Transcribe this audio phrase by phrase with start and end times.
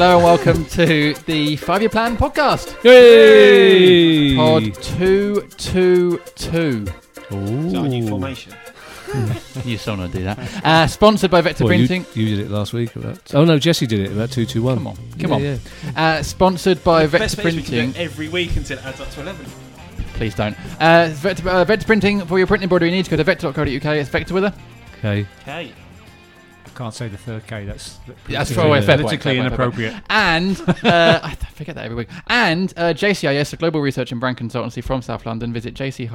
[0.00, 2.72] Hello and welcome to the Five Year Plan podcast.
[2.84, 4.36] Yay!
[4.36, 6.86] Pod 222.
[6.86, 8.52] Is that a new formation?
[9.64, 10.38] You still want to do that.
[10.64, 12.06] Uh, sponsored by Vector Well, you, Printing.
[12.14, 12.94] you did it last week.
[12.94, 14.76] About, oh no, Jesse did it about two two one.
[14.76, 15.42] Come on, come Yeah, on.
[15.42, 15.58] yeah.
[15.96, 18.00] Uh, sponsored by The Vector best bit is we can do Printing.
[18.00, 19.44] it every week until it adds up to 11.
[20.14, 20.56] Please don't.
[20.80, 23.08] Uh, Vector, uh, Vector Printing for your printing embroidery needs.
[23.08, 23.66] Go to vector.co.uk.
[23.66, 24.54] It's Vector with a.
[24.98, 25.26] Okay.
[25.42, 25.72] Okay.
[26.78, 27.64] I can't say the third K.
[27.64, 28.80] That's That's Yeah, for yeah.
[28.82, 29.78] fair point, politically fair point, fair point.
[29.90, 29.94] inappropriate.
[30.08, 32.08] And uh, I forget that every week.
[32.28, 35.52] And uh, JCIS, a global research and brand consultancy from South London.
[35.52, 36.06] Visit jc-is.com.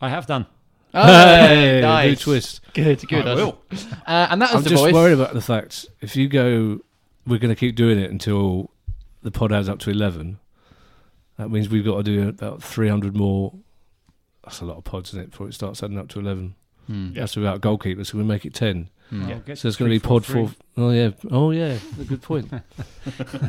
[0.00, 0.46] I have done.
[0.94, 2.08] Oh, Hey, nice.
[2.10, 2.60] new twist.
[2.74, 3.26] Good, to good.
[3.26, 3.60] I will.
[4.06, 4.94] Uh, and that was I'm the just voice.
[4.94, 6.78] worried about the fact if you go,
[7.26, 8.70] we're going to keep doing it until
[9.22, 10.38] the pod adds up to eleven.
[11.36, 13.52] That means we've got to do about three hundred more.
[14.44, 15.30] That's a lot of pods, isn't it?
[15.32, 16.54] Before it starts adding up to eleven.
[16.88, 17.12] Hmm.
[17.12, 18.88] That's without goalkeepers, so we make it ten.
[19.10, 19.30] Hmm.
[19.30, 20.56] I'll So it's going to be pod four, four.
[20.76, 21.10] Oh yeah.
[21.30, 21.78] Oh yeah.
[22.00, 22.50] A good point.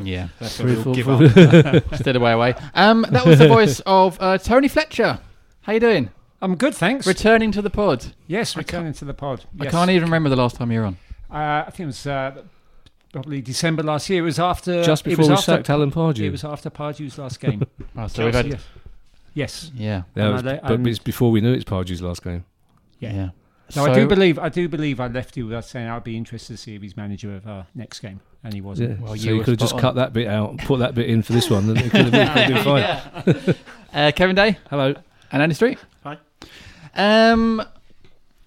[0.03, 0.29] Yeah.
[0.39, 1.75] That's Three, what four, give four.
[1.75, 1.95] up.
[1.99, 2.53] Stead away, away.
[2.75, 5.19] Um, that was the voice of uh, Tony Fletcher.
[5.61, 6.09] How you doing?
[6.41, 7.05] I'm good, thanks.
[7.05, 8.13] Returning to the pod.
[8.28, 9.44] yes, returning to the pod.
[9.59, 10.97] I can't even remember the last time you were on.
[11.29, 12.41] Uh, I think it was uh,
[13.11, 14.19] probably December last year.
[14.19, 14.81] It was after.
[14.83, 16.22] Just it before was we after, sacked Alan Pardew.
[16.23, 17.66] It was after Pardew's last game.
[17.97, 18.63] Oh, so we've had, yes.
[19.33, 19.72] Yes.
[19.75, 22.45] yeah, Yeah, it was- And but it's before we knew it's Pardew's last game.
[22.99, 23.13] Yeah.
[23.13, 23.29] Yeah.
[23.69, 24.39] So, No, I do believe.
[24.39, 26.97] I do believe I left you without saying I'd be interested to see if he's
[26.97, 28.97] manager of our next game, and he wasn't.
[28.99, 29.05] Yeah.
[29.05, 30.95] Well, so you you could have just spot cut that bit out, and put that
[30.95, 33.55] bit in for this one, and it could have been, could have been fine.
[34.07, 34.95] uh, Kevin Day Hello.
[35.31, 35.77] and Andy Street.
[36.03, 36.17] Hi.
[36.95, 37.61] Um,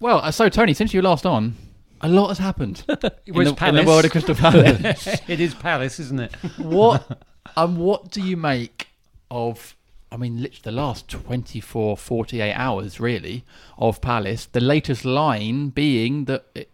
[0.01, 1.55] well, uh, so Tony, since you were last on,
[2.01, 5.07] a lot has happened in, the, in the world of Crystal Palace.
[5.29, 6.33] it is Palace, isn't it?
[6.57, 7.21] what
[7.55, 8.89] um, what do you make
[9.31, 9.75] of
[10.13, 13.43] I mean literally the last 24 48 hours really
[13.77, 16.69] of Palace the latest line being that it,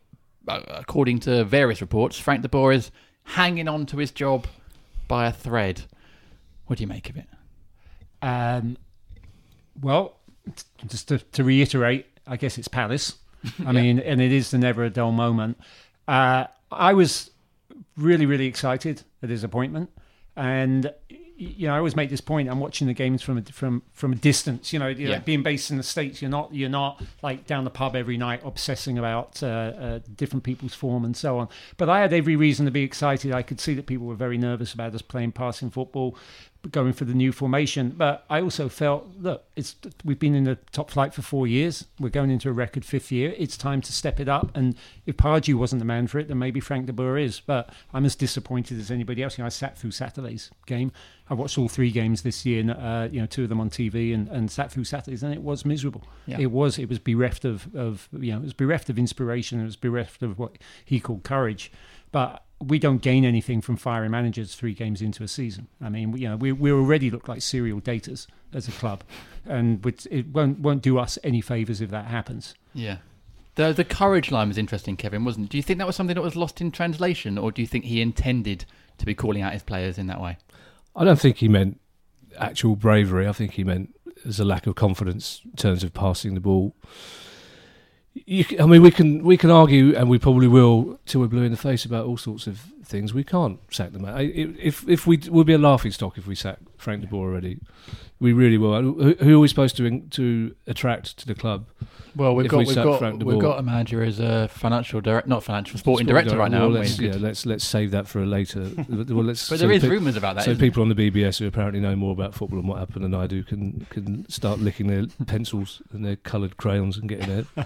[0.48, 2.92] uh, according to various reports Frank de Boer is
[3.24, 4.46] hanging on to his job
[5.08, 5.84] by a thread
[6.66, 7.28] what do you make of it
[8.22, 8.78] Um,
[9.82, 10.18] well,
[10.56, 13.18] t- just to, to reiterate, I guess it's Palace.
[13.66, 15.58] I mean, and it is the never a dull moment.
[16.08, 17.32] Uh, I was
[17.96, 19.90] really, really excited at his appointment,
[20.36, 20.94] and
[21.40, 22.50] you know, I always make this point.
[22.50, 24.74] I'm watching the games from a, from from a distance.
[24.74, 25.20] You know, you know, Yeah.
[25.20, 28.42] being based in the states, you're not you're not like down the pub every night
[28.44, 31.48] obsessing about uh, uh, different people's form and so on.
[31.78, 33.32] But I had every reason to be excited.
[33.32, 36.18] I could see that people were very nervous about us playing passing football
[36.72, 37.92] going for the new formation.
[37.96, 41.86] But I also felt, look, it's we've been in the top flight for four years.
[42.02, 43.34] We're going into a record fifth year.
[43.38, 44.52] It's time to step it up.
[44.56, 44.76] And
[45.06, 47.40] if Pardew wasn't the man for it, then maybe Frank de Boer is.
[47.40, 49.38] But I'm as disappointed as anybody else.
[49.38, 50.92] You know, I sat through Saturday's game.
[51.30, 53.70] I watched all three games this year, and uh, you know, two of them on
[53.70, 56.04] TV, and, and sat through Saturdays, and it was miserable.
[56.26, 56.40] Yeah.
[56.40, 56.80] It was.
[56.80, 59.60] It was bereft of, of you know, it was bereft of inspiration.
[59.60, 61.72] It was bereft of what he called courage.
[62.12, 65.68] But we don't gain anything from firing managers three games into a season.
[65.80, 69.04] I mean, we, you know, we, we already look like serial daters as a club,
[69.46, 72.56] and it won't won't do us any favors if that happens.
[72.74, 72.98] yeah
[73.56, 75.50] the the courage line was interesting Kevin wasn't it?
[75.50, 77.86] do you think that was something that was lost in translation or do you think
[77.86, 78.64] he intended
[78.98, 80.38] to be calling out his players in that way
[80.96, 81.80] I don't think he meant
[82.38, 83.28] actual bravery.
[83.28, 86.76] I think he meant there's a lack of confidence in terms of passing the ball.
[88.14, 91.44] You, I mean, we can we can argue, and we probably will till we're blue
[91.44, 93.14] in the face about all sorts of things.
[93.14, 94.06] We can't sack them.
[94.06, 97.28] I- If if we we'll be a laughing stock if we sack Frank de Boer
[97.30, 97.60] already.
[98.22, 98.82] We really will.
[98.82, 101.68] Who, who are we supposed to to attract to the club?
[102.18, 105.00] Well, we've got we we've got Frank de we've got a manager as a financial
[105.00, 106.62] director, not financial sporting Sport director right now.
[106.68, 108.62] Well, let's, yeah, let's let's save that for a later.
[108.90, 109.48] well, let's.
[109.48, 110.44] but so there is pe- rumours about that.
[110.44, 113.14] so people on the BBS who apparently know more about football and what happened than
[113.16, 117.66] I do can can start licking their pencils and their coloured crayons and getting their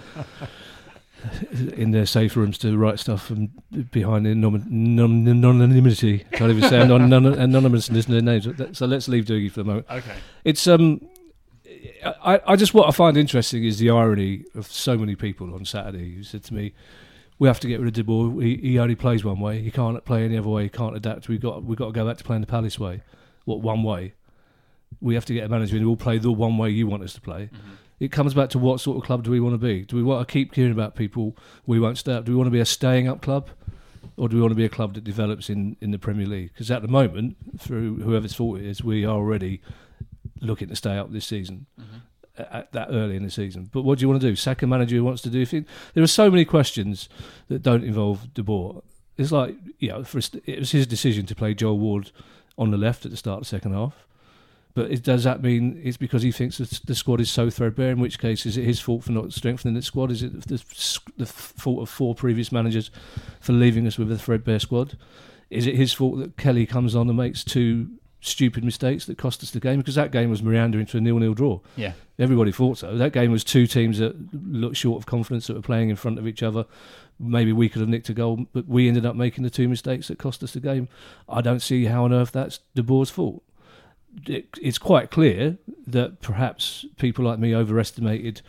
[1.76, 3.48] in their safe rooms to write stuff from
[3.90, 6.24] behind anon- non- anonymity.
[6.32, 8.46] Can't even say anon- non- anonymousness in their names.
[8.76, 9.86] So let's leave Dougie for the moment.
[9.90, 10.14] Okay.
[10.44, 11.00] It's um,
[12.24, 15.64] I, I just what I find interesting is the irony of so many people on
[15.64, 16.72] Saturday who said to me,
[17.38, 18.40] "We have to get rid of De Boer.
[18.42, 19.60] He, he only plays one way.
[19.62, 20.64] He can't play any other way.
[20.64, 21.28] He can't adapt.
[21.28, 23.02] We got we got to go back to playing the Palace way.
[23.44, 24.14] What one way?
[25.00, 27.14] We have to get a manager who will play the one way you want us
[27.14, 27.50] to play."
[28.04, 29.82] It comes back to what sort of club do we want to be?
[29.82, 31.34] Do we want to keep hearing about people
[31.64, 32.26] we won't stay up?
[32.26, 33.48] Do we want to be a staying up club?
[34.18, 36.52] Or do we want to be a club that develops in, in the Premier League?
[36.52, 39.62] Because at the moment, through whoever's fault it is, we are already
[40.40, 42.42] looking to stay up this season mm-hmm.
[42.54, 43.70] at that early in the season.
[43.72, 44.36] But what do you want to do?
[44.36, 45.46] Sack a manager who wants to do?
[45.46, 45.66] things.
[45.94, 47.08] there are so many questions
[47.48, 48.82] that don't involve De Boer.
[49.16, 52.10] It's like you know, for, it was his decision to play Joel Ward
[52.58, 54.06] on the left at the start of the second half.
[54.74, 57.92] But it, does that mean it's because he thinks that the squad is so threadbare?
[57.92, 60.10] In which case, is it his fault for not strengthening the squad?
[60.10, 60.62] Is it the,
[61.16, 62.90] the fault of four previous managers
[63.40, 64.98] for leaving us with a threadbare squad?
[65.48, 67.88] Is it his fault that Kelly comes on and makes two
[68.20, 69.78] stupid mistakes that cost us the game?
[69.78, 71.60] Because that game was meandering to a nil-nil draw.
[71.76, 71.92] Yeah.
[72.18, 72.96] Everybody thought so.
[72.96, 76.18] That game was two teams that looked short of confidence that were playing in front
[76.18, 76.64] of each other.
[77.20, 80.08] Maybe we could have nicked a goal, but we ended up making the two mistakes
[80.08, 80.88] that cost us the game.
[81.28, 83.44] I don't see how on earth that's De Boer's fault
[84.26, 88.42] it, it's quite clear that perhaps people like me overestimated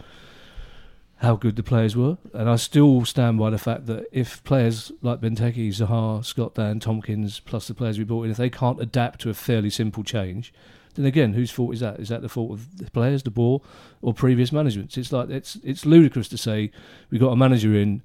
[1.18, 4.92] how good the players were, and I still stand by the fact that if players
[5.02, 8.82] like Benteke, Zaha, Scott Dann, Tomkins, plus the players we brought in, if they can't
[8.82, 10.54] adapt to a fairly simple change,
[10.96, 12.00] then again, whose fault is that?
[12.00, 13.62] Is that the fault of the players, De Boer,
[14.02, 14.98] or previous management?
[14.98, 16.72] It's like it's it's ludicrous to say
[17.10, 18.02] we got a manager in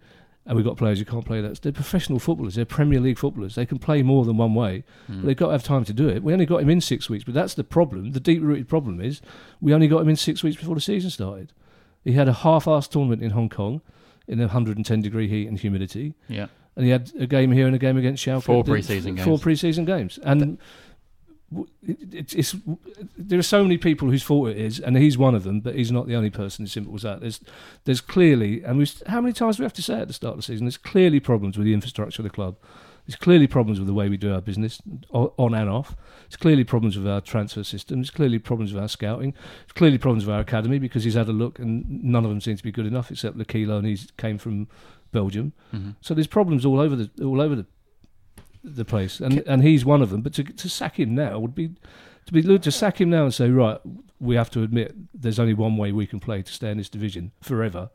[0.50, 1.62] and we've got players who can't play that.
[1.62, 2.56] They're professional footballers.
[2.56, 3.55] They're Premier League footballers.
[3.55, 5.20] They can play more than one way, Mm.
[5.20, 6.25] but they've got to have time to do it.
[6.25, 8.11] We only got him in six weeks, but that's the problem.
[8.11, 9.23] The deep-rooted problem is
[9.61, 11.52] we only got him in six weeks before the season started.
[12.02, 13.81] He had a half-assed tournament in Hong Kong
[14.26, 16.47] in 110 degree heat and humidity, Yeah.
[16.75, 18.43] and he had a game here and a game against Schalke.
[18.43, 19.41] Four pre-season Four games.
[19.43, 20.43] pre-season games, and.
[20.43, 20.58] it-
[21.82, 22.56] It's, it's
[23.19, 25.61] there are so many people whose fault it is, and he's one of them.
[25.61, 26.64] But he's not the only person.
[26.64, 27.20] As simple as that.
[27.20, 27.41] There's,
[27.85, 30.32] there's clearly, and we how many times do we have to say at the start
[30.35, 30.67] of the season?
[30.67, 32.56] There's clearly problems with the infrastructure of the club.
[33.06, 34.81] There's clearly problems with the way we do our business
[35.11, 35.97] on and off.
[36.29, 37.99] There's clearly problems with our transfer system.
[37.99, 39.32] There's clearly problems with our scouting.
[39.32, 42.41] There's clearly problems with our academy because he's had a look and none of them
[42.41, 44.69] seem to be good enough except Lokilo and he came from
[45.11, 45.55] Belgium.
[45.75, 45.97] Mhm.
[46.00, 47.67] So there's problems all over the all over the
[48.64, 50.20] the place, and and he's one of them.
[50.22, 51.70] But to to sack him now would be
[52.26, 53.78] to be to sack him now and say right,
[54.18, 56.88] we have to admit there's only one way we can play to stay in this
[56.88, 57.90] division forever.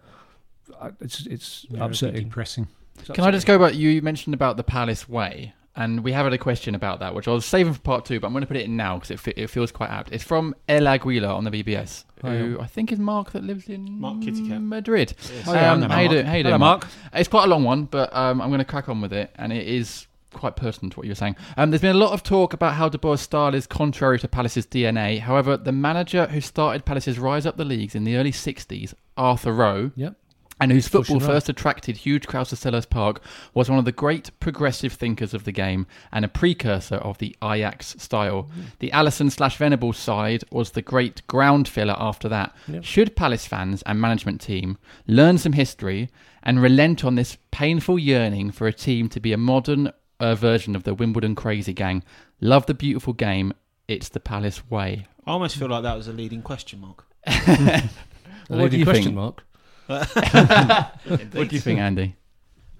[0.99, 2.23] It's it's Yeah, it'd upsetting.
[2.27, 2.67] depressing.
[2.99, 6.25] It's Can I just go about You mentioned about the Palace way, and we have
[6.25, 8.41] had a question about that, which I was saving for part two, but I'm going
[8.41, 10.11] to put it in now because it, fe- it feels quite apt.
[10.11, 13.99] It's from El Aguila on the BBS, who I think is Mark that lives in
[13.99, 14.61] Mark Kitty Cat.
[14.61, 15.13] Madrid.
[15.19, 15.47] Yes.
[15.47, 16.11] Oh, yeah, I Um, how you Mark.
[16.11, 16.25] doing?
[16.25, 16.87] How you Hello, doing, Mark.
[17.13, 19.53] It's quite a long one, but um, I'm going to crack on with it, and
[19.53, 21.35] it is quite pertinent to what you were saying.
[21.57, 24.27] Um, there's been a lot of talk about how De Boer's style is contrary to
[24.27, 25.19] Palace's DNA.
[25.19, 29.51] However, the manager who started Palace's rise up the leagues in the early 60s, Arthur
[29.53, 30.15] Rowe, Yep.
[30.61, 33.21] and whose football first attracted huge crowds to Selhurst Park,
[33.53, 37.35] was one of the great progressive thinkers of the game and a precursor of the
[37.43, 38.49] Ajax style.
[38.79, 42.55] The Allison slash Venables side was the great ground filler after that.
[42.69, 42.83] Yep.
[42.85, 44.77] Should Palace fans and management team
[45.07, 46.09] learn some history
[46.41, 50.75] and relent on this painful yearning for a team to be a modern uh, version
[50.75, 52.03] of the Wimbledon crazy gang?
[52.41, 53.53] Love the beautiful game.
[53.87, 55.07] It's the Palace way.
[55.25, 57.05] I almost feel like that was a leading question mark.
[57.27, 59.15] A What lady do you question think?
[59.15, 59.43] mark.
[59.87, 62.15] What do you think, Andy?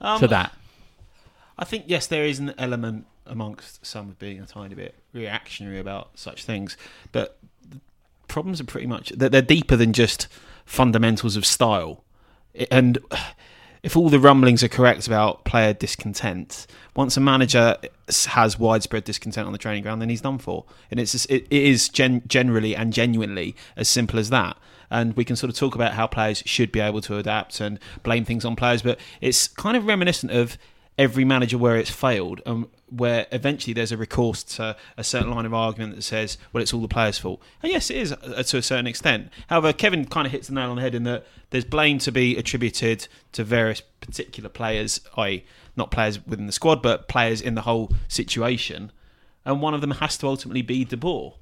[0.01, 0.53] Um, to that?
[1.57, 5.79] I think yes, there is an element amongst some of being a tiny bit reactionary
[5.79, 6.77] about such things,
[7.11, 7.79] but the
[8.27, 10.27] problems are pretty much that they're deeper than just
[10.65, 12.03] fundamentals of style.
[12.59, 12.97] I- And
[13.85, 16.65] if all the rumblings are correct about player discontent,
[16.95, 17.77] once a manager
[18.29, 20.65] has widespread discontent on the training ground, then he's done for.
[20.89, 24.57] And it's just- it, it is gen- generally and genuinely as simple as that.
[24.89, 27.77] And we can sort of talk about how players should be able to adapt and
[28.01, 30.57] blame things on players, but it's kind of reminiscent of
[30.97, 35.45] every manager where it's failed and where eventually there's a recourse to a certain line
[35.45, 37.41] of argument that says, well, it's all the players' fault.
[37.61, 39.29] And yes, it is uh, to a certain extent.
[39.47, 42.11] However, Kevin kind of hits the nail on the head in that there's blame to
[42.11, 45.43] be attributed to various particular players, i.e.,
[45.75, 48.91] not players within the squad, but players in the whole situation.
[49.43, 51.35] And one of them has to ultimately be De Boer.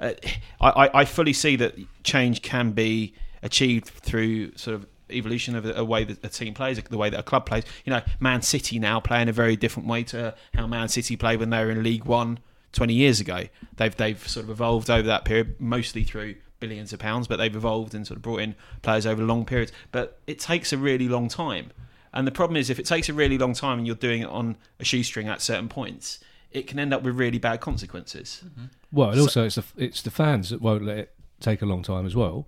[0.00, 0.12] Uh,
[0.60, 3.14] I, I- I fully see that change can be
[3.44, 7.20] achieved through sort of evolution of a, way that a team plays, the way that
[7.20, 7.64] a club plays.
[7.84, 11.16] You know, Man City now play in a very different way to how Man City
[11.16, 12.38] played when they were in League One
[12.72, 13.44] 20 years ago.
[13.76, 17.54] They've they've sort of evolved over that period, mostly through billions of pounds, but they've
[17.54, 19.72] evolved and sort of brought in players over long periods.
[19.92, 21.70] But it takes a really long time.
[22.12, 24.28] And the problem is, if it takes a really long time and you're doing it
[24.28, 26.20] on a shoestring at certain points,
[26.52, 28.44] it can end up with really bad consequences.
[28.92, 31.66] Well, and So- also it's the it's the fans that won't let it take a
[31.66, 32.46] long time as well.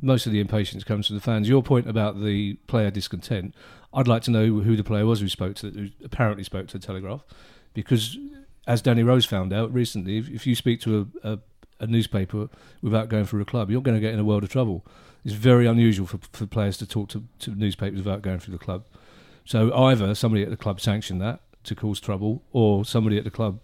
[0.00, 1.48] Most of the impatience comes from the fans.
[1.48, 3.54] Your point about the player discontent,
[3.94, 6.78] I'd like to know who the player was who spoke to, who apparently spoke to
[6.78, 7.24] the Telegraph,
[7.72, 8.18] because
[8.66, 11.38] as Danny Rose found out recently, if, if you speak to a, a,
[11.80, 12.48] a newspaper
[12.82, 14.84] without going through a club, you're going to get in a world of trouble.
[15.24, 18.64] It's very unusual for, for players to talk to, to newspapers without going through the
[18.64, 18.84] club.
[19.44, 23.30] So either somebody at the club sanctioned that to cause trouble, or somebody at the
[23.30, 23.60] club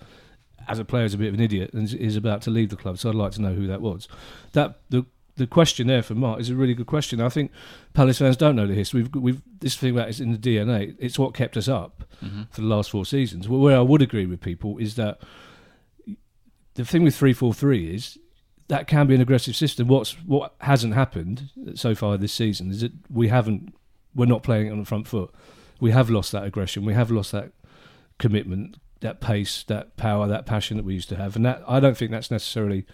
[0.69, 2.77] as a player is a bit of an idiot and is- about to leave the
[2.77, 2.99] club.
[2.99, 4.09] So I'd like to know who that was.
[4.53, 5.05] That the
[5.37, 7.21] the question there from Mark is a really good question.
[7.21, 7.51] I think
[7.95, 9.03] Palace fans don't know the history.
[9.03, 10.95] We've, we've this thing about it's in the DNA.
[10.99, 12.43] It's what kept us up mm-hmm.
[12.51, 13.49] for the last four seasons.
[13.49, 15.21] Well, where I would agree with people is that
[16.75, 18.19] the thing with three four three is
[18.69, 19.89] that can be an aggressive system.
[19.89, 23.75] What's what hasn't happened so far this season is that we haven't
[24.15, 25.33] we're not playing on the front foot.
[25.81, 26.85] We have lost that aggression.
[26.85, 27.53] We have lost that
[28.19, 31.37] commitment, that pace, that power, that passion that we used to have.
[31.37, 32.87] And that I don't think that's necessarily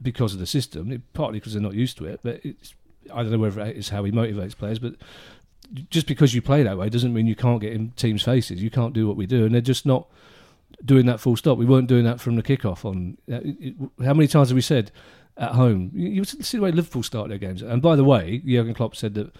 [0.00, 1.02] because of the system.
[1.12, 2.74] Partly because they're not used to it, but it's
[3.12, 4.94] I don't know whether it's how he motivates players, but
[5.90, 8.62] just because you play that way doesn't mean you can't get in teams' faces.
[8.62, 10.08] You can't do what we do, and they're just not
[10.84, 11.58] doing that full stop.
[11.58, 12.84] We weren't doing that from the kickoff.
[12.84, 14.90] On uh, how many times have we said
[15.36, 15.90] at home?
[15.94, 17.62] You see the way Liverpool start their games.
[17.62, 19.34] And by the way, Jurgen Klopp said that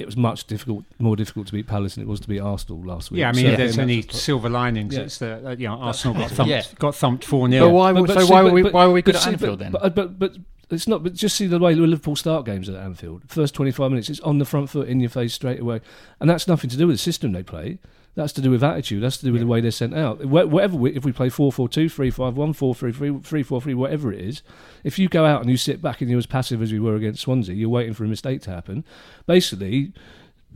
[0.00, 2.82] it was much difficult, more difficult to beat Palace than it was to beat Arsenal
[2.82, 3.20] last week.
[3.20, 3.82] Yeah, I mean, So- if there's Yeah.
[3.82, 5.00] any silver linings, Yeah.
[5.02, 6.62] it's that uh, you know Arsenal got thumped, Yeah.
[6.78, 7.92] got thumped four But why?
[7.92, 8.62] But- but so see, why were but- we?
[8.62, 9.92] but- why were we good but at see, Anfield but, then?
[9.94, 10.36] But, but but
[10.70, 11.02] it's not.
[11.02, 13.22] But just see the way the Liverpool start games at Anfield.
[13.26, 15.80] First twenty five minutes, it's on the front foot, in your face straight away,
[16.20, 17.78] and that's nothing to do with the system they play.
[18.14, 19.02] That's to do with attitude.
[19.02, 20.24] That's to do with the way they're sent out.
[20.24, 24.42] Whatever, we, if we play 4-4-2, 3-5-1, 4-3-3, 3-4-3, whatever it is,
[24.82, 26.96] if you go out and you sit back and you're as passive as we were
[26.96, 28.84] against Swansea, you're waiting for a mistake to happen.
[29.26, 29.92] Basically,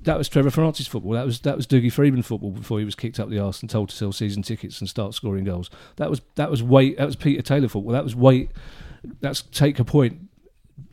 [0.02, 1.12] that was Trevor Francis football.
[1.12, 3.70] That was that was Dougie Freedman football before he was kicked up the arse and
[3.70, 5.70] told to sell season tickets and start scoring goals.
[5.96, 6.98] That was that was wait.
[6.98, 7.92] That was Peter Taylor football.
[7.92, 8.50] That was wait.
[9.20, 10.28] That's take a point.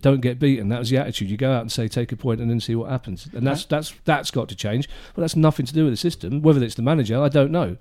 [0.01, 0.69] Don't get beaten.
[0.69, 1.29] That was the attitude.
[1.29, 3.27] You go out and say take a point and then see what happens.
[3.33, 4.89] And that's that's that's got to change.
[5.15, 6.41] But that's nothing to do with the system.
[6.41, 7.77] Whether it's the manager, I don't know.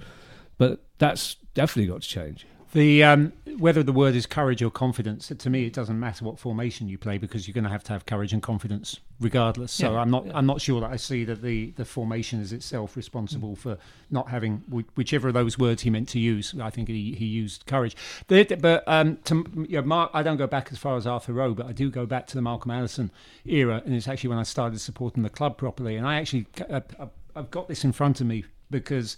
[0.56, 2.46] But that's definitely got to change.
[2.72, 6.38] The um, whether the word is courage or confidence, to me, it doesn't matter what
[6.38, 9.72] formation you play because you're going to have to have courage and confidence regardless.
[9.72, 10.36] So Yeah, I'm not yeah.
[10.36, 13.76] I'm not sure that I see that the, the formation is itself responsible for
[14.10, 14.58] not having
[14.94, 16.54] whichever of those words he meant to use.
[16.60, 17.96] I think he, he used courage.
[18.28, 21.32] But, but um, to, you know, Mark, I don't go back as far as Arthur
[21.32, 23.10] Rowe, but I do go back to the Malcolm Allison
[23.44, 25.96] era, and it's actually when I started supporting the club properly.
[25.96, 29.16] And I actually I, I, I've got this in front of me because.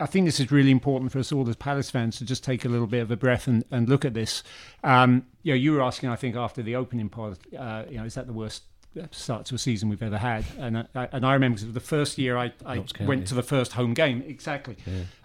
[0.00, 2.64] I think this is really important for us all as Palace fans to just take
[2.64, 4.42] a little bit of a breath and, and look at this.
[4.82, 8.04] Um, you know, you were asking, I think, after the opening part, uh, you know,
[8.04, 8.64] is that the worst
[9.12, 10.44] start to a season we've ever had?
[10.58, 13.94] And I, and I remember the first year I, I went to the first home
[13.94, 14.76] game, exactly.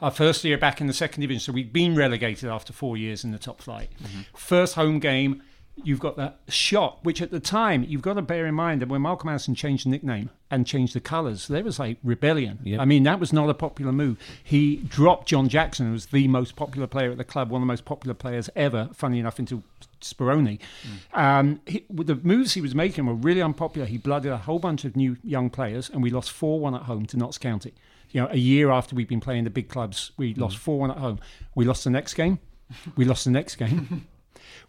[0.01, 3.23] Our first year back in the second division, so we'd been relegated after four years
[3.23, 3.89] in the top flight.
[4.35, 5.41] First home game,
[5.83, 8.89] you've got that shot, which at the time you've got to bear in mind that
[8.89, 12.59] when Malcolm Allison changed the nickname and changed the colours, there was like rebellion.
[12.63, 12.79] Yep.
[12.79, 14.17] I mean, that was not a popular move.
[14.43, 17.67] He dropped John Jackson, who was the most popular player at the club, one of
[17.67, 18.89] the most popular players ever.
[18.93, 19.63] Funny enough, until
[20.01, 20.59] Speroni.
[21.13, 23.87] Um, he, the moves he was making were really unpopular.
[23.87, 27.05] He blooded a whole bunch of new young players, and we lost four-one at home
[27.07, 27.73] to Notts County.
[28.11, 30.97] You know, a year after we'd been playing the big clubs, we lost four-one at
[30.97, 31.19] home.
[31.53, 32.39] We lost the next game.
[32.95, 34.07] We lost the next game.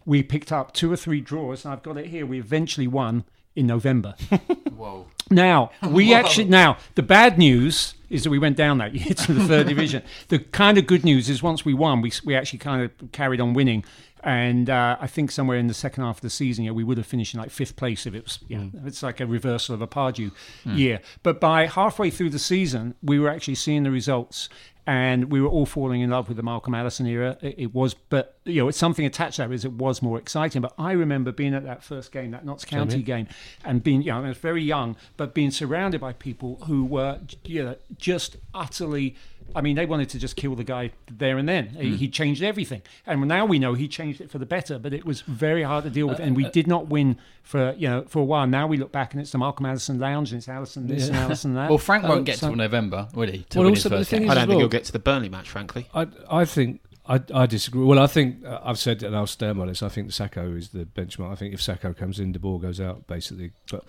[0.07, 2.25] we picked up two or three draws, and I've got it here.
[2.25, 4.15] We eventually won in November.
[4.75, 5.05] Whoa.
[5.29, 9.33] Now we actually now the bad news is that we went down that year to
[9.33, 10.01] the third division.
[10.29, 13.41] The kind of good news is once we won, we we actually kind of carried
[13.41, 13.83] on winning,
[14.23, 16.97] and uh, I think somewhere in the second half of the season, know, we would
[16.97, 18.39] have finished in like fifth place if it was.
[18.47, 20.31] You know, it's like a reversal of a Pardew
[20.63, 21.01] year.
[21.21, 24.47] But by halfway through the season, we were actually seeing the results.
[24.87, 27.37] And we were all falling in love with the Malcolm Allison era.
[27.41, 30.17] It, it was, but you know, it's something attached to that is it was more
[30.17, 30.61] exciting.
[30.61, 33.27] But I remember being at that first game, that Notts County game,
[33.65, 37.19] and being, you know, I was very young, but being surrounded by people who were,
[37.43, 39.15] you know, just utterly.
[39.55, 41.69] I mean, they wanted to just kill the guy there and then.
[41.69, 44.77] He, he changed everything, and now we know he changed it for the better.
[44.77, 47.87] But it was very hard to deal with, and we did not win for you
[47.89, 48.45] know for a while.
[48.47, 51.17] Now we look back, and it's the Malcolm Allison Lounge, and it's Allison this and
[51.17, 51.69] Allison that.
[51.69, 53.43] Well, Frank Uh, won't get so- till November, will he?
[53.49, 54.27] To Well, win also, but the first thing game.
[54.29, 55.87] is- I don't as think well- he'll get to the Burnley match, frankly.
[55.93, 57.83] I, I think I, I disagree.
[57.85, 59.81] Well, I think uh, I've said and I'll stand by this.
[59.81, 61.31] I think Sakho is the benchmark.
[61.31, 63.51] I think if Sakho comes in, De Boer goes out basically.
[63.71, 63.85] But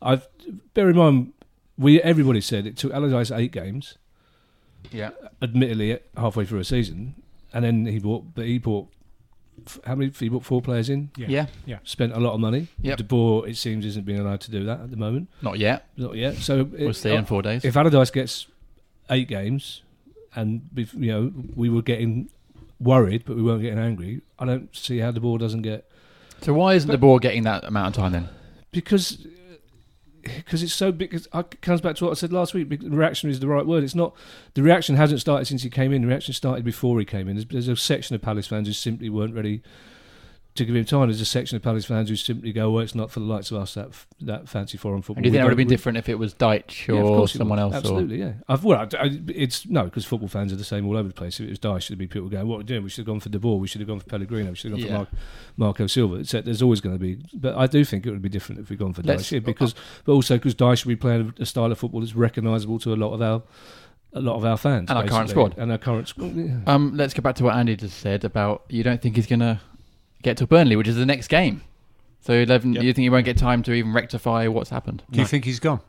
[0.00, 0.26] I've
[0.74, 1.32] bear in mind,
[1.76, 3.98] we everybody said it took Allardyce eight games,
[4.90, 5.10] yeah.
[5.42, 7.14] admittedly halfway through a season,
[7.52, 8.88] and then he bought, but he bought
[9.66, 10.10] f- how many?
[10.10, 11.10] He bought four players in.
[11.16, 11.46] Yeah.
[11.66, 12.68] Yeah, Spent a lot of money.
[12.82, 12.98] Yep.
[12.98, 15.28] De Boer, it seems, isn't being allowed to do that at the moment.
[15.42, 15.86] not yet.
[15.96, 16.36] Not yet.
[16.36, 17.64] So We'll it- see in four days.
[17.64, 18.46] if Allardyce gets
[19.10, 19.82] eight games,
[20.36, 22.30] and bef- you know we were getting
[22.78, 25.90] worried, but we weren't getting angry, I don't see how De Boer doesn't get
[26.42, 28.28] So why isn't De Boer getting that amount of time then?
[28.72, 29.26] because
[30.22, 31.14] because it's so big.
[31.14, 32.68] It comes back to what I said last week.
[32.82, 33.84] Reaction is the right word.
[33.84, 34.14] It's not
[34.54, 36.02] the reaction hasn't started since he came in.
[36.02, 37.36] The reaction started before he came in.
[37.36, 39.62] There's, there's a section of Palace fans who simply weren't ready
[40.56, 41.08] to give him time.
[41.08, 43.50] There's a section of Palace fans who simply go, "Well, it's not for the likes
[43.52, 45.56] of us that f- that fancy foreign football." And do you think that would have
[45.56, 47.72] been we- different if it was Dyche Yeah, of or course someone else?
[47.74, 48.32] Or, Absolutely, yeah.
[48.48, 51.14] I've, well, I, I- it's no because football fans are the same all over the
[51.14, 51.38] place.
[51.38, 52.82] If it was Dyche, there'd be people going, "What are we doing?
[52.82, 53.58] We should have gone for De Boer.
[53.60, 54.50] We should have gone for Pellegrino.
[54.50, 55.04] We should have gone Yeah.
[55.04, 55.10] for
[55.56, 58.28] Marco Silva." It's, there's always going to be, but I do think it would be
[58.28, 61.32] different if we'd gone for Dyche, yeah, because but also because Dyche would be playing
[61.38, 63.42] a style of football that's recognisable to a lot of our
[64.12, 65.54] a lot of our fans And our current squad.
[65.56, 66.34] and our current squad.
[66.34, 66.56] Yeah.
[66.66, 69.38] Um, let's go back to what Andy just said about you don't think he's going
[69.38, 69.60] to
[70.22, 71.62] get to Burnley, which is the next game.
[72.20, 72.82] So 11, Yep.
[72.84, 75.02] you think he won't get time to even rectify what's happened?
[75.10, 75.80] Do you think he's gone?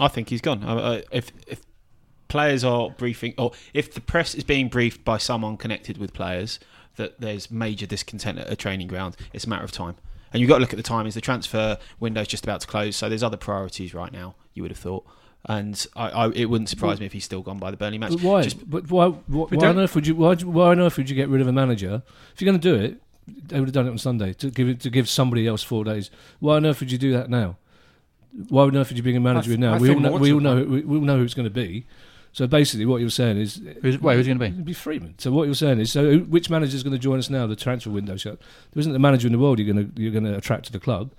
[0.00, 0.64] I think he's gone.
[0.64, 1.60] Uh, uh, if if
[2.28, 6.58] players are briefing, or if the press is being briefed by someone connected with players
[6.96, 9.94] that there's major discontent at a training ground, it's a matter of time.
[10.32, 11.14] And you've got to look at the timings.
[11.14, 14.34] The transfer window's just about to close, so there's other priorities right now.
[14.54, 15.06] You would have thought,
[15.46, 18.12] and I, I, it wouldn't surprise me if he's still gone by the Burnley match.
[18.12, 18.42] But why?
[18.42, 19.06] Just- but why?
[19.08, 20.16] Why, We why on earth would you?
[20.16, 22.02] Why, why on earth would you get rid of a manager
[22.34, 23.00] if you're going to do it?
[23.48, 25.84] They would have done it on Sunday to give it to give somebody else four
[25.84, 26.10] days.
[26.40, 27.56] Why on earth would you do that now?
[28.48, 29.74] Why on earth would you bring a manager I in now?
[29.74, 30.12] I we all know.
[30.12, 30.64] We all know.
[30.64, 31.86] We, we all know who it's going to be.
[32.32, 34.52] So basically, what you're saying is Who's, wait, who's he going to be?
[34.52, 35.14] It'd be Freedman.
[35.18, 37.46] So what you're saying is, so which manager is going to join us now?
[37.46, 38.38] The transfer window shut.
[38.72, 40.72] There isn't a manager in the world you're going to you're going to attract to
[40.72, 41.12] the club.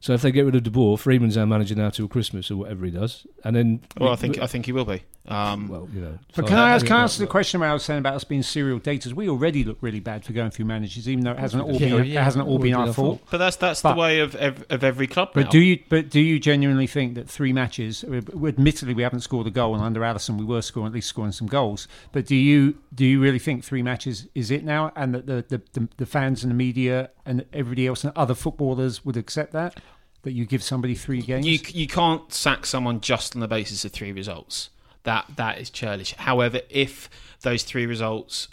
[0.00, 2.56] So if they get rid of De Boer, Freedman's our manager now till Christmas or
[2.56, 5.02] whatever he does, and then well, I think I think he will be.
[5.28, 6.18] Um, well, you know.
[6.34, 6.48] But fine.
[6.48, 8.24] can I ask, can I Yeah, answer the question about I was saying about us
[8.24, 9.12] being serial daters?
[9.12, 11.96] We already look really bad for going through managers, even though it hasn't all Yeah,
[11.96, 12.20] been yeah.
[12.20, 13.20] it hasn't all been our fault.
[13.30, 15.30] but that's that's But- the way of ev- of every club.
[15.34, 15.50] But now.
[15.50, 18.04] do you but do you genuinely think that three matches?
[18.04, 21.08] uh, Admittedly, we haven't scored a goal, and under Allison, we were scoring at least
[21.08, 21.88] scoring some goals.
[22.12, 25.44] But do you do you really think three matches is it now, and that the
[25.48, 29.52] the, the, the fans and the media and everybody else and other footballers would accept
[29.52, 29.80] that
[30.22, 31.46] that you give somebody three games?
[31.46, 34.70] You you can't sack someone just on the basis of three results.
[35.06, 36.14] That that is churlish.
[36.14, 37.08] However, if
[37.42, 38.48] those three results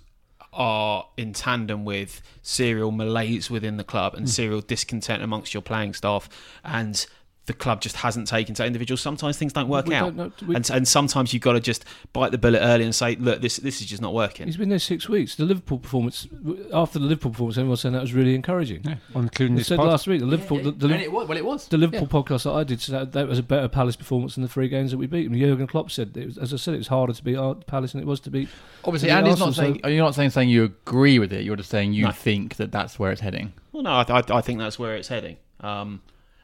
[0.54, 4.30] are in tandem with serial malaise within the club and hmm.
[4.30, 6.30] serial discontent amongst your playing staff,
[6.64, 7.08] and
[7.46, 10.16] the club just hasn't taken to individuals, sometimes things don't work We out.
[10.16, 12.96] don't know- we- and, and sometimes you've got to just bite the bullet early and
[12.96, 15.36] say, "Look, this this is just not working." He's been there six weeks.
[15.36, 16.26] The Liverpool performance,
[16.74, 18.82] after the Liverpool performance, everyone saying that was really encouraging.
[18.86, 19.88] yeah, including They this said pod.
[19.88, 21.68] last week the Liverpool, the, the, And it was, well, it was.
[21.68, 24.44] the Liverpool podcast that I did said that, that was a better Palace performance than
[24.44, 25.30] the three games that we beat.
[25.30, 27.36] And Jurgen Klopp said, it was, as I said, it was harder to beat
[27.68, 28.48] Palace than it was to beat.
[28.86, 29.94] Obviously, Yeah, Andy's not Arsenal, saying.
[29.94, 31.44] You're not saying saying you agree with it.
[31.44, 32.12] You're just saying you No.
[32.12, 33.52] think that that's where it's heading.
[33.74, 35.36] Well, no, I, I, I think that's where it's heading.
[35.60, 36.02] Um,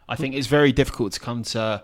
[0.09, 1.83] I think it's very difficult to come to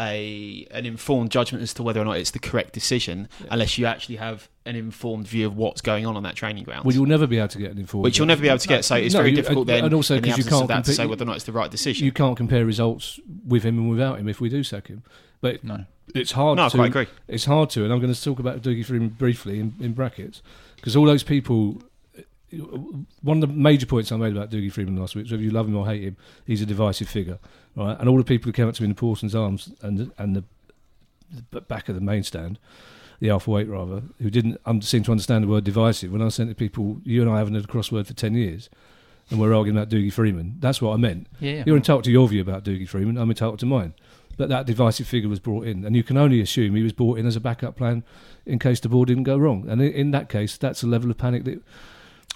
[0.00, 3.86] a an informed judgment as to whether or not it's the correct decision, unless you
[3.86, 6.84] actually have an informed view of what's going on on that training ground.
[6.84, 8.04] Well, you'll never be able to get an informed.
[8.04, 8.84] which you'll never be able to get.
[8.84, 10.68] So it's No, very you- difficult and- then, and also in the 'cause you can't
[10.68, 12.04] that, to compete- say whether or not it's the right decision.
[12.04, 15.02] You can't compare results with him and without him if we do sack him.
[15.40, 15.84] But No.
[16.14, 17.06] it's hard no, I quite agree.
[17.28, 20.42] It's hard to, and I'm going to talk about Dougie Freedman briefly in, in brackets
[20.76, 21.82] because all those people.
[23.22, 25.50] One of the major points I made about Dougie Freedman last week was whether you
[25.50, 27.38] love him or hate him, he's a divisive figure,
[27.74, 27.98] right?
[27.98, 30.36] And all the people who came up to me in the Parsons Arms and and
[30.36, 30.44] the,
[31.50, 32.58] the back of the main stand,
[33.20, 36.12] the Arthur Wait rather, who didn't um, seem to understand the word divisive.
[36.12, 38.70] When I said to people, "You and I haven't had a crossword for ten years,"
[39.30, 41.26] and we're arguing about Dougie Freedman, that's what I meant.
[41.40, 41.52] Yeah.
[41.52, 41.62] yeah.
[41.66, 43.18] You're entitled to your view about Dougie Freedman.
[43.18, 43.94] I'm entitled to mine.
[44.36, 47.18] But that divisive figure was brought in, and you can only assume he was brought
[47.18, 48.04] in as a backup plan
[48.44, 49.66] in case De Boer didn't go wrong.
[49.68, 51.62] And in, in that case, that's a level of panic that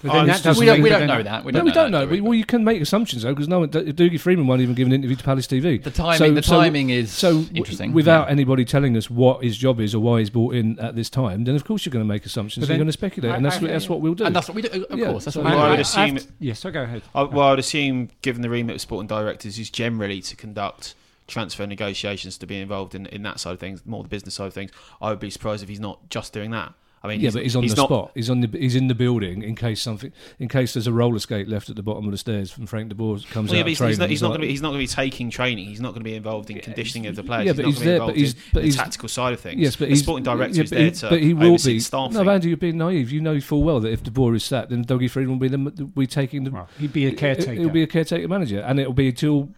[0.03, 1.45] Oh, that doesn't we don't, mean we that don't know that.
[1.45, 2.05] We no, don't we know don't that, know.
[2.05, 2.27] do We, we?
[2.29, 4.87] well, you can make assumptions though, because no one, uh, Dougie Freedman won't even give
[4.87, 5.83] an interview to Palace TV.
[5.83, 7.93] The timing, So- the so- timing is So, w- interesting.
[7.93, 8.31] without Yeah.
[8.31, 11.43] anybody telling us what his job is or why he's brought in at this time,
[11.43, 12.61] then of course you're going to make assumptions.
[12.63, 14.25] But So you're going to speculate, I- and that's, I- what that's what we'll do.
[14.25, 14.85] and that's what we do.
[14.89, 15.71] Of Yeah, course, that's so- what we Well, I do.
[15.71, 17.01] would assume- I've- Yes, so go ahead.
[17.13, 20.95] I, well, I would assume, given the remit of sporting directors, is generally to conduct
[21.27, 24.47] transfer negotiations, to be involved in, in that side of things, more the business side
[24.47, 24.71] of things.
[25.01, 26.73] I would be surprised if he's not just doing that.
[27.03, 28.11] I mean, yeah, but he's on the not, spot.
[28.13, 31.17] He's on the he's in the building in case something in case there's a roller
[31.17, 33.61] skate left at the bottom of the stairs from Frank de Boer comes Well, yeah,
[33.61, 34.79] out but he's, of he's not, he's, not like- going to be, he's not going
[34.79, 35.65] to be taking training.
[35.65, 37.45] He's not going to be involved in conditioning of the players.
[37.47, 38.65] yeah, he's but not he's going to be there, but involved he's- in but the
[38.65, 39.59] he's- tactical side of things.
[39.59, 41.71] Yes, but the he's sporting director yeah, is there he, to but he will oversee
[41.71, 41.77] be.
[41.79, 42.13] the staffing.
[42.23, 43.11] No, Andy, you're being naive.
[43.11, 45.47] You know full well that if De Boer is sacked, then Dougie Freedman will be
[45.47, 46.51] the be taking the.
[46.51, 47.53] Well, he'd be a caretaker.
[47.53, 49.49] He'll be a caretaker manager, and it'll be until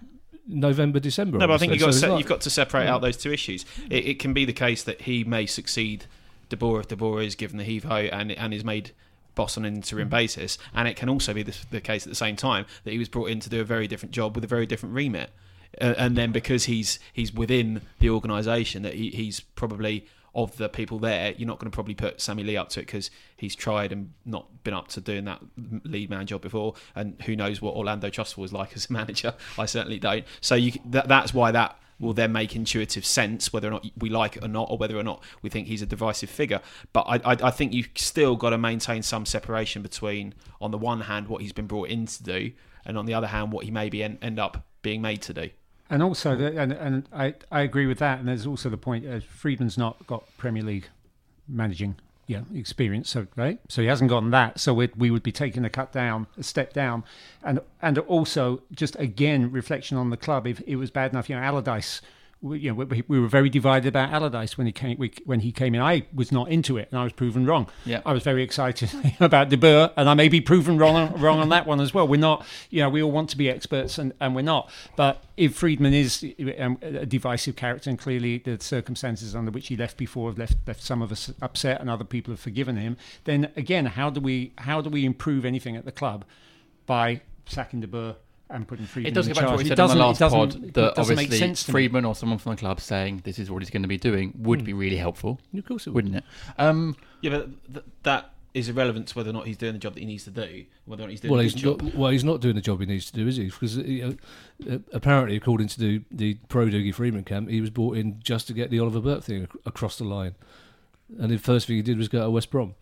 [0.47, 1.37] November, December.
[1.39, 2.95] No, but I think you've got, to So se- it's you've got to separate Yeah.
[2.95, 3.65] out those two issues.
[3.89, 6.05] It, it can be the case that he may succeed
[6.53, 8.91] De Boer if De Boer is given the heave ho and and is made
[9.33, 12.15] boss on an interim basis, and it can also be the, the case at the
[12.15, 14.47] same time that he was brought in to do a very different job with a
[14.47, 15.31] very different remit.
[15.81, 20.69] Uh, and then because he's he's within the organisation, that he, he's probably of the
[20.69, 23.55] people there, you're not going to probably put Sammy Lee up to it because he's
[23.55, 25.41] tried and not been up to doing that
[25.83, 29.33] lead man job before, and who knows what Orlando Trustfull was like as a manager?
[29.57, 30.25] I certainly don't.
[30.39, 34.09] So you, that, that's why that will then make intuitive sense whether or not we
[34.09, 36.61] like it or not, or whether or not we think he's a divisive figure.
[36.91, 40.77] But I, I, I think you've still got to maintain some separation between, on the
[40.77, 42.51] one hand, what he's been brought in to do,
[42.85, 45.49] and on the other hand, what he maybe end, end up being made to do.
[45.89, 48.19] And also, the, and and I, I agree with that.
[48.19, 50.87] And there's also the point: uh, Freedman's not got Premier League
[51.47, 51.95] managing
[52.27, 53.59] yeah experience, so right.
[53.69, 54.59] So he hasn't gotten that.
[54.59, 57.03] So we we would be taking a cut down, a step down,
[57.43, 60.47] and and also just again reflection on the club.
[60.47, 62.01] If it was bad enough, you know, Allardyce
[62.43, 65.39] we, you know, we, we were very divided about Allardyce when he came we, when
[65.39, 65.81] he came in.
[65.81, 67.69] I was not into it, and I was proven wrong.
[67.85, 68.01] Yeah.
[68.05, 71.39] I was very excited about De Boer, and I may be proven wrong on, wrong
[71.39, 72.07] on that one as well.
[72.07, 74.69] We're not, you know, we all want to be experts, and, and we're not.
[74.97, 76.23] But if Freedman is
[76.59, 80.57] um, a divisive character, and clearly the circumstances under which he left before have left
[80.67, 84.19] left some of us upset, and other people have forgiven him, then again, how do
[84.19, 86.25] we how do we improve anything at the club
[86.85, 88.17] by sacking De Boer?
[88.53, 89.93] And putting Freedman It does in get back to what we It said on the
[89.95, 91.73] doesn't- it last doesn't- pod it that doesn't make obviously sense to me.
[91.73, 94.33] Freedman or someone from the club saying this is what he's going to be doing
[94.37, 94.65] would Hmm.
[94.65, 96.05] be really helpful, Of course it would.
[96.05, 96.23] wouldn't it?
[96.59, 99.95] Um, Yeah, but th- that is irrelevant to whether or not he's doing the job
[99.95, 101.81] that he needs to do, whether or not he's doing Well, a he's job.
[101.81, 103.45] not, well, he's not doing the job he needs to do, is he?
[103.45, 104.17] Because you
[104.67, 108.45] know, apparently, according to the, the pro Dougie Freedman camp, he was brought in just
[108.47, 110.35] to get the Oliver Burke thing ac- across the line,
[111.17, 112.75] and the first thing he did was go to West Brom.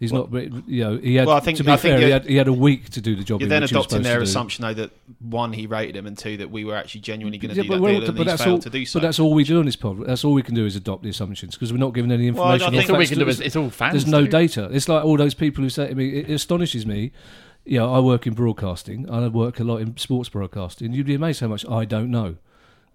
[0.00, 1.26] He's Well- not, you know, he had.
[1.26, 3.16] Well, I think- to be I fair, he had, he had a week to do
[3.16, 3.40] the job.
[3.40, 6.64] You're then adopting their assumption, though, that one, he rated him, and two, that we
[6.64, 8.62] were actually genuinely going to Yeah, do but, that deal, but he's that's failed all.
[8.62, 9.00] to do so.
[9.00, 10.06] But that's all we do on this pod.
[10.06, 12.60] That's all we can do is adopt the assumptions because we're not given any information.
[12.66, 13.94] Well, I think all we can do is it's all fans.
[13.94, 14.28] There's no do.
[14.30, 14.68] data.
[14.72, 17.10] It's like all those people who say to me, it astonishes me.
[17.66, 20.92] You know, I work in broadcasting and I work a lot in sports broadcasting.
[20.92, 22.36] You'd be amazed how much I don't know.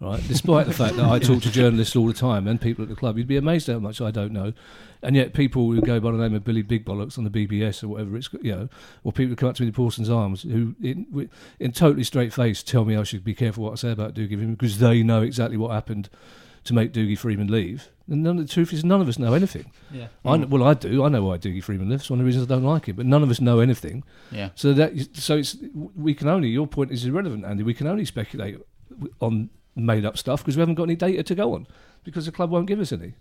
[0.03, 2.89] Right, despite the fact that I talk to journalists all the time and people at
[2.89, 4.51] the club, you'd be amazed how much I don't know.
[5.01, 7.83] And yet, people who go by the name of Billy Big Bollocks on the BBS
[7.83, 8.69] or whatever it's you know,
[9.05, 12.33] or people who come up to me in Paulson's Arms who, in, in totally straight
[12.33, 15.03] face, tell me I should be careful what I say about Dougie Freedman because they
[15.03, 16.09] know exactly what happened
[16.65, 17.89] to make Dougie Freedman leave.
[18.09, 19.71] And none, the truth is, none of us know anything.
[19.89, 20.07] Yeah.
[20.25, 21.05] I, well, I do.
[21.05, 22.03] I know why Dougie Freedman left.
[22.03, 22.97] It's one of the reasons I don't like him.
[22.97, 24.03] But none of us know anything.
[24.31, 24.49] Yeah.
[24.55, 27.63] So that so it's we can only your point is irrelevant, Andy.
[27.63, 28.57] We can only speculate
[29.21, 31.67] on made up stuff because we haven't got any data to go on
[32.03, 33.13] because the club won't give us any.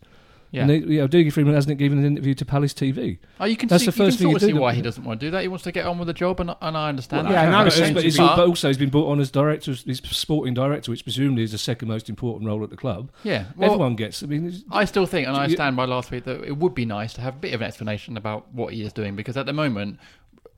[0.51, 0.63] Yeah.
[0.63, 3.17] And they, you know, Dougie Freedman hasn't given an interview to Palace TV.
[3.41, 4.61] Oh, you can That's see, the first you thing can sort you of see do,
[4.61, 5.41] why he doesn't want to do that.
[5.41, 7.45] He wants to get on with the job, and, and I understand Yeah, that.
[7.47, 8.91] and I but, was it's- saying but, to it's you- all- but also he's been
[8.91, 12.63] brought on as director, he's sporting director, which presumably is the second most important role
[12.63, 13.11] at the club.
[13.23, 13.47] yeah.
[13.57, 14.23] Well, Everyone gets.
[14.23, 16.85] I mean, I still think, and I stand by last week, that it would be
[16.85, 19.47] nice to have a bit of an explanation about what he is doing because at
[19.47, 19.99] the moment,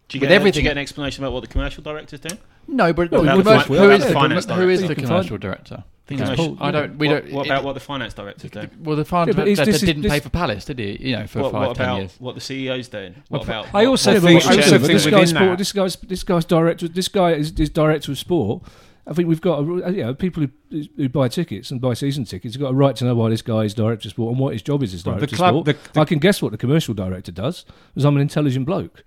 [0.09, 2.21] do you, with get, everything- do you get an explanation about what the commercial director's
[2.21, 2.39] doing?
[2.69, 4.95] no, but Well, the about commer- the who fin- the, the finance who is the
[4.95, 5.85] commercial director?
[6.07, 6.99] think Paul- I don't.
[6.99, 7.33] We what, don't.
[7.33, 8.71] What it- about what the finance director's doing?
[8.83, 10.99] Well, the finance Yeah, director didn't this- pay for Palace, did he?
[11.01, 12.17] You know, for What, five, what ten about years.
[12.19, 13.15] what the CEO's doing?
[13.29, 13.69] What about?
[13.75, 16.23] I also what, think- what I also think this guy's sport, that- this guy's this
[16.23, 16.89] guy's director.
[16.89, 18.63] This guy is, is director of sport.
[19.07, 21.93] I think we've got a, uh, you know people who, who buy tickets and buy
[21.95, 24.31] season tickets have got a right to know why this guy is director of sport
[24.33, 25.85] and what his job is as Well, the director club- of sport.
[25.85, 27.65] the- the- I can guess what the commercial director does
[27.95, 29.05] because I'm an intelligent bloke.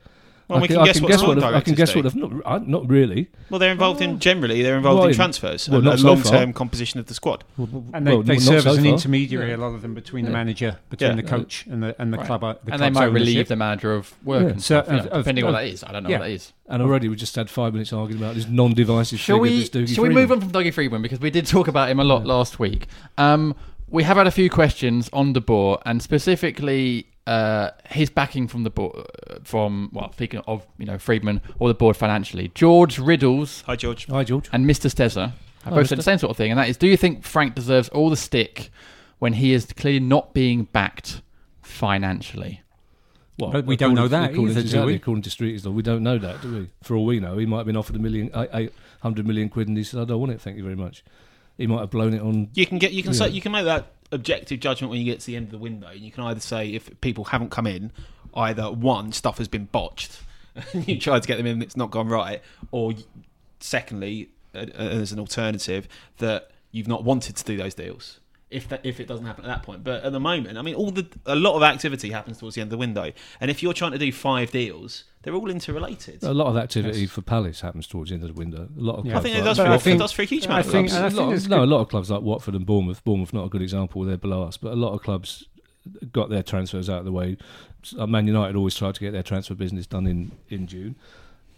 [0.48, 1.92] Well, I we can, can I guess can what guess sport what I can guess
[1.92, 2.02] do.
[2.04, 3.30] what the, not, I- not really.
[3.50, 4.16] Well, they're involved in oh.
[4.18, 4.62] generally.
[4.64, 6.58] They're involved Well, in transfers well, and not a so long-term far.
[6.58, 7.44] composition of the squad.
[7.58, 8.94] And they, Well, they not serve so as an far.
[8.94, 9.58] intermediary, Yeah.
[9.58, 11.16] a lot of them, between the manager, between Yeah.
[11.18, 11.28] the mm.
[11.28, 12.26] coach and the and the Right.
[12.28, 12.44] club.
[12.46, 13.14] uh, The and they might ownership.
[13.28, 14.50] relieve the manager of work Yeah.
[14.52, 15.84] and So, stuff, you uh, know, of- of- depending on of- what that is.
[15.84, 16.20] I don't know yeah.
[16.20, 16.54] what that is.
[16.70, 19.52] And already we just had five minutes arguing about this non-divisive Shall figure.
[19.58, 19.68] we?
[19.68, 22.04] this Shall we move on from Dougie Freedman because we did talk about him a
[22.06, 22.88] lot last week.
[23.18, 23.54] Um,
[23.90, 28.64] We have had a few questions on the board, and specifically uh, his backing from
[28.64, 29.06] the board,
[29.44, 32.52] from well, speaking of you know Freedman or the board financially.
[32.54, 34.06] George Riddles Hi, George.
[34.08, 34.50] Hi, George.
[34.52, 34.92] and Mr.
[34.94, 37.24] Stezza have both said the same sort of thing, and that is: Do you think
[37.24, 38.72] Frank deserves all the stick
[39.20, 41.22] when he is clearly not being backed
[41.62, 42.62] financially?
[43.40, 44.96] Well, But we don't know that according either, to, do exactly, we?
[44.96, 46.70] According to Street Law, we don't know that, do we?
[46.82, 49.48] For all we know, he might have been offered a million, eight, eight hundred million
[49.48, 51.04] quid, and he said, "I don't want it, thank you very much."
[51.58, 52.50] He might have blown it on.
[52.54, 53.20] You can get you can Yeah.
[53.20, 55.58] say, you can make that objective judgment when you get to the end of the
[55.58, 55.88] window.
[55.88, 57.92] And you can either say if people haven't come in,
[58.36, 60.22] either one stuff has been botched,
[60.74, 62.42] and you tried to get them in, and it's not gone right,
[62.72, 62.94] or
[63.60, 65.88] secondly, as an alternative,
[66.20, 68.20] that you've not wanted to do those deals.
[68.50, 70.76] If that if it doesn't happen at that point, but at the moment, I mean,
[70.76, 73.62] all the a lot of activity happens towards the end of the window, and if
[73.62, 76.24] you're trying to do five deals, they're all interrelated.
[76.24, 77.10] A lot of activity Yes.
[77.12, 78.70] for Palace happens towards the end of the window.
[78.78, 79.12] A lot of Yeah.
[79.12, 80.44] I clubs think it like- does But for, I it think- does for a huge
[80.44, 80.96] I amount of think- clubs.
[80.96, 83.04] and I a lot of, no, a lot of clubs like Watford and Bournemouth.
[83.04, 84.04] Bournemouth not a good example.
[84.06, 85.44] They're below us, but a lot of clubs
[86.14, 87.36] got their transfers out of the way.
[87.98, 90.96] Uh, Man United always tried to get their transfer business done in, in June.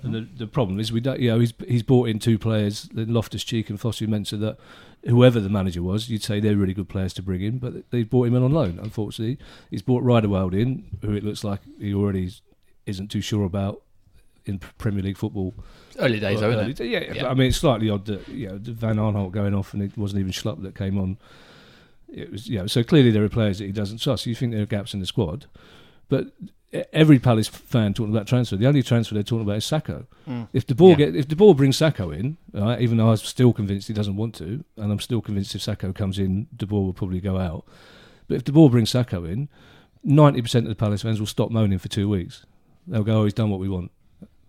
[0.03, 2.89] And the, the problem is we don't, you know, he's he's bought in two players,
[2.93, 4.57] Loftus Cheek and Fosu Mensah, that
[5.05, 8.09] whoever the manager was, you'd say they're really good players to bring in, but they've
[8.09, 8.79] brought him in on loan.
[8.81, 9.37] Unfortunately,
[9.69, 12.31] he's brought Riedewald in, who it looks like he already
[12.85, 13.81] isn't too sure about
[14.45, 15.53] in Premier League football.
[15.97, 17.29] Early days, though, Early yeah, Yeah.
[17.29, 20.19] I mean it's slightly odd that you know Van Aanholt going off and it wasn't
[20.19, 21.17] even Schlupp that came on.
[22.07, 24.25] It was you know so clearly there are players that he doesn't trust.
[24.25, 25.45] You think there are gaps in the squad,
[26.07, 26.27] but
[26.93, 28.55] every Palace fan talking about transfer.
[28.55, 30.05] The only transfer they're talking about is Sakho.
[30.25, 30.43] Hmm.
[30.53, 30.95] If De Boer Yeah.
[30.97, 34.15] get if De Boer brings Sakho in, right, even though I'm still convinced he doesn't
[34.15, 37.37] want to, and I'm still convinced if Sakho comes in, De Boer will probably go
[37.37, 37.65] out.
[38.27, 39.49] But if De Boer brings Sakho in,
[40.03, 42.45] ninety percent of the Palace fans will stop moaning for two weeks.
[42.87, 43.91] They'll go, "Oh, he's done what we want,"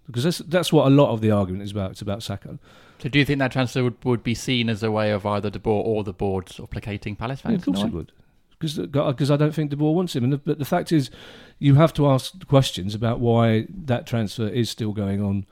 [0.07, 1.93] because that's that's what a lot of the argument is about.
[1.93, 2.59] It's about Sakho.
[3.03, 5.49] So do you think that transfer would, would be seen as a way of either
[5.49, 7.67] De Boer or the board sort of placating Palace Yeah, fans?
[7.67, 8.13] of course it would.
[8.61, 10.23] Because I don't think De Boer wants him.
[10.25, 11.11] And the, but the fact is,
[11.59, 15.47] you have to ask questions about why that transfer is still going on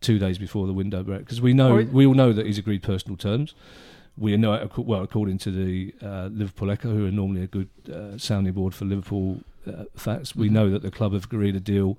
[0.00, 1.20] two days before the window break.
[1.20, 3.54] Because we know we all know that he's agreed personal terms.
[4.18, 8.18] We know, well, according to the uh, Liverpool Echo, who are normally a good uh,
[8.18, 10.52] sounding board for Liverpool uh, facts, we Mhm.
[10.52, 11.96] know that the club have agreed a deal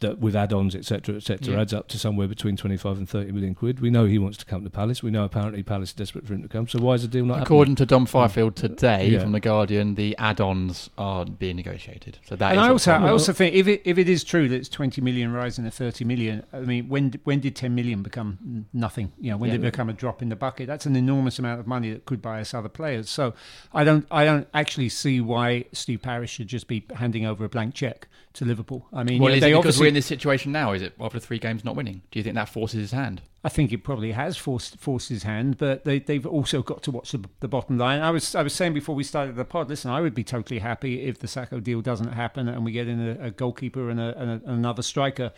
[0.00, 1.60] that with add-ons, etc., etc., Yeah.
[1.60, 3.80] adds up to somewhere between 25 and 30 million quid.
[3.80, 5.02] We know he wants to come to Palace.
[5.02, 6.66] We know apparently Palace is desperate for him to come.
[6.68, 7.46] So why is the deal not happening?
[7.46, 8.60] According to Dom Fifield mm.
[8.60, 9.20] today Yeah.
[9.20, 12.18] from the Guardian, the add-ons are being negotiated.
[12.26, 14.24] So that and is I a also, I also think if it if it is
[14.24, 17.74] true that it's 20 million rising to 30 million, I mean, when when did 10
[17.74, 19.12] million become nothing?
[19.18, 19.56] You know, when Yeah.
[19.56, 20.66] did it become a drop in the bucket?
[20.66, 23.08] That's an enormous amount of money that could buy us other players.
[23.08, 23.34] So
[23.72, 27.48] I don't I don't actually see why Steve Parish should just be handing over a
[27.48, 28.86] blank check to Liverpool.
[28.92, 30.72] I mean, well, you know, is they it because obviously we're in this situation now?
[30.72, 32.02] Is it after three games not winning?
[32.10, 33.22] Do you think that forces his hand?
[33.44, 36.90] I think it probably has forced forced his hand, but they they've also got to
[36.90, 38.00] watch the, the bottom line.
[38.00, 39.68] I was I was saying before we started the pod.
[39.68, 42.88] Listen, I would be totally happy if the Sakho deal doesn't happen and we get
[42.88, 45.32] in a, a goalkeeper and, a, and a, another striker.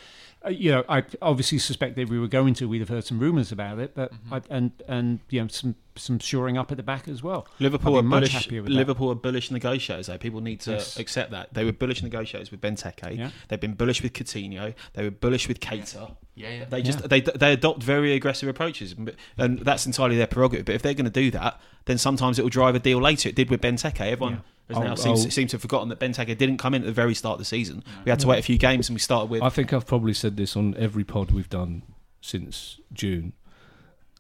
[0.45, 3.19] Uh, you know, I obviously suspect if we were going to, we'd have heard some
[3.19, 6.83] rumours about it, but I, and and you know some some shoring up at the
[6.83, 7.47] back as well.
[7.59, 8.33] Liverpool are much bullish.
[8.33, 8.77] happier with that.
[8.77, 10.07] Liverpool are bullish negotiators.
[10.07, 10.99] Though people need to Yes.
[10.99, 13.17] accept that they were bullish negotiators with Benteke.
[13.19, 13.31] Yeah.
[13.49, 14.75] They've been bullish with Coutinho.
[14.95, 16.17] They were bullish with Keita.
[16.35, 16.65] Yeah, yeah.
[16.67, 18.95] They just they they adopt very aggressive approaches,
[19.39, 20.67] and that's entirely their prerogative.
[20.67, 23.29] But if they're going to do that, then sometimes it will drive a deal later.
[23.31, 24.01] It did with Benteke.
[24.01, 26.83] Everyone has now I'll- seems, I'll- seems to have forgotten that Benteke didn't come in
[26.83, 27.83] at the very start of the season.
[28.05, 30.13] We had to wait a few games, and we started with I think I've probably
[30.13, 31.83] said this on every pod we've done
[32.21, 33.33] since June,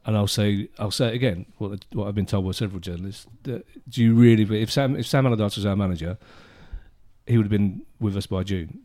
[0.07, 1.47] and I'll say I'll say it again.
[1.59, 3.27] What what I've been told by several journalists.
[3.43, 4.63] That, do you really?
[4.63, 6.17] If Sam if Sam Allardyce was our manager,
[7.27, 8.81] he would have been with us by June.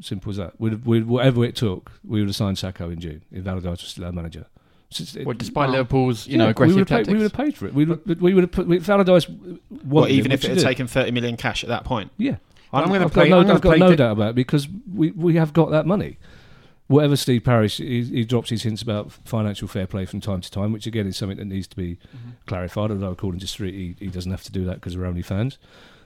[0.00, 0.60] Simple as that.
[0.60, 3.90] We'd, we'd, whatever it took, we would have signed Sakho in June if Allardyce was
[3.90, 4.46] still our manager.
[4.90, 7.12] So it's- Well, despite Well, Liverpool's, you yeah, know, we aggressive would have paid, tactics.
[7.12, 7.74] we would have paid for it.
[7.74, 9.28] We would, we would have put if Allardyce
[9.84, 12.10] well, even it, if it had taken thirty million cash at that point.
[12.18, 12.36] yeah.
[12.72, 13.28] I'm going to I've play.
[13.28, 16.18] got no, I've got no doubt about it because we, we have got that money.
[16.86, 20.50] Whatever Steve Parish, he, he drops his hints about financial fair play from time to
[20.50, 22.30] time, which again is something that needs to be Mm-hmm.
[22.46, 22.90] clarified.
[22.90, 25.58] Although according to Street, he, he doesn't have to do that because we're only fans.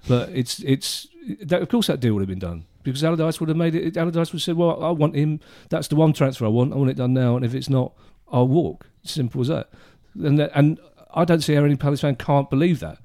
[0.07, 1.09] But it's it's
[1.43, 3.97] that, of course that deal would have been done because Allardyce would have made it.
[3.97, 5.41] Allardyce would have said, "Well, I want him.
[5.69, 6.73] That's the one transfer I want.
[6.73, 7.35] I want it done now.
[7.35, 7.93] And if it's not,
[8.31, 8.87] I'll walk.
[9.03, 9.71] Simple as that."
[10.15, 10.79] And that, and
[11.13, 12.99] I don't see how any Palace fan can't believe that.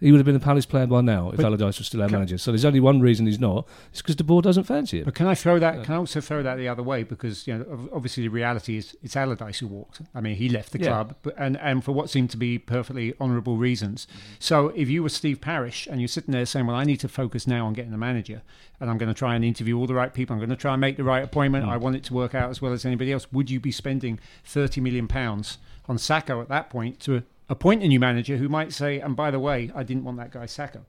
[0.00, 2.08] He would have been a Palace player by now if But- Allardyce was still our
[2.08, 2.38] manager.
[2.38, 3.66] So there's only one reason he's not.
[3.90, 5.04] It's because the board doesn't fancy him.
[5.04, 5.82] But can I throw that?
[5.82, 8.96] Can I also throw that the other way because you know obviously the reality is
[9.02, 10.00] it's Allardyce who walked.
[10.14, 10.86] I mean he left the Yeah.
[10.88, 14.06] club, but, and and for what seemed to be perfectly honourable reasons.
[14.38, 17.08] So if you were Steve Parish and you're sitting there saying, "Well, I need to
[17.08, 18.42] focus now on getting a manager,
[18.80, 20.34] and I'm going to try and interview all the right people.
[20.34, 21.66] I'm going to try and make the right appointment.
[21.66, 21.70] Mm.
[21.70, 24.20] I want it to work out as well as anybody else." Would you be spending
[24.44, 25.58] thirty million pounds
[25.88, 29.30] on Sakho at that point to appoint a new manager who might say, "And by
[29.30, 30.80] the way, I didn't want that guy Sakho."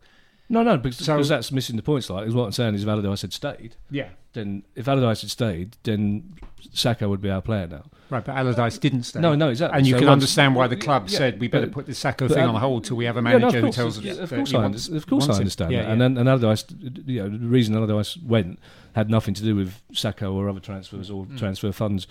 [0.51, 2.33] No, no, because, So- because that's missing the point slightly.
[2.33, 4.07] What I'm saying is if Allardyce had stayed, Yeah.
[4.33, 6.23] then if Allardyce had stayed, then
[6.73, 7.83] Sakho would be our player now.
[8.09, 9.19] Right, but Allardyce didn't stay.
[9.19, 9.77] No, no, exactly.
[9.77, 11.85] And you So can once- understand why the club Yeah, said we better but- put
[11.85, 13.97] the Sakho thing on hold till we have a Yeah, no, manager who course, tells
[13.99, 14.03] us.
[14.03, 15.91] yeah, of course, I, wants- of course I understand Yeah, that.
[15.91, 16.65] And then and Allardyce,
[17.05, 18.57] you know, the reason Allardyce went
[18.93, 21.37] had nothing to do with Sakho or other transfers or Mm.
[21.37, 22.07] transfer funds,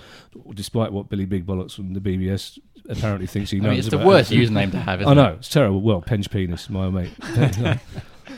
[0.54, 3.70] despite what Billy Big Bollocks from the BBS apparently thinks he I knows.
[3.70, 4.54] mean, it's the worst everything.
[4.56, 5.36] username to have, isn't I know it?
[5.36, 5.80] it's terrible.
[5.80, 7.10] Well, Penge penis, my mate.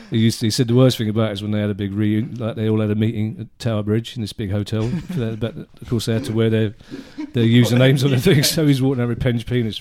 [0.09, 1.73] he used to, he said the worst thing about it is when they had a
[1.73, 4.89] big reunion, like they all had a meeting at Tower Bridge in this big hotel.
[5.17, 6.73] but of course, they had to wear their
[7.33, 9.79] their usernames on the thing, so he's walking around with Penge penis.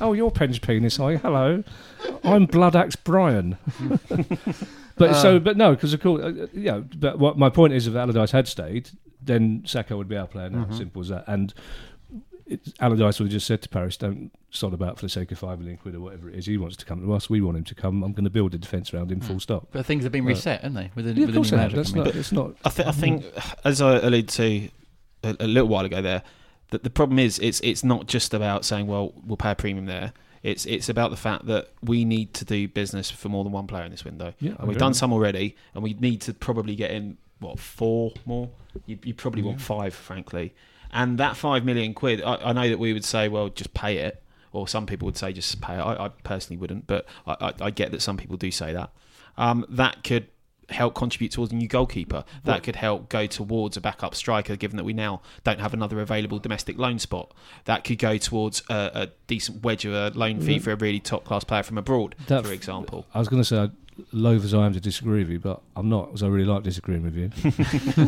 [0.00, 1.18] oh, you're Penge penis, are you?
[1.18, 1.64] Hello,
[2.24, 3.58] I'm Blood Axe Brian.
[4.96, 6.84] but so, but no, because of course, uh, you know.
[6.96, 10.50] But what my point is, if Allardyce had stayed, then Sakho would be our player
[10.50, 10.64] now.
[10.64, 10.76] Mhm.
[10.76, 11.24] Simple as that.
[11.26, 11.52] And
[12.46, 15.38] it, Allardyce would have just said to Parish, "Don't sod about for the sake of
[15.38, 16.46] five million quid or whatever it is.
[16.46, 17.30] He wants to come to us.
[17.30, 18.02] We want him to come.
[18.02, 19.20] I'm going to build a defence around him.
[19.20, 19.26] Hmm.
[19.26, 20.90] Full stop." But things have been reset, haven't they?
[20.94, 21.72] With the, Yeah, of with course the they have.
[21.72, 22.06] That's not.
[22.08, 22.54] It's not.
[22.64, 23.54] I, th- I think, mm.
[23.64, 24.68] as I alluded to
[25.24, 26.22] a, a little while ago, there
[26.72, 29.86] that the problem is it's it's not just about saying, well, we'll pay a premium
[29.86, 30.12] there.
[30.42, 33.68] It's it's about the fact that we need to do business for more than one
[33.68, 36.74] player in this window, Yeah, and we've done some already, and we need to probably
[36.74, 38.50] get in what four more.
[38.86, 40.54] You, you probably want five, frankly,
[40.92, 42.22] and that five million quid.
[42.22, 45.16] I, I know that we would say, well, just pay it, or some people would
[45.16, 45.78] say just pay it.
[45.80, 48.90] I, I personally wouldn't, but I, I, I get that some people do say that.
[49.36, 50.28] Um, that could
[50.68, 52.24] help contribute towards a new goalkeeper.
[52.44, 56.00] That could help go towards a backup striker, given that we now don't have another
[56.00, 57.32] available domestic loan spot.
[57.64, 61.00] That could go towards a, a decent wedge of a loan fee for a really
[61.00, 63.06] top class player from abroad, That- for example.
[63.12, 63.70] I was going to say,
[64.12, 66.62] loath as I am to disagree with you, but I'm not, because I really like
[66.62, 67.26] disagreeing with you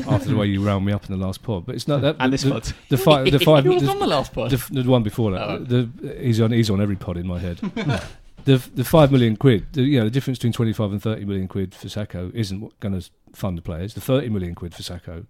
[0.09, 1.67] after the way you round me up in the last pod.
[1.67, 2.17] But it's not that.
[2.19, 2.73] And the, this the, pod.
[2.89, 4.51] the five, the five, He was the- on the last pod.
[4.51, 5.41] the, the one before that.
[5.49, 5.59] Oh.
[5.59, 6.53] The, he's on.
[6.53, 7.59] He's on every pod in my head.
[8.45, 9.67] the the five million quid.
[9.73, 12.81] The, you know, the difference between twenty five and thirty million quid for Sakho isn't
[12.81, 13.95] going to fund the players.
[13.95, 15.27] The thirty million quid for Sakho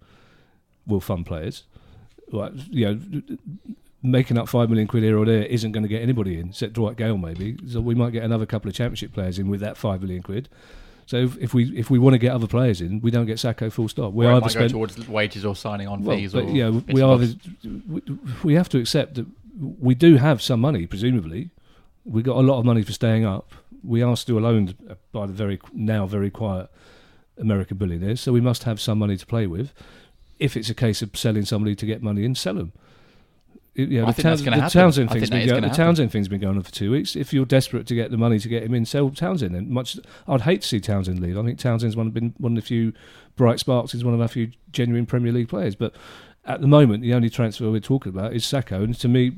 [0.87, 1.63] will fund players.
[2.31, 3.21] Like, you know,
[4.05, 6.73] making up five million quid here or there isn't going to get anybody in, except
[6.73, 7.57] Dwight Gayle maybe.
[7.67, 10.49] So we might get another couple of championship players in with that five million quid.
[11.07, 13.37] So if, if we if we want to get other players in, we don't get
[13.37, 14.13] Sakho full stop.
[14.13, 16.33] We either spend towards wages or signing on well, fees.
[16.33, 17.17] but yeah, we are.
[17.17, 18.01] We,
[18.43, 21.51] we have to accept that we do have some money, presumably.
[22.05, 23.53] We got a lot of money for staying up.
[23.83, 24.75] We are still owned
[25.11, 26.69] by the very now very quiet
[27.37, 29.73] American billionaires, so we must have some money to play with.
[30.39, 32.73] If it's a case of selling somebody to get money in, sell them.
[33.77, 34.51] Know, I the, Towns- the.
[34.51, 35.61] Townsend thing's been going.
[35.63, 35.69] The.
[35.69, 37.15] Townsend thing's been going on for two weeks.
[37.15, 39.53] If you're desperate to get the money to get him in, sell Townsend.
[39.55, 41.37] And much, I'd hate to see Townsend leave.
[41.37, 42.93] I think Townsend's one been one of the few
[43.35, 43.91] bright sparks.
[43.91, 45.75] He's one of our few genuine Premier League players.
[45.75, 45.93] But
[46.45, 49.33] at the moment, the only transfer we're talking about is Sakho, and to me,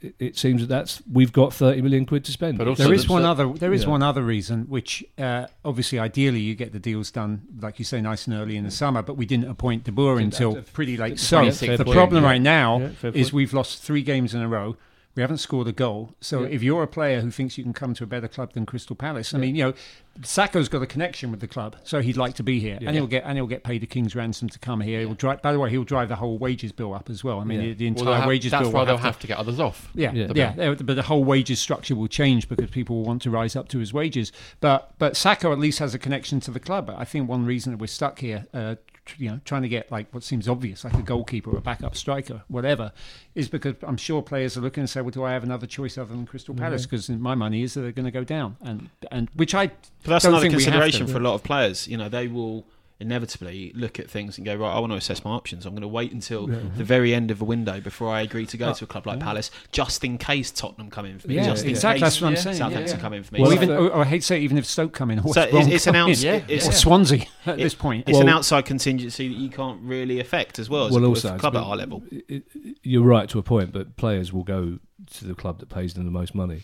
[0.00, 2.58] it, it seems that that's we've got thirty million quid to spend.
[2.58, 3.52] But also There So is the- one so- other.
[3.52, 3.88] There is Yeah.
[3.90, 8.00] one other reason, which uh, obviously, ideally, you get the deals done, like you say,
[8.00, 9.02] nice and early in the summer.
[9.02, 11.12] But we didn't appoint De Boer until to- pretty late.
[11.14, 12.30] It's So the point, problem yeah.
[12.30, 13.32] right now Yeah, is point.
[13.32, 14.76] we've lost three games in a row.
[15.16, 16.14] We haven't scored a goal.
[16.20, 16.48] So Yeah.
[16.50, 18.94] if you're a player who thinks you can come to a better club than Crystal
[18.94, 19.40] Palace, I Yeah.
[19.40, 19.74] mean, you know,
[20.22, 22.88] Sakho's got a connection with the club, so he'd like to be here, Yeah.
[22.88, 25.00] and he'll get and he'll get paid a king's ransom to come here.
[25.00, 25.42] He'll drive.
[25.42, 27.38] By the way, he'll drive the whole wages bill up as well.
[27.40, 27.66] I mean, Yeah.
[27.68, 28.72] the, the entire they'll have- wages that's bill.
[28.72, 29.90] why will they'll have to- have to get others off.
[29.94, 30.28] yeah, Yeah.
[30.34, 30.74] yeah, yeah.
[30.74, 33.78] But the whole wages structure will change because people will want to rise up to
[33.78, 34.32] his wages.
[34.60, 36.90] But but Sakho at least has a connection to the club.
[36.96, 38.78] I think one reason that we're stuck here, uh, tr-
[39.18, 41.96] you know, trying to get like what seems obvious, like a goalkeeper or a backup
[41.96, 42.92] striker, whatever,
[43.34, 45.98] is because I'm sure players are looking and say, well, do I have another choice
[45.98, 46.86] other than Crystal Palace?
[46.86, 49.76] Because my money is that they're going to go down, and and which I But
[50.04, 51.88] that's don't another think we have consideration for a lot of players.
[51.88, 52.66] You know, they will
[52.98, 55.66] inevitably look at things and go, right, I want to assess my options.
[55.66, 58.56] I'm going to wait until the very end of a window before I agree to
[58.56, 61.34] go Oh, to a club like Palace, just in case Tottenham come in for me.
[61.36, 62.00] yeah, just in exactly.
[62.00, 62.56] case That's what I'm saying.
[62.56, 63.00] Southampton yeah.
[63.02, 63.40] come in for me.
[63.42, 65.34] Well, So even, or, or I hate to say, even if Stoke come in, or
[65.34, 66.76] So it's- it's come in, announced- Yeah, it's- or yeah.
[66.76, 68.08] Swansea at It- this point.
[68.08, 71.36] it's an outside contingency that you can't really affect as well as well, a, also
[71.38, 72.02] club at our level.
[72.10, 72.44] it-
[72.82, 74.78] you're right to a point, but players will go
[75.10, 76.62] to the club that pays them the most money,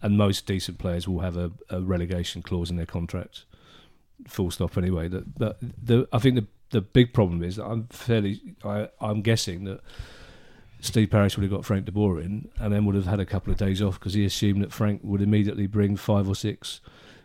[0.00, 3.44] and most decent players will have a, a relegation clause in their contract.
[4.26, 4.76] Full stop.
[4.76, 8.88] Anyway, that but the I think the the big problem is that I'm fairly I
[9.00, 9.80] I'm guessing that
[10.80, 13.26] Steve Parish would have got Frank de Boer in, and then would have had a
[13.26, 16.80] couple of days off because he assumed that Frank would immediately bring five or six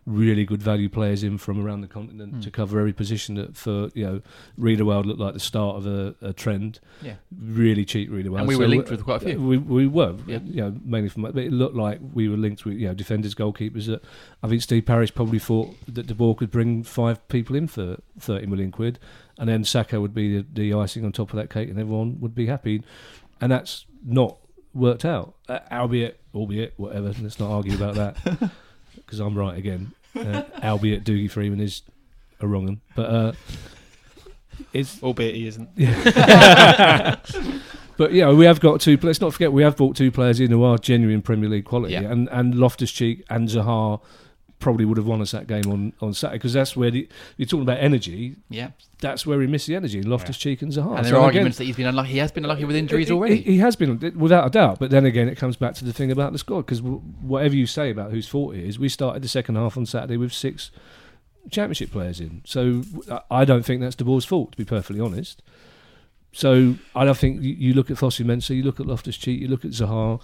[0.05, 2.39] really good value players in from around the continent Hmm.
[2.41, 4.21] to cover every position that for you know
[4.57, 7.15] Riedewald looked like the start of a, a trend Yeah.
[7.37, 9.41] really cheap Riedewald And we were linked with quite a few.
[9.41, 10.39] we, we were Yeah.
[10.43, 13.33] you know mainly from but it looked like we were linked with you know defenders
[13.33, 14.03] goalkeepers that
[14.43, 17.97] I think Steve Parish probably thought that De Boer could bring five people in for
[18.19, 18.99] 30 million quid
[19.39, 22.19] and then Sakho would be the, the icing on top of that cake and everyone
[22.19, 22.83] would be happy
[23.39, 24.37] and that's not
[24.73, 28.51] worked out uh, albeit albeit whatever let's not argue about that
[29.05, 31.81] because I'm right again uh, albeit Dougie Freedman is
[32.39, 33.31] a wrong one but uh,
[34.71, 35.69] it's Albeit he isn't.
[37.97, 38.97] but yeah, we have got two.
[39.01, 41.93] Let's not forget we have brought two players in who are genuine Premier League quality,
[41.93, 42.01] Yeah.
[42.11, 43.99] and and Loftus Cheek and Zaha
[44.63, 47.45] probably would have won us that game on on Saturday because that's where the, you're
[47.45, 48.35] talking about energy.
[48.49, 48.69] Yeah.
[49.01, 50.01] That's where we miss the energy.
[50.01, 50.95] Loftus Cheek and Zaha.
[50.97, 52.11] And there So are again, arguments that he's been unlucky.
[52.11, 53.35] He has been unlucky with injuries he- already.
[53.41, 55.93] He, he has been without a doubt, but then again, it comes back to the
[55.93, 59.21] thing about the squad because whatever you say about whose fault it is, we started
[59.21, 60.71] the second half on Saturday with six
[61.51, 62.41] championship players in.
[62.45, 62.83] So
[63.29, 65.43] I- don't think that's De Boer's fault, to be perfectly honest.
[66.31, 69.47] So I don't think you, you look at Fosu-Mensah, you look at Loftus Cheek, you
[69.49, 70.21] look at Zaha.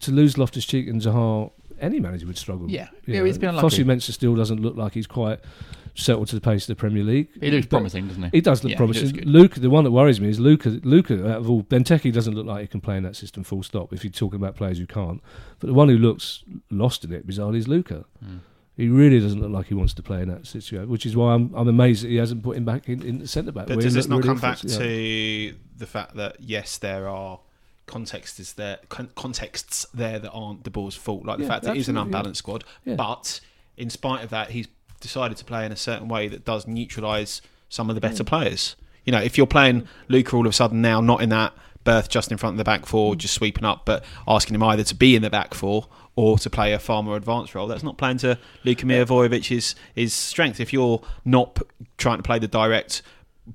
[0.00, 1.50] To lose Loftus Cheek and Zaha,
[1.80, 2.70] any manager would struggle.
[2.70, 2.88] Yeah.
[3.04, 3.84] You Yeah, he's been unlucky.
[3.84, 5.40] Fosu-Mensah still doesn't look like he's quite
[5.94, 7.28] settled to the pace of the Premier League.
[7.40, 8.28] He looks But promising, doesn't he?
[8.32, 9.12] He does look Yeah, promising.
[9.12, 9.26] good.
[9.26, 10.68] Luka, the one that worries me is Luka.
[10.84, 13.44] Luka, out of all, Benteke doesn't look like he can play in that system.
[13.44, 13.92] Full stop.
[13.92, 15.22] If you're talking about players who can't,
[15.58, 18.04] but the one who looks lost in it, bizarrely, is Luka.
[18.24, 18.40] Mm.
[18.76, 21.32] He really doesn't look like he wants to play in that situation, which is why
[21.32, 23.68] I'm, I'm amazed that he hasn't put him back in, in the centre back.
[23.68, 24.82] But does this not looked come back offensive.
[24.82, 27.40] to the fact that yes, there are
[27.86, 31.76] contexts there con- contexts there that aren't De Boer's fault, like the Yeah, fact that
[31.76, 32.18] it is an absolutely, yeah.
[32.18, 32.64] unbalanced squad.
[32.84, 33.40] But
[33.76, 34.68] in spite of that, he's
[35.00, 38.26] decided to play in a certain way that does neutralise some of the better mm.
[38.26, 38.76] players.
[39.04, 41.52] You know, if you're playing Luka all of a sudden now, not in that
[41.84, 43.18] berth just in front of the back four, mm.
[43.18, 46.50] just sweeping up, but asking him either to be in the back four or to
[46.50, 50.58] play a far more advanced role, that's not playing to Luka Milivojević's his strength.
[50.60, 51.62] If you're not p-
[51.98, 53.02] trying to play the direct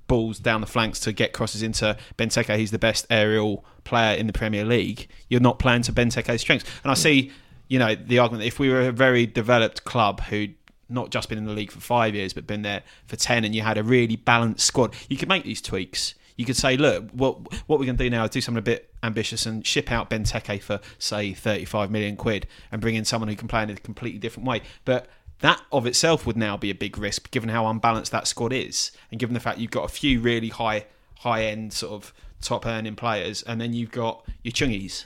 [0.08, 4.28] balls down the flanks to get crosses into Benteke, he's the best aerial player in
[4.28, 5.08] the Premier League.
[5.30, 6.70] You're not playing to Benteke's strengths.
[6.84, 6.98] And I mm.
[6.98, 7.32] see,
[7.68, 10.56] you know, the argument that if we were a very developed club who'd
[10.90, 13.56] not just been in the league for five years, but been there for ten, and
[13.56, 16.16] you had a really balanced squad, you could make these tweaks.
[16.36, 18.64] You could say, look, what what we're going to do now is do something a
[18.64, 23.28] bit ambitious and ship out Benteke for say 35 million quid and bring in someone
[23.30, 24.62] who can play in a completely different way.
[24.86, 25.08] But
[25.42, 28.92] that of itself would now be a big risk, given how unbalanced that squad is,
[29.12, 30.86] and given the fact you've got a few really high
[31.20, 35.06] high end sort of top earning players, and then you've got your chungies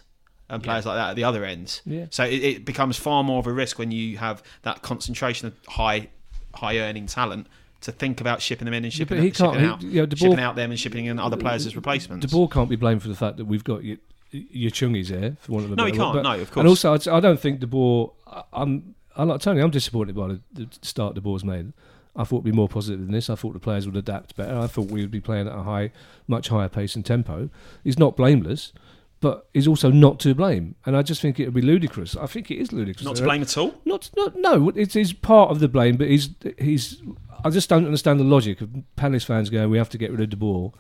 [0.50, 1.82] and players like that at the other ends.
[1.86, 2.06] Yeah.
[2.10, 5.56] So it, it becomes far more of a risk when you have that concentration of
[5.68, 6.10] high
[6.54, 7.48] high earning talent
[7.82, 10.16] to think about shipping them in and shipping, but he shipping he- out, yeah, De
[10.16, 12.26] Boer- shipping out them and shipping in other players as replacements.
[12.26, 13.98] De Boer can't be blamed for the fact that we've got your,
[14.32, 16.24] your chungies here For one of the No, he can't.
[16.24, 16.62] No, of course.
[16.62, 18.12] And also, I'd, don't think De Boer.
[18.54, 18.96] I'm.
[19.16, 19.62] I'm like Tony.
[19.62, 21.74] I'm disappointed by the, the start De Boer's made.
[22.16, 23.30] I thought it'd be more positive than this.
[23.30, 24.58] I thought the players would adapt better.
[24.58, 25.92] I thought we would be playing at a high,
[26.28, 27.50] much higher pace and tempo.
[27.84, 28.72] He's not blameless,
[29.20, 30.76] but he's also not to blame.
[30.86, 32.16] And I just think it would be ludicrous.
[32.16, 33.06] I think it is ludicrous.
[33.06, 33.76] Not to blame at all.
[33.84, 34.70] Not, not no.
[34.70, 37.02] It's, it's part of the blame, but he's he's.
[37.44, 39.70] I just don't understand the logic of Palace fans going.
[39.70, 40.72] We have to get rid of De Boer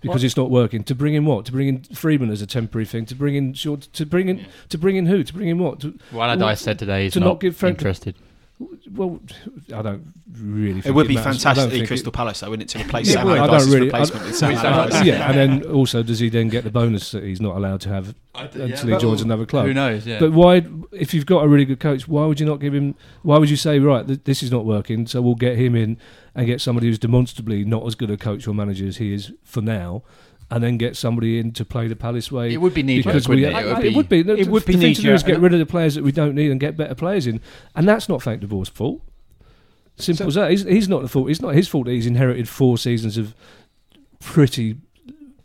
[0.00, 0.24] because What?
[0.24, 0.84] it's not working.
[0.84, 1.44] To bring in what?
[1.46, 3.06] To bring in Freedman as a temporary thing.
[3.06, 3.82] To bring in short.
[3.94, 4.46] To bring in.
[4.68, 5.22] To bring in who?
[5.24, 5.80] To bring in what?
[5.80, 8.14] To, Well, I said today he's to not, not give Frank- interested.
[8.90, 9.20] well,
[9.74, 10.74] I don't really.
[10.74, 11.44] Think It would be matters.
[11.44, 13.46] I fantastic at Crystal it- Palace, though, wouldn't it, to replace Yeah, Sam well, I
[13.58, 14.94] don't really- replacement I- with Sam Sam Allardyce.
[14.94, 15.06] Allardyce.
[15.06, 17.88] yeah, and then also does he then get the bonus that he's not allowed to
[17.90, 19.66] have until he joins another club?
[19.66, 20.06] Who knows?
[20.06, 20.20] Yeah.
[20.20, 22.94] But why, if you've got a really good coach, why would you not give him?
[23.22, 25.98] Why would you say, right, th- this is not working, so we'll get him in
[26.36, 29.32] and get somebody who's demonstrably not as good a coach or manager as he is
[29.42, 30.02] for now,
[30.50, 32.52] and then get somebody in to play the Palace way?
[32.52, 33.66] it would be knee because jerk, we, wouldn't it?
[33.66, 34.20] I- I- it would be.
[34.20, 36.12] it would be the thing to do is get rid of the players that we
[36.12, 37.40] don't need and get better players in,
[37.74, 39.02] and that's not Frank de Boer's fault.
[39.98, 40.50] Simple So- as that.
[40.50, 41.30] He's, he's not the fault.
[41.30, 43.34] It's not his fault that he's inherited four seasons of
[44.20, 44.76] pretty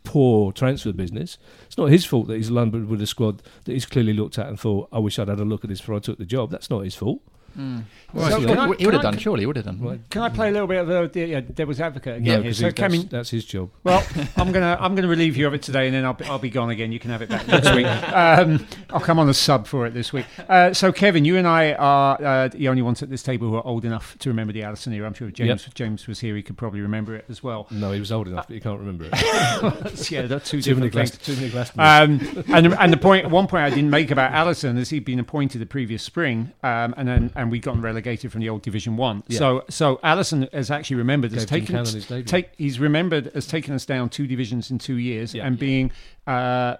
[0.04, 1.38] poor transfer business.
[1.66, 4.46] It's not his fault that he's lumbered with a squad that he's clearly looked at
[4.48, 6.50] and thought, "I wish I'd had a look at this before I took the job."
[6.50, 7.22] That's not his fault.
[7.58, 7.84] Mm.
[8.12, 9.18] Well, Well, so he can I- would can have I- done.
[9.18, 9.80] Surely he would have done.
[9.80, 10.00] Right.
[10.10, 12.24] Can I play a little bit of the, the uh, devil's advocate again?
[12.24, 12.42] No, here?
[12.42, 13.70] because So, that's, Kevin, that's his job.
[13.84, 14.04] Well,
[14.36, 16.50] I'm gonna I'm gonna relieve you of it today, and then I'll be, I'll be
[16.50, 16.92] gone again.
[16.92, 17.86] You can have it back next week.
[18.12, 20.26] Um, I'll come on a sub for it this week.
[20.48, 23.56] Uh, so, Kevin, you and I are uh, the only ones at this table who
[23.56, 25.06] are old enough to remember the Allison era.
[25.06, 27.66] I'm sure if James James was here; he could probably remember it as well.
[27.70, 29.12] No, he was old enough, but he can't remember it.
[30.10, 31.26] yeah, that's two too many different glass, things.
[31.26, 31.72] too many glass.
[31.78, 35.18] Um, and and the point, one point I didn't make about Allison is he'd been
[35.20, 38.96] appointed the previous spring, um, and then and we'd gotten relegated from the old Division
[38.96, 39.22] One.
[39.26, 39.38] Yeah.
[39.38, 43.84] So so Allison has actually remembered as taken Cannon take he's remembered as taking us
[43.84, 45.46] down two divisions in two years Yeah.
[45.46, 45.90] and being
[46.26, 46.76] uh,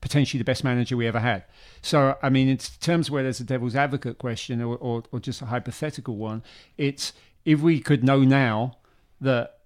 [0.00, 1.44] potentially the best manager we ever had.
[1.82, 5.42] So I mean, in terms where there's a devil's advocate question or, or, or just
[5.42, 6.42] a hypothetical one,
[6.78, 7.12] it's
[7.44, 8.78] if we could know now
[9.20, 9.58] that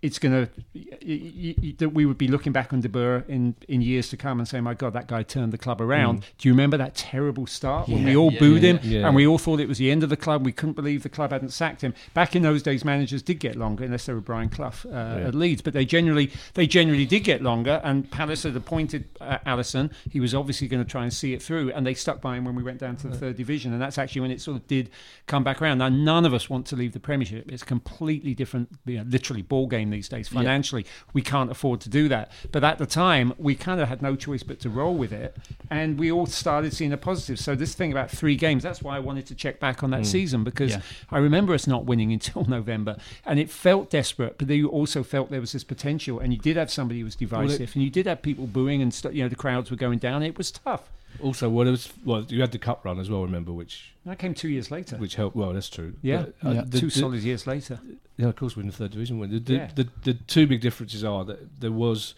[0.00, 4.08] it's going to that we would be looking back on De Boer in in years
[4.10, 6.76] to come and saying, "My God, that guy turned the club around." Do you remember
[6.76, 9.06] that terrible start when we all yeah, booed yeah, him yeah.
[9.06, 10.44] and we all thought it was the end of the club?
[10.44, 11.94] We couldn't believe the club hadn't sacked him.
[12.14, 15.34] Back in those days, managers did get longer, unless they were Brian Clough uh, at
[15.34, 17.80] Leeds, but they generally they generally did get longer.
[17.82, 19.90] And Palace had appointed uh, Allison.
[20.10, 22.44] He was obviously going to try and see it through, and they stuck by him
[22.44, 24.66] when we went down to the third division, and that's actually when it sort of
[24.68, 24.90] did
[25.26, 25.78] come back around.
[25.78, 27.50] Now, none of us want to leave the Premiership.
[27.50, 30.28] It's completely different, you know, literally ball game these days.
[30.28, 32.30] Financially, we can't afford to do that.
[32.52, 35.36] But at the time, we kind of had no choice but to roll with it,
[35.70, 37.38] and we all started seeing a positive.
[37.38, 40.02] So this thing about three games, that's why I wanted to check back on that
[40.02, 40.06] mm.
[40.06, 40.80] season because Yeah.
[41.10, 44.38] I remember us not winning until November, and it felt desperate.
[44.38, 47.16] But you also felt there was this potential, and you did have somebody who was
[47.16, 49.98] divisive, and you did have people booing, and st- you know the crowds were going
[49.98, 50.22] down.
[50.22, 50.90] It was tough.
[51.22, 53.22] Also, well, it was well, you had the cup run as well.
[53.22, 54.96] Remember, which That came two years later.
[54.98, 55.34] which helped.
[55.36, 55.94] Well, that's true.
[56.02, 56.62] yeah, But, uh, Yeah.
[56.66, 57.80] the- two the- solid years later.
[58.16, 59.18] Yeah, of course, we're in the third division.
[59.18, 59.32] weren't?
[59.32, 59.70] The, the, Yeah.
[59.74, 62.14] the, the two big differences are that there was,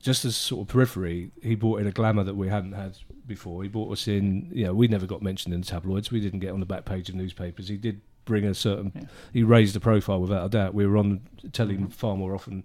[0.00, 3.62] just as sort of periphery, he brought in a glamour that we hadn't had before.
[3.62, 6.10] He brought us in, you know, we never got mentioned in the tabloids.
[6.10, 7.68] We didn't get on the back page of newspapers.
[7.68, 8.92] He did bring a certain.
[8.94, 9.02] Yeah.
[9.32, 10.74] He raised the profile without a doubt.
[10.74, 11.20] We were on
[11.52, 11.86] telling Mm-hmm.
[11.88, 12.64] far more often.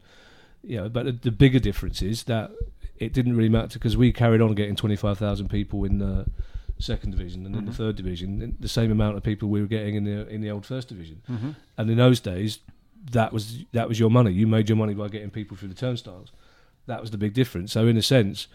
[0.66, 2.52] You know, but the, the bigger difference is that
[2.98, 6.26] it didn't really matter because we carried on getting twenty five thousand people in the
[6.80, 9.96] second division and in the third division, the same amount of people we were getting
[9.96, 11.22] in the in the old first division.
[11.30, 11.52] Mm-hmm.
[11.78, 12.60] And in those days,
[13.12, 14.32] that was that was your money.
[14.32, 16.32] You made your money by getting people through the turnstiles.
[16.86, 17.72] That was the big difference.
[17.72, 18.48] So in a sense,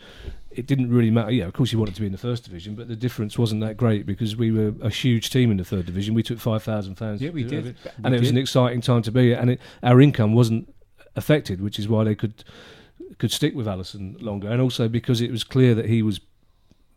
[0.50, 1.30] it didn't really matter.
[1.30, 3.62] Yeah, of course you wanted to be in the first division, but the difference wasn't
[3.62, 6.14] that great because we were a huge team in the third division.
[6.14, 7.22] We took five thousand fans.
[7.22, 7.68] Yeah, we did.
[7.68, 7.76] it.
[7.84, 8.36] We and it was did.
[8.36, 9.32] an exciting time to be.
[9.32, 10.74] And it, our income wasn't
[11.16, 12.44] affected, which is why they could
[13.16, 16.20] could stick with Allison longer, and also because it was clear that he was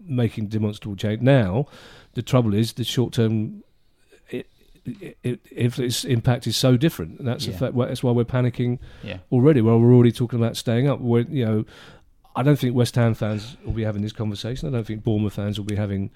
[0.06, 1.22] making demonstrable change.
[1.22, 1.68] Now,
[2.14, 3.64] the trouble is the short term.
[4.30, 4.48] It,
[4.86, 7.58] it, it, if its impact is so different, and that's Yeah.
[7.58, 7.78] fact.
[7.78, 9.18] That's why we're panicking Yeah.
[9.32, 9.62] already.
[9.62, 11.00] Well, we're already talking about staying up.
[11.00, 11.66] We're, you know,
[12.36, 14.68] I don't think West Ham fans will be having this conversation.
[14.68, 16.10] I don't think Bournemouth fans will be having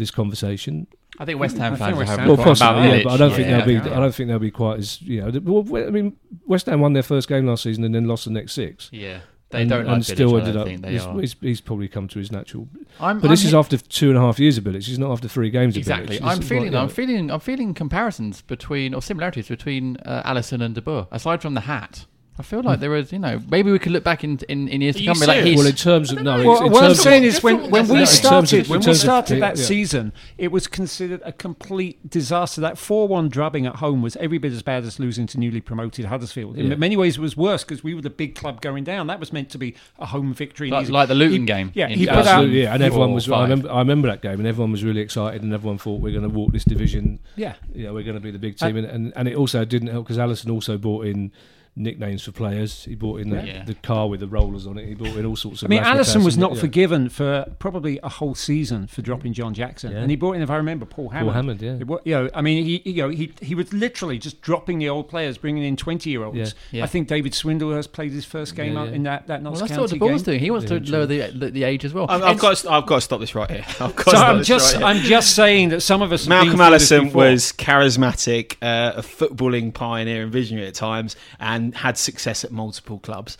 [0.00, 0.86] this conversation.
[1.18, 3.12] I think West Ham fans are West having Ham Well, quite about possibly, yeah, but
[3.12, 3.90] I don't think Yeah, they'll be.
[3.90, 5.40] I don't think they'll be quite as you know.
[5.62, 8.30] Well, I mean, West Ham won their first game last season and then lost the
[8.30, 8.88] next six.
[8.92, 9.20] Yeah,
[9.50, 10.66] they and, don't and like still Bilić, I ended don't up.
[10.68, 11.20] think they he's, are.
[11.20, 12.68] he's, he's probably come to his natural.
[13.00, 14.86] I'm, But this I'm is he- after two and a half years of Bilić.
[14.86, 16.18] He's not after three games of exactly.
[16.18, 16.24] Bilić.
[16.24, 16.72] I'm feeling.
[16.72, 17.30] like, I'm you feeling.
[17.30, 21.06] I'm feeling comparisons between or similarities between uh, Allison and De Boer.
[21.10, 22.06] Aside from the hat,
[22.40, 23.12] I feel like there was.
[23.12, 25.12] You know, maybe we could look back in in, in years to come.
[25.12, 25.58] and be Like serious?
[25.58, 27.70] Well, in terms of no, Well, in, in what I'm terms of- saying is, when,
[27.70, 29.64] when No, we in terms of- started, in when we terms of- started that yeah.
[29.64, 32.60] season, it was considered a complete disaster.
[32.62, 36.06] That four-one drubbing at home was every bit as bad as losing to newly promoted
[36.06, 36.56] Huddersfield.
[36.56, 36.76] In Yeah.
[36.76, 39.06] many ways, it was worse because we were the big club going down.
[39.08, 40.70] That was meant to be a home victory.
[40.70, 40.92] like, Easy.
[40.92, 41.70] like the Luton He- game.
[41.74, 43.28] yeah, in he put out- Absolutely, yeah, and everyone was.
[43.28, 43.42] I five.
[43.50, 46.22] remember, I remember that game, and everyone was really excited, and everyone thought we're going
[46.22, 47.18] to walk this division.
[47.36, 49.34] yeah, You know, we're going to be the big uh, team, and, and and it
[49.36, 51.32] also didn't help because Allison also brought in
[51.76, 52.84] nicknames for players.
[52.84, 53.64] He brought in the, Yeah.
[53.64, 54.86] the car with the rollers on it.
[54.86, 55.68] He brought in all sorts of.
[55.68, 56.60] I mean, Allison was not yeah.
[56.60, 59.98] forgiven for probably a whole season for dropping John Jackson, Yeah.
[59.98, 61.26] and he brought in, if I remember, Paul Hammond.
[61.28, 61.72] Paul Hammond, yeah.
[61.74, 64.88] It you know, I mean, he, you know, he he was literally just dropping the
[64.88, 66.36] old players, bringing in twenty-year-olds.
[66.36, 66.46] Yeah.
[66.72, 66.84] Yeah.
[66.84, 68.94] I think David Swindlehurst played his first game Yeah, out yeah.
[68.94, 70.32] in that that Well, Notts that's what County De Boer's game.
[70.32, 70.40] doing.
[70.40, 72.06] He wants Yeah, to lower the, the the age as well.
[72.08, 72.56] I've, I've got.
[72.58, 73.64] To, I've got to stop this right here.
[73.80, 74.86] I've got to So stop I'm just right here.
[74.88, 76.26] I'm just saying that some of us.
[76.26, 82.44] Malcolm Allison was charismatic, uh, a footballing pioneer and visionary at times, and had success
[82.44, 83.36] at multiple clubs.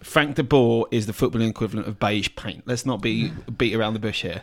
[0.00, 2.64] Frank de Boer is the footballing equivalent of beige paint.
[2.66, 4.42] Let's not be beat around the bush here.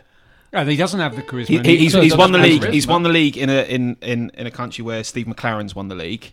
[0.52, 1.64] Oh, he doesn't have the charisma.
[1.64, 2.64] He, he's he's won the league.
[2.64, 5.88] He's won the league in a in, in, in a country where Steve McClaren's won
[5.88, 6.32] the league,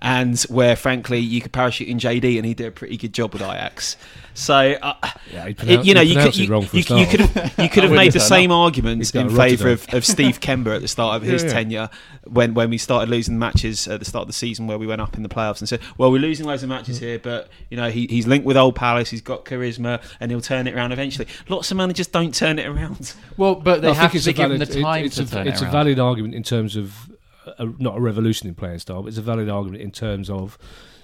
[0.00, 3.32] and where frankly you could parachute in JD and he did a pretty good job
[3.32, 3.96] with Ajax.
[4.38, 4.94] So uh,
[5.32, 7.82] Yeah, he it- you know you could you, wrong you, you could have, you could
[7.88, 8.54] have made the same that.
[8.54, 11.54] arguments in favour of, of Steve Kember at the start of his Yeah, yeah.
[11.54, 11.90] tenure
[12.24, 15.00] when when we started losing matches at the start of the season where we went
[15.00, 17.76] up in the playoffs and said, well we're losing loads of matches here, but you
[17.76, 20.92] know he, he's linked with Old Palace, he's got charisma, and he'll turn it around
[20.92, 21.26] eventually.
[21.48, 23.14] Lots of managers don't turn it around.
[23.36, 25.16] well, but they I have to it's be a given valid, the time it, it's
[25.16, 27.10] to a, turn it's it a valid argument in terms of
[27.58, 30.56] a, not a revolution in playing style, but it's a valid argument in terms of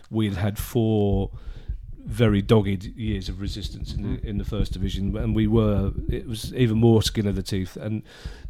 [0.08, 1.30] we had had four
[2.06, 4.20] very dogged years of resistance in Mm.
[4.22, 7.42] the in the first division, and we were it was even more skin of the
[7.42, 7.76] teeth.
[7.76, 8.02] And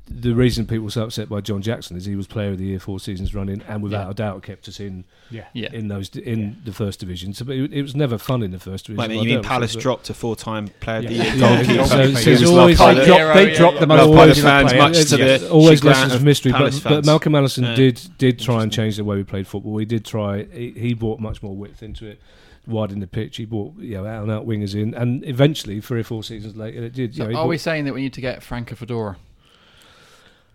[0.07, 2.65] the reason people were so upset by John Jackson is he was Player of the
[2.67, 4.11] Year four seasons running, and without Yeah.
[4.11, 5.45] a doubt kept us in yeah.
[5.55, 5.69] Yeah.
[5.73, 7.33] in those in the first division.
[7.33, 8.99] So but it, it was never fun in the first division.
[8.99, 11.23] Wait a minute, I you mean don't- Palace dropped a four-time Player of the Yeah.
[11.23, 11.85] Year Yeah, goalkeeper?
[11.87, 13.81] so- so He it's was always like They dropped, they yeah, dropped yeah.
[13.81, 16.53] the most Loved the fans, much to the always chagrin lessons of of mystery.
[16.53, 17.07] Palace But, but.
[17.07, 17.75] Malcolm Allison Yeah.
[17.77, 19.79] did did try and change the way we played football.
[19.79, 20.45] He did try.
[20.53, 22.21] He, he brought much more width into it,
[22.67, 23.37] widened the pitch.
[23.37, 26.57] He brought you know out and out wingers in, and eventually three or four seasons
[26.57, 27.15] later, it did.
[27.15, 29.17] So you know, he are we saying that we need to get Franco Fedora?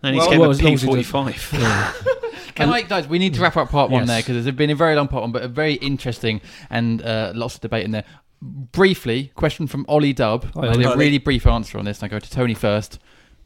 [0.02, 2.54] And he's Well, getting well, a as long as he does- P45.
[2.54, 3.06] Can I, guys?
[3.06, 4.08] We need to wrap up part one Yes.
[4.08, 6.40] there because there's been a very long part one, but a very interesting
[6.70, 8.04] and uh, lots of debate in there.
[8.42, 10.44] Briefly, question from Ollie Dubb.
[10.54, 12.02] Hi, I need a really brief answer on this.
[12.02, 12.98] And I go to Tony first.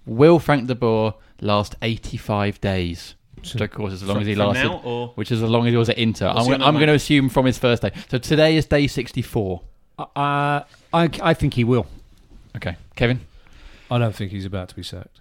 [0.06, 3.14] Will Frank de Boer last 85 days?
[3.52, 4.64] Which of course is as long as he lasted.
[4.64, 6.26] now, or Which is as long as he was at Inter.
[6.26, 7.92] What's I'm, he gonna, I'm going to assume from his first day.
[8.10, 9.60] So today is day 64.
[9.98, 11.86] Uh, I I think he will.
[12.56, 13.20] Okay, Kevin.
[13.90, 15.20] I don't think he's about to be sacked.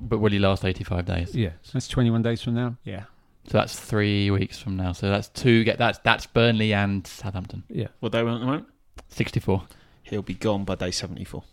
[0.00, 1.34] But will he last 85 days?
[1.34, 1.54] Yes.
[1.72, 2.76] That's 21 days from now.
[2.84, 3.04] Yeah.
[3.48, 4.92] So that's three weeks from now.
[4.92, 5.64] So that's two.
[5.64, 7.62] Get that's that's Burnley and Southampton.
[7.68, 7.88] Yeah.
[8.00, 8.66] what day won't won't?
[9.08, 9.62] 64.
[10.02, 11.44] He'll be gone by day 74.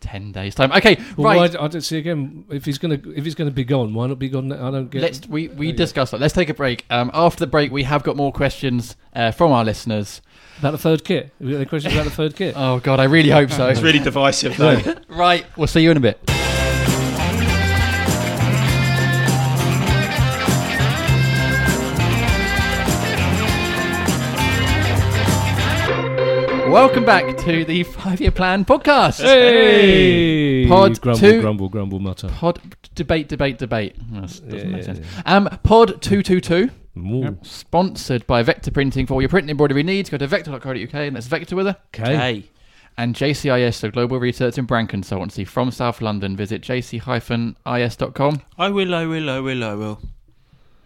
[0.00, 0.72] 10 days time.
[0.72, 1.54] Okay, Well, right.
[1.54, 3.94] why, I don't see again if he's gonna if he's gonna be gone.
[3.94, 4.48] Why not be gone?
[4.48, 4.68] now?
[4.68, 5.02] I don't get.
[5.02, 5.84] Let's we, we Yeah.
[5.84, 6.18] that.
[6.20, 6.84] Let's take a break.
[6.90, 10.20] Um, after the break, we have got more questions uh, from our listeners.
[10.60, 11.32] about the third kit.
[11.38, 12.54] Have you got any questions about the third kit?
[12.56, 13.68] Oh God, I really hope so.
[13.68, 14.80] It's really divisive, though.
[15.08, 16.20] right, we'll see you in a bit.
[26.68, 29.22] Welcome back to the Five Year Plan podcast.
[29.22, 30.66] Hey!
[30.68, 32.28] Pod grumble, two- grumble, grumble, mutter.
[32.28, 32.60] Pod
[32.94, 33.96] debate, debate, debate.
[34.12, 35.06] That doesn't Yeah, make yeah, sense.
[35.26, 37.38] Um, Pod two two two, Ooh.
[37.42, 40.10] sponsored by Vector Printing for all your printing embroidery needs.
[40.10, 42.48] Go to vector.co.uk and that's Vector with a Okay.
[42.96, 46.36] And JCIS, the global research and brand consultancy from South London.
[46.36, 48.42] Visit jc-is.com.
[48.58, 50.00] I will, I will, I will, I will.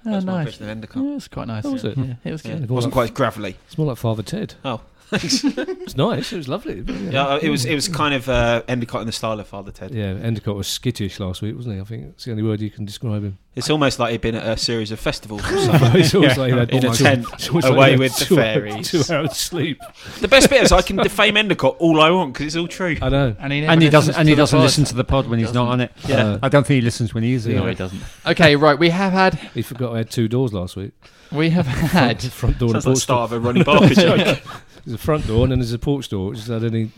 [0.05, 0.41] Oh, That's my nice.
[0.41, 1.03] impression of Endicott.
[1.05, 1.65] Yeah, it's quite nice.
[1.65, 1.97] Oh, was it?
[1.97, 2.55] Yeah, it was Yeah.
[2.55, 2.63] good.
[2.65, 3.57] It wasn't quite as gravelly.
[3.67, 4.55] It's more like Father Ted.
[4.65, 4.92] Oh, thanks.
[5.83, 6.33] It's nice.
[6.33, 6.81] It was lovely.
[7.11, 9.71] yeah, uh, it was it was kind of uh, Endicott in the style of Father
[9.71, 9.93] Ted.
[9.93, 11.81] Yeah, Endicott was skittish last week, wasn't he?
[11.81, 13.39] I think it's the only word you can describe him.
[13.55, 16.01] It's almost like he'd been at a series of festivals or something.
[16.01, 18.01] it's almost like he had In a two- tent, it's almost like away he had
[18.01, 18.91] with the two hours- fairies.
[19.07, 19.81] Two hours sleep.
[20.21, 22.97] the best bit is I can defame Endicott all I want because it's all true.
[23.03, 23.37] I know.
[23.39, 24.17] And he, and he doesn't.
[24.17, 24.65] And he to the doesn't pod.
[24.65, 25.93] listen to the pod when he's not on it.
[26.09, 26.25] Yeah.
[26.25, 27.47] Uh, I don't think he listens when he is.
[27.47, 27.69] No, here.
[27.71, 28.01] he doesn't.
[28.27, 28.79] Okay, right.
[28.79, 30.93] We have had he forgot I had two doors last week.
[31.31, 33.01] we have had front door and a Sounds like the porch door.
[33.01, 34.39] start of a Ronnie Barker joke.
[34.85, 36.91] There's a front door and then there's a porch door, which has had any.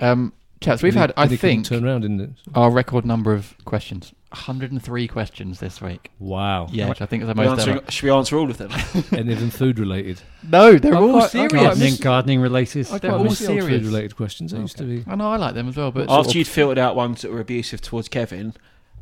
[0.00, 0.82] um chats.
[0.82, 2.30] We've had, I any think, turn around in it.
[2.54, 4.12] our record number of questions.
[4.30, 6.10] 103 questions this week.
[6.18, 6.66] Wow.
[6.70, 7.90] Yeah, which I think is the We most answering- ever.
[7.90, 8.70] should we answer all of them?
[9.12, 10.20] Any of them food related?
[10.42, 11.52] No, they're I all quite- I serious.
[11.52, 12.86] Gardening, gardening related.
[12.86, 13.64] They're all miss serious.
[13.66, 14.50] food related questions.
[14.52, 15.04] They used to be.
[15.06, 17.40] I know I like them as well, but After you'd filtered out ones that were
[17.40, 18.52] abusive towards Kevin,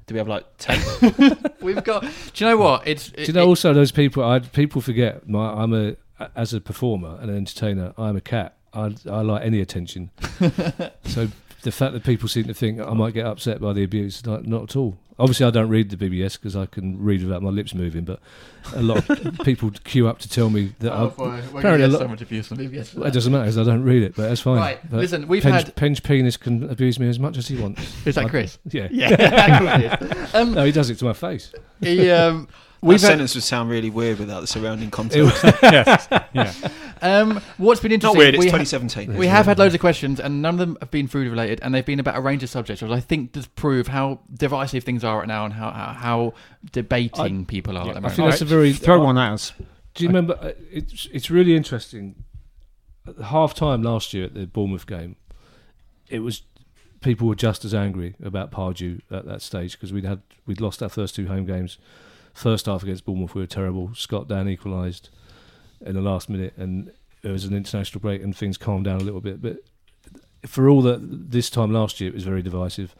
[0.07, 0.79] do we have like ten?
[1.63, 2.03] we've got.
[2.03, 2.09] Do
[2.45, 2.87] you know what?
[2.87, 3.09] It's.
[3.09, 4.23] Do you know also those people?
[4.23, 5.27] I people forget.
[5.29, 5.97] My, I'm a
[6.37, 7.93] as a performer and an entertainer.
[7.99, 8.57] I'm a cat.
[8.73, 10.11] I, I like any attention.
[11.05, 11.29] so
[11.63, 14.47] the fact that people seem to think I might get upset by the abuse, not,
[14.47, 14.99] not at all.
[15.17, 18.03] Obviously, I don't read the BBS because I can read without my lips moving.
[18.03, 18.19] But
[18.75, 22.09] a lot of people queue up to tell me that I, apparently a lot- so
[22.09, 22.97] much abuse on BBS.
[22.97, 24.17] well, it doesn't matter because I don't read it.
[24.17, 24.57] But that's fine.
[24.57, 25.77] Right, But listen, we've Penge, had.
[25.77, 27.81] Penge Penis can abuse me as much as he wants.
[28.05, 28.59] Is that I- Chris?
[28.69, 28.89] Yeah.
[28.91, 30.29] Yeah.
[30.35, 31.53] um, No, he does it to my face.
[31.81, 32.49] he, um,
[32.85, 35.43] That we've had, sentence would sound really weird without the surrounding context.
[37.03, 38.01] um, what's been interesting?
[38.01, 38.19] Not interesting?
[38.19, 38.35] weird.
[38.35, 39.17] It's we ha- 2017.
[39.17, 41.75] We have had loads of questions, and none of them have been food related, and
[41.75, 45.03] they've been about a range of subjects, which I think does prove how divisive things
[45.05, 46.35] are right now and how how, how
[46.73, 48.15] debating people are at the I moment.
[48.15, 49.53] think that's a very Throw one at us.
[49.95, 50.39] Do you remember?
[50.41, 52.17] uh, It's it's really interesting.
[53.07, 55.17] At the half time last year at the Bournemouth game,
[56.09, 56.43] it was
[57.01, 60.83] people were just as angry about Pardew at that stage because we'd had we'd lost
[60.83, 61.79] our first two home games.
[62.35, 63.91] First half against Bournemouth, we were terrible.
[63.95, 65.09] Scott Dann equalised
[65.81, 66.91] in the last minute, and
[67.23, 69.41] there was an international break, and things calmed down a little bit.
[69.41, 69.59] But
[70.45, 70.99] for all that,
[71.31, 72.95] this time last year it was very divisive.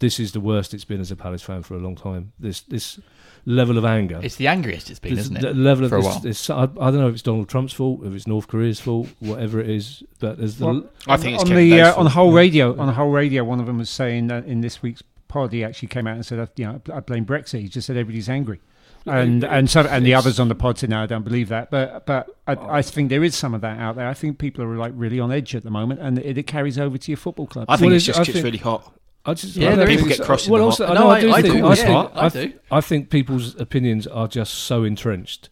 [0.00, 2.32] This is the worst it's been as a Palace fan for a long time.
[2.38, 3.00] This this
[3.46, 4.20] level of anger.
[4.22, 5.56] It's the angriest it's been, This- isn't the it?
[5.56, 6.18] level of for a while.
[6.20, 9.08] this- I, I don't know if it's Donald Trump's fault, if it's North Korea's fault,
[9.20, 10.02] whatever it is.
[10.18, 12.86] But there's the Well, I think it's on the uh, on the whole radio on
[12.86, 13.44] the whole radio.
[13.44, 16.26] One of them was saying that in this week's pod, he actually came out and
[16.26, 18.60] said, uh, "You know, I blame Brexit." He just said everybody's angry,
[19.06, 21.70] and and so and the others on the pod said, "No, I don't believe that."
[21.70, 22.66] But but I, oh.
[22.70, 24.08] I think there is some of that out there.
[24.08, 26.78] I think people are like really on edge at the moment, and it, it carries
[26.78, 27.66] over to your football club.
[27.68, 28.92] I think Well, it's it's- just I 'cause it's think- really hot.
[29.26, 30.94] I just Yeah, I don't think is- People get cross in well, the also, hot.
[30.94, 32.52] no, No, I I- do I think do, I think I I, do.
[32.70, 35.48] I think people's opinions are just so entrenched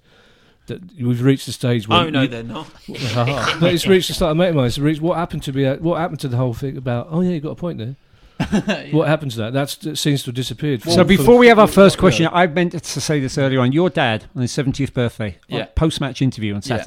[0.67, 2.67] that we've reached the stage where Oh no, you- they're not.
[2.89, 4.67] but it's reached the start of mate of mine.
[4.67, 7.21] It's reached what happened to be uh, what happened to the whole thing about oh
[7.23, 7.97] yeah you got a point there.
[8.93, 9.53] What happens to that?
[9.53, 10.83] That's, that seems to have disappeared.
[10.83, 12.01] So from- before we have our first yeah.
[12.01, 13.73] question, I meant to say this earlier on.
[13.73, 15.67] Your dad on his seventieth birthday, Yeah.
[15.75, 16.83] post-match interview on Yeah.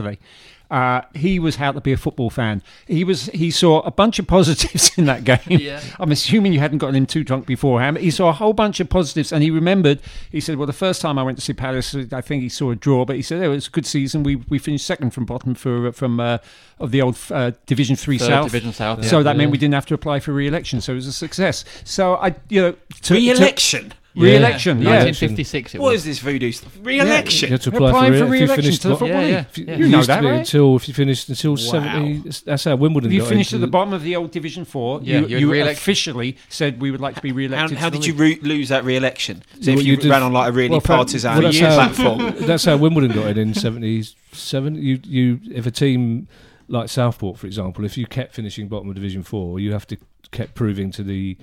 [0.76, 2.61] Uh, he was how to be a football fan.
[2.86, 3.28] He was.
[3.28, 5.39] He saw a bunch of positives in that game.
[5.47, 5.80] Yeah.
[5.99, 7.97] I'm assuming you hadn't gotten him too drunk beforehand.
[7.97, 10.01] He saw a whole bunch of positives, and he remembered.
[10.30, 12.71] He said, "Well, the first time I went to see Palace, I think he saw
[12.71, 14.23] a draw, but he said oh, it was a good season.
[14.23, 16.39] We we finished second from bottom for from uh,
[16.78, 18.45] of the old uh, Division Three Third South.
[18.47, 19.05] Division South.
[19.05, 19.23] So yeah.
[19.23, 21.63] that meant we didn't have to apply for re-election, so it was a success.
[21.86, 22.71] So I, you know,
[23.03, 24.80] to, to- Re-election.
[24.80, 24.89] re-election, yeah.
[25.05, 25.76] 1956.
[25.76, 26.01] It What was.
[26.01, 26.78] is this voodoo stuff?
[26.82, 27.49] Re-election.
[27.49, 28.99] You had to apply Applying for, for re- if you re-election finished to the what-
[28.99, 29.34] Football Yeah, League.
[29.34, 29.39] yeah.
[29.49, 29.74] If you, Yeah.
[29.74, 30.39] it You know used to that, be right?
[30.39, 31.55] until if you finished until Wow.
[31.57, 32.30] seventy.
[32.45, 33.09] That's how Wimbledon.
[33.09, 35.28] If you got finished into at the bottom of the old Division Four, Yeah, you,
[35.28, 37.78] you'd you re-elect- officially said we would like to be How, re-elected.
[37.78, 38.41] how to the did you league.
[38.43, 39.43] re- lose that re-election?
[39.59, 41.41] So Well, if you you, did- ran on like a really well, fa- partisan well,
[41.41, 42.34] that's how- platform.
[42.45, 44.76] That's how Wimbledon got it in '77.
[44.76, 46.28] You, you, if a team
[46.68, 49.97] like Southport, for example, if you kept finishing bottom of Division Four, you have to
[50.32, 51.38] kept proving to the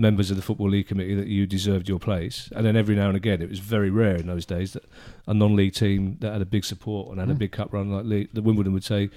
[0.00, 2.48] members of the football league committee that you deserved your place.
[2.56, 4.84] And then every now and again, it was very rare in those days that
[5.26, 7.38] a non-league team that had a big support and had a Mm.
[7.38, 9.10] big cup run like Le- the Wimbledon would say,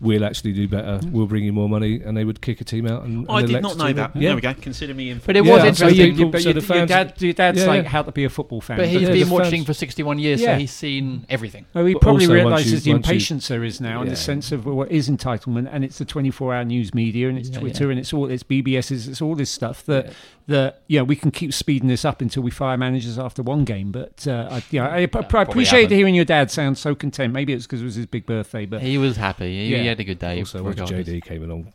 [0.00, 1.00] "We'll actually do better.
[1.10, 3.04] We'll bring you more money," and they would kick a team out.
[3.04, 4.16] And, I did not know that.
[4.16, 4.28] Yeah.
[4.28, 4.54] There we go.
[4.54, 5.20] Consider me in.
[5.24, 5.96] But it was so interesting.
[6.10, 7.88] people- You- but so your, your dad, your dad's Yeah, like yeah.
[7.90, 8.78] how to be a football fan.
[8.78, 10.54] But he's Yeah, been watching fans- for 61 years, Yeah.
[10.54, 11.66] so he's seen everything.
[11.74, 14.14] Well, he But probably realises the once you- impatience there is now, in Yeah.
[14.14, 17.58] the sense of what is entitlement, and it's the 24-hour news media, and it's Yeah,
[17.60, 17.90] Twitter, yeah.
[17.90, 20.12] and it's all it's BBS's, it's all this stuff that
[20.46, 23.92] that yeah we can keep speeding this up until we fire managers after one game.
[23.92, 27.32] But uh, I, yeah, I, I, probably appreciate hearing your dad sound so content.
[27.32, 29.66] Maybe it's because it was his big birthday, but He was happy.
[29.68, 29.89] He, Yeah.
[29.90, 30.38] Had a good day.
[30.38, 30.80] Also, once.
[30.80, 31.72] JD came along,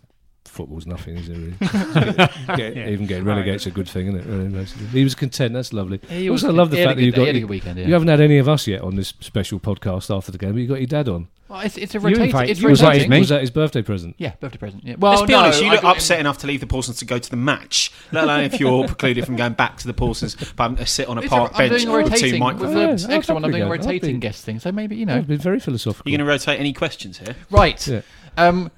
[0.56, 1.36] football's nothing, is it?
[1.38, 1.52] Really?
[2.58, 2.90] Get- Yeah.
[2.90, 4.26] Even getting relegate's a good thing, isn't it?
[4.26, 4.66] Really.
[4.92, 5.54] He was content.
[5.54, 6.00] That's lovely.
[6.10, 7.40] He Also, was- I love the he had a fact that you've got- had a
[7.42, 7.80] good weekend.
[7.80, 7.88] Yeah.
[7.88, 10.60] You haven't had any of us yet on this special podcast after the game, but
[10.60, 11.28] you got your dad on.
[11.48, 12.26] Well, it's, it's a rotating.
[12.26, 13.10] invite- It's you Was that, invited rotating.
[13.12, 13.20] me.
[13.20, 14.16] was that his birthday present?
[14.18, 14.84] Yeah, birthday present.
[14.84, 14.96] Yeah.
[14.98, 16.66] Well, Let's be no, honest, you I look got him- upset enough to leave the
[16.68, 19.86] Paulsons to go to the match, let alone if you're precluded from going back to
[19.88, 21.98] the Paulsons but having to sit on a It's park a, I'm bench doing a
[21.98, 23.04] with two rotating with microphones.
[23.04, 23.46] the Yeah, extra one.
[23.46, 23.92] I'm doing a I'll happily go.
[23.92, 25.20] rotating I'll be- guest thing, so maybe you No, know.
[25.20, 26.10] it's been very philosophical.
[26.12, 27.36] You're going to rotate any questions here?
[27.52, 27.88] Right.
[27.88, 28.02] Yeah.
[28.38, 28.72] Um,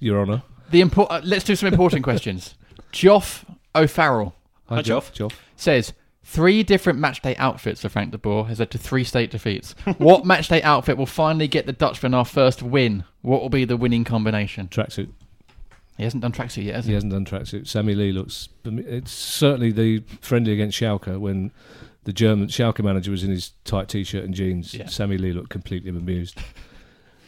[0.00, 0.42] Your Honour.
[0.70, 1.10] The import.
[1.10, 2.54] Uh, let's do some important questions.
[2.92, 3.44] Geoff
[3.74, 4.34] O'Farrell
[4.68, 5.12] Hi, Geoff.
[5.12, 5.40] Geoff.
[5.56, 5.92] says
[6.22, 9.74] three different matchday outfits for Frank de Boer has led to three state defeats.
[9.98, 13.04] what matchday outfit will finally get the Dutchman our first win?
[13.22, 14.68] What will be the winning combination?
[14.68, 15.10] Tracksuit.
[15.96, 16.90] He hasn't done tracksuit yet, has he?
[16.90, 17.68] He hasn't done tracksuit.
[17.68, 18.48] Sammy Lee looks.
[18.64, 21.52] It's certainly the friendly against Schalke when
[22.02, 24.74] the German Schalke manager was in his tight t-shirt and jeans.
[24.74, 24.86] Yeah.
[24.86, 26.38] Sammy Lee looked completely bemused.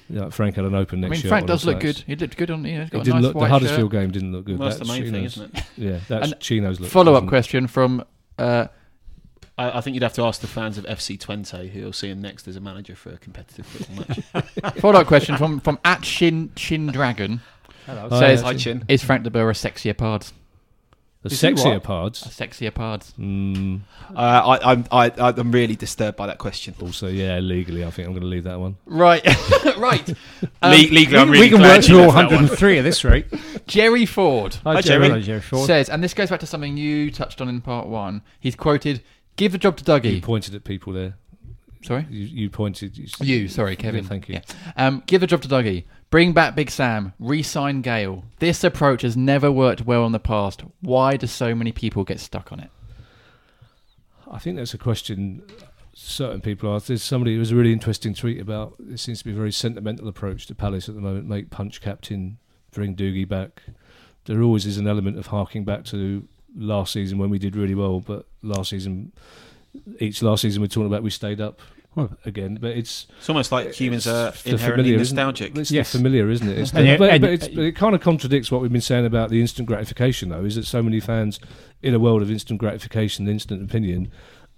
[0.08, 1.28] Yeah, Frank had an open next I neck mean, shirt.
[1.28, 1.96] Frank does look good.
[1.98, 2.64] He looked good on.
[2.64, 3.32] Yeah, know, he's It got a didn't nice look.
[3.32, 4.00] The white Huddersfield shirt.
[4.00, 4.58] game didn't look good.
[4.58, 5.64] Well, that's the main thing, isn't it?
[5.76, 6.90] Yeah, that's And Chino's look.
[6.90, 8.04] Follow up question from.
[8.38, 8.66] Uh,
[9.58, 12.08] I, I think you'd have to ask the fans of FC Twente who you'll see
[12.10, 14.04] him next as a manager for a competitive football
[14.34, 14.74] match.
[14.80, 17.40] follow up question from from at Shin Shin Dragon
[17.86, 18.08] Hello.
[18.20, 18.42] Says.
[18.42, 18.84] Hi, Chin.
[18.88, 20.32] is Frank de Boer a sexier pards?
[21.28, 21.76] The Is sexier what?
[21.76, 22.22] A parts.
[22.26, 23.12] sexier pards.
[23.18, 23.80] Mm,
[24.14, 24.18] Uh,
[24.60, 26.74] I, I'm, I, I'm really disturbed by that question.
[26.80, 28.76] also, yeah, legally, I think I'm going to leave that one.
[28.86, 29.24] Right,
[29.78, 30.08] right.
[30.62, 32.24] Um, Le- legally, I'm we, really we can glad work you to all left that
[32.36, 32.44] one.
[32.44, 33.26] 103 at this rate.
[33.66, 35.08] Jerry Ford Hi, Jerry.
[35.08, 35.66] Hello, Jerry Ford.
[35.66, 38.22] says, and this goes back to something you touched on in part one.
[38.38, 39.02] He's quoted,
[39.36, 41.16] "Give the job to You Dougie." pointed at people there.
[41.86, 42.98] Sorry, You, you pointed.
[42.98, 43.48] You, you.
[43.48, 44.02] Sorry, Kevin.
[44.02, 44.34] Yeah, thank you.
[44.34, 44.42] Yeah.
[44.76, 45.84] Um, give the job to Dougie.
[46.10, 47.12] Bring back Big Sam.
[47.20, 48.24] Resign Gayle.
[48.40, 50.62] This approach has never worked well in the past.
[50.80, 52.70] Why do so many people get stuck on it?
[54.28, 55.42] I think that's a question
[55.98, 56.86] certain people ask.
[56.86, 58.74] There's somebody who was a really interesting tweet about.
[58.90, 61.26] It seems to be a very sentimental approach to Palace at the moment.
[61.26, 62.38] Make Punch captain,
[62.72, 63.62] bring Dougie back.
[64.26, 67.74] There always is an element of harking back to last season when we did really
[67.74, 69.12] well, but last season,
[69.98, 71.60] each last season we're talking about we stayed up
[71.96, 72.58] Well- again.
[72.60, 75.56] But it's It's almost like humans are inherently familiar, nostalgic.
[75.58, 75.90] It's Yes.
[75.90, 76.58] familiar, isn't it?
[76.58, 78.80] It's And the- but, and- but, it's, but it kind of contradicts what we've been
[78.80, 80.44] saying about the instant gratification, though.
[80.44, 81.40] Is that so many fans
[81.82, 84.08] in a world of instant gratification, instant opinion,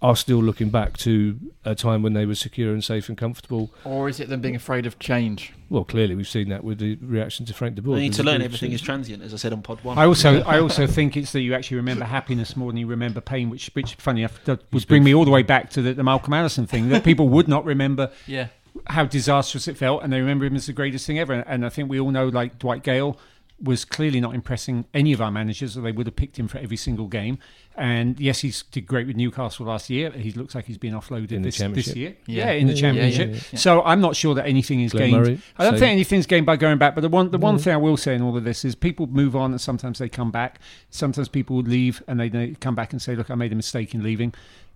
[0.01, 3.73] are still looking back to a time when they were secure and safe and comfortable.
[3.85, 5.53] Or is it them being afraid of change?
[5.71, 7.97] Well, clearly we've seen that with the reaction to Frank de Boer.
[7.97, 9.99] You need to learn everything is transient, as I said on Pod One.
[9.99, 13.21] I also, I also think it's that you actually remember happiness more than you remember
[13.21, 15.95] pain, which, which funny enough, that would bring me all the way back to the,
[15.95, 16.91] the Malcolm Allison thing.
[16.91, 18.49] That people would not remember Yeah.
[18.87, 21.33] how disastrous it felt, and they remember him as the greatest thing ever.
[21.35, 23.19] And I think we all know, like Dwight Gayle
[23.63, 26.59] was clearly not impressing any of our managers, or they would have picked him for
[26.59, 27.39] every single game.
[27.77, 30.11] And yes, he's did great with Newcastle last year.
[30.11, 32.17] He looks like he's been offloaded In the this, this year.
[32.27, 32.51] Yeah.
[32.51, 33.29] in the Yeah, yeah, championship.
[33.31, 33.59] yeah, yeah.
[33.59, 35.23] So I'm not sure that anything is Glenn gained.
[35.23, 35.81] Murray, I don't same.
[35.81, 36.95] think anything's gained by going back.
[36.95, 37.61] But the one, the one No.
[37.61, 40.09] thing I will say in all of this is people move on, and sometimes they
[40.09, 40.61] come back.
[40.91, 43.57] Sometimes people would leave, and they, they come back and say, "Look, I made a
[43.57, 44.35] mistake in leaving."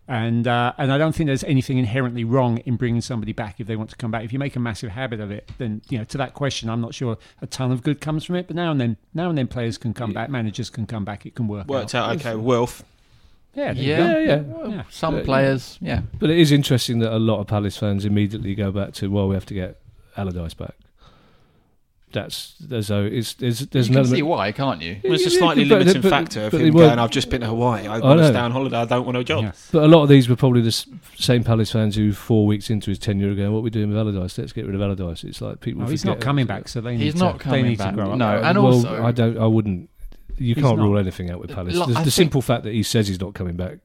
[0.09, 3.67] And uh, and I don't think there's anything inherently wrong in bringing somebody back if
[3.69, 4.25] they want to come back.
[4.25, 6.81] If you make a massive habit of it, then you know to that question, I'm
[6.81, 8.49] not sure a ton of good comes from it.
[8.49, 11.25] But now and then, now and then, players can come back, managers can come back.
[11.25, 11.69] It can work.
[11.69, 12.11] Worked out.
[12.11, 12.35] out okay.
[12.35, 12.83] Wilf.
[13.55, 13.99] Yeah, Yeah.
[13.99, 14.37] Yeah, yeah.
[14.41, 15.25] Well, Some Yeah.
[15.25, 16.03] players, yeah.
[16.19, 19.29] But it is interesting that a lot of Palace fans immediately go back to, well,
[19.29, 19.79] we have to get
[20.17, 20.75] Allardyce back.
[22.13, 24.99] That's there's a it's there's there's you an can see why, can't you?
[25.03, 27.41] Well, it's a slightly but- limiting but- factor of him they going, I've just been
[27.41, 27.87] to Hawaii.
[27.87, 28.31] I I want to know.
[28.31, 28.77] stay on holiday.
[28.77, 29.45] I don't want a job.
[29.45, 29.53] Yeah.
[29.73, 30.73] But a lot of these were probably the
[31.17, 33.89] same Palace fans who, four weeks into his tenure, are going, "What are we doing
[33.89, 34.37] with Allardyce?
[34.39, 35.83] Let's get rid of Allardyce." It's like people.
[35.83, 36.49] Oh, he's not coming it.
[36.49, 37.91] back, so they need He's to, not they coming need back.
[37.91, 38.19] to grow up.
[38.19, 39.39] No, and well, also- I don't.
[39.39, 39.89] I wouldn't.
[40.39, 40.83] You He's can't not.
[40.85, 41.75] rule anything out with Palace.
[41.77, 43.79] Lo- the the simple fact that he says he's not coming back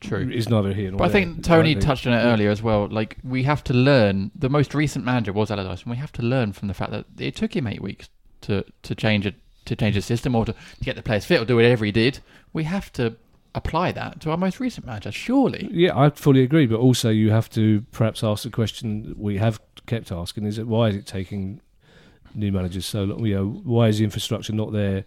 [0.00, 0.28] True.
[0.30, 1.22] is neither here nor But I there.
[1.22, 2.86] think Tony think- touched on it earlier as well.
[2.88, 4.30] Like we have to learn.
[4.34, 7.06] The most recent manager was Allardyce, and we have to learn from the fact that
[7.18, 8.08] it took him eight weeks
[8.42, 9.34] to to change it
[9.66, 11.92] to change the system or to, to get the players fit or do whatever he
[11.92, 12.18] did.
[12.52, 13.16] We have to
[13.54, 15.68] apply that to our most recent manager, surely.
[15.72, 16.66] Yeah, I fully agree.
[16.66, 20.66] But also, you have to perhaps ask the question we have kept asking: Is it
[20.66, 21.60] why is it taking
[22.34, 23.24] new managers so long?
[23.24, 25.04] You know, why is the infrastructure not there?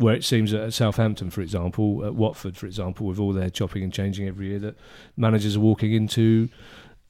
[0.00, 3.82] Where it seems at Southampton, for example, at Watford, for example, with all their chopping
[3.82, 4.76] and changing every year, that
[5.14, 6.48] managers are walking into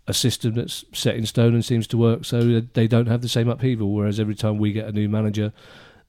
[0.09, 3.29] a system that's set in stone and seems to work, so they don't have the
[3.29, 3.93] same upheaval.
[3.93, 5.53] Whereas every time we get a new manager,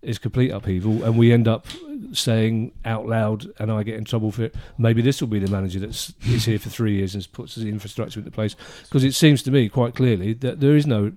[0.01, 1.67] it's complete upheaval, and we end up
[2.13, 4.55] saying out loud, and I get in trouble for it.
[4.79, 7.69] Maybe this will be the manager that's is here for three years and puts the
[7.69, 8.55] infrastructure into place.
[8.85, 11.11] Because it seems to me quite clearly that there is no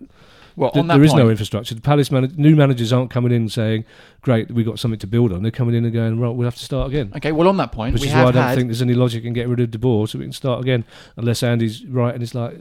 [0.57, 1.75] Well, Th- that there is point, no infrastructure.
[1.75, 3.85] The Palace man- new managers aren't coming in saying,
[4.23, 6.55] "Great, we've got something to build on." They're coming in and going, "Right, we'll have
[6.57, 7.33] to start again." okay.
[7.33, 9.25] Well, on that point, Which we is why I don't had think there's any logic
[9.25, 10.85] in getting rid of De Boer, so we can start again.
[11.17, 12.57] Unless Andy's right and it's like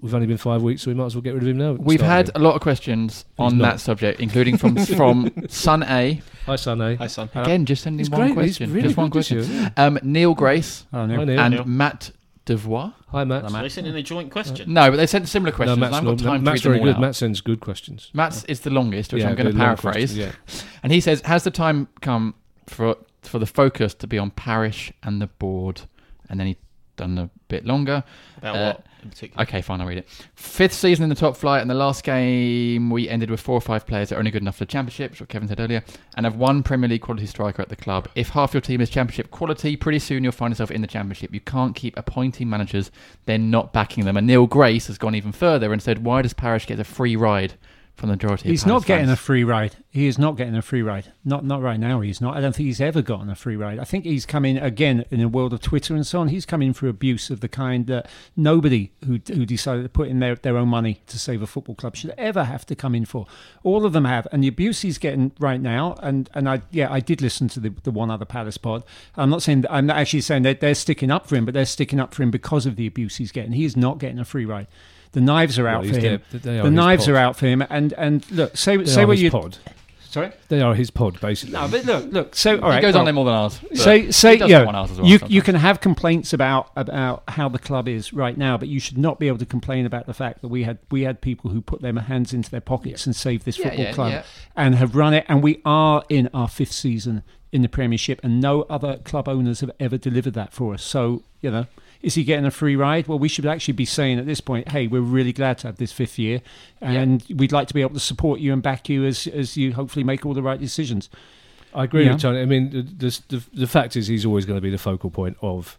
[0.00, 1.72] we've only been five weeks, so we might as well get rid of him now.
[1.72, 2.42] we've had again.
[2.42, 3.72] a lot of questions on not.
[3.72, 6.20] that subject, including from from Sun A.
[6.46, 6.96] Hi, Son A.
[6.96, 7.30] Hi, son.
[7.34, 8.34] Again, just sending He's one great.
[8.34, 8.70] Question.
[8.72, 9.54] really just one good this question.
[9.60, 9.72] year.
[9.76, 11.16] Um, Neil Grace Oh, no.
[11.16, 11.38] Hi, Neil.
[11.40, 11.64] and Neil.
[11.64, 12.10] Matt
[12.44, 12.92] Devois.
[13.08, 13.48] Hi, Matt.
[13.50, 14.72] So they sent in a joint uh, question.
[14.72, 15.72] No, but they sent similar No, questions.
[15.74, 16.96] and Matt's, I've got not- time Matt's to read very them all good.
[16.96, 17.00] out.
[17.08, 18.10] Matt sends good questions.
[18.14, 20.14] Matt's is the longest, which Yeah, I'm going to good, long paraphrase.
[20.14, 20.18] questions,
[20.64, 20.70] Yeah.
[20.82, 22.34] And he says, "Has the time come
[22.66, 25.82] for for the focus to be on Parish and the board?"
[26.28, 26.56] And then he
[26.96, 28.04] done a bit longer.
[28.38, 29.42] About Uh, what in particular?
[29.42, 30.08] Okay, fine, I'll read it.
[30.34, 33.60] Fifth season in the top flight, and the last game we ended with four or
[33.60, 35.82] five players that are only good enough for the championship, which what Kevin said earlier,
[36.16, 38.08] and have one Premier League quality striker at the club.
[38.14, 41.32] If half your team is championship quality, pretty soon you'll find yourself in the championship.
[41.32, 42.90] You can't keep appointing managers,
[43.26, 44.16] then not backing them.
[44.16, 47.16] And Neil Grace has gone even further and said, Why does Parish get a free
[47.16, 47.54] ride
[47.94, 49.76] from the majority He's not getting a free ride.
[49.90, 51.12] He is not getting a free ride.
[51.24, 52.00] Not not right now.
[52.00, 52.36] He's not.
[52.36, 53.78] I don't think he's ever gotten a free ride.
[53.78, 56.28] I think he's coming again in the world of Twitter and so on.
[56.28, 60.20] He's coming for abuse of the kind that nobody who who decided to put in
[60.20, 63.04] their, their own money to save a football club should ever have to come in
[63.04, 63.26] for.
[63.62, 65.94] All of them have, and the abuse he's getting right now.
[66.02, 68.84] And and I yeah I did listen to the the one other Palace pod.
[69.16, 71.52] I'm not saying that, I'm not actually saying that they're sticking up for him, but
[71.54, 73.52] they're sticking up for him because of the abuse he's getting.
[73.52, 74.66] He is not getting a free ride.
[75.12, 76.20] The knives are out Well, for him.
[76.32, 76.42] dead.
[76.42, 77.14] The knives pod.
[77.14, 79.58] are out for him, and and look, say They say are what his you pod.
[80.08, 80.30] sorry.
[80.48, 81.52] They are his pod, basically.
[81.52, 82.34] No, but look, look.
[82.34, 83.58] So all right, He goes well, on there more than ours.
[83.62, 86.32] but Say say he does yeah, someone else as well you you can have complaints
[86.32, 89.46] about about how the club is right now, but you should not be able to
[89.46, 92.50] complain about the fact that we had we had people who put their hands into
[92.50, 94.22] their pockets and saved this Yeah, football yeah, club yeah.
[94.56, 98.40] and have run it, and we are in our fifth season in the Premiership, and
[98.40, 100.82] no other club owners have ever delivered that for us.
[100.82, 101.66] So you know.
[102.02, 103.06] Is he getting a free ride?
[103.06, 105.76] Well, we should actually be saying at this point, "Hey, we're really glad to have
[105.76, 106.42] this fifth year,
[106.80, 109.72] and we'd like to be able to support you and back you as as you
[109.72, 111.08] hopefully make all the right decisions."
[111.74, 112.12] I agree Yeah.
[112.12, 112.40] with Tony.
[112.40, 115.38] I mean, the, the, the, fact is, he's always going to be the focal point
[115.40, 115.78] of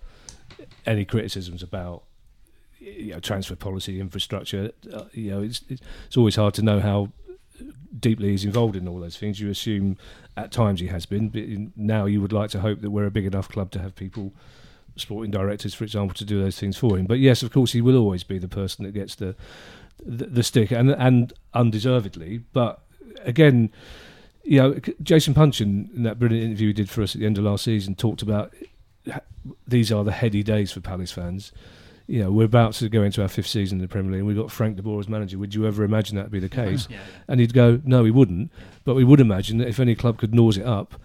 [0.87, 2.01] any criticisms about
[2.79, 4.71] you know, transfer policy, infrastructure.
[4.91, 7.11] Uh, you know, it's, it's it's always hard to know how
[7.99, 9.39] deeply he's involved in all those things.
[9.39, 9.97] You assume
[10.35, 11.43] at times he has been, but
[11.77, 14.33] now you would like to hope that we're a big enough club to have people,
[14.95, 17.05] sporting directors, for example, to do those things for him.
[17.05, 19.35] But yes, of course, he will always be the person that gets the
[20.05, 22.41] the, the stick, and and undeservedly.
[22.51, 22.81] But
[23.23, 23.71] again,
[24.43, 27.37] you know, Jason Puncheon in that brilliant interview he did for us at the end
[27.37, 28.53] of last season talked about
[29.67, 31.51] these are the heady days for Palace fans.
[32.07, 34.27] You know, we're about to go into our fifth season in the Premier League, and
[34.27, 35.37] we've got Frank de Boer as manager.
[35.37, 36.87] Would you ever imagine that to be the case?
[37.27, 38.51] And he'd go, no, we wouldn't.
[38.83, 40.99] But we would imagine that if any club could nose it up,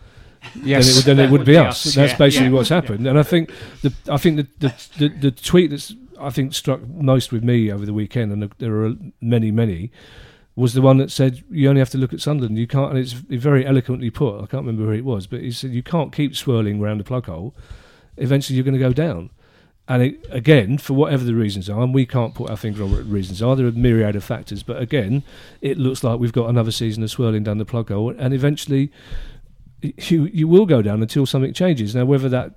[0.63, 1.85] Yes, then it would, it would be us.
[1.85, 2.17] That's Yeah.
[2.19, 2.53] basically Yeah.
[2.53, 3.07] what's happened.
[3.07, 3.51] And I think
[3.83, 7.71] the I think the, the the the tweet that's I think struck most with me
[7.71, 9.91] over the weekend, and there are many many,
[10.57, 12.59] was the one that said you only have to look at Sunderland.
[12.59, 14.37] You can't, and it's very eloquently put.
[14.37, 17.05] I can't remember who it was, but he said you can't keep swirling around the
[17.05, 17.55] plug hole.
[18.17, 19.31] Eventually, you're going to go down.
[19.91, 22.91] And it, again, for whatever the reasons are, and we can't put our finger on
[22.91, 24.63] what the reasons are, there are a myriad of factors.
[24.63, 25.23] But again,
[25.63, 28.91] it looks like we've got another season of swirling down the plug hole, and eventually,
[29.83, 31.95] you you will go down until something changes.
[31.95, 32.55] Now, whether that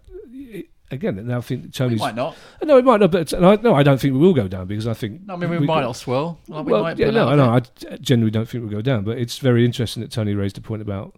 [0.91, 2.35] again, now I think We might not.
[2.63, 4.67] no, it might not, but and I, no, I don't think we will go down
[4.67, 6.39] because I think No, I mean, we, we might not swirl.
[6.47, 7.49] Like, we well, might yeah, no, I know.
[7.49, 7.61] I
[7.99, 10.81] genuinely don't think we'll go down, but it's very interesting that Tony raised a point
[10.81, 11.15] about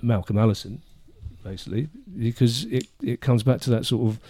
[0.00, 0.82] Malcolm Allison,
[1.42, 4.20] basically, because it, it comes back to that sort of.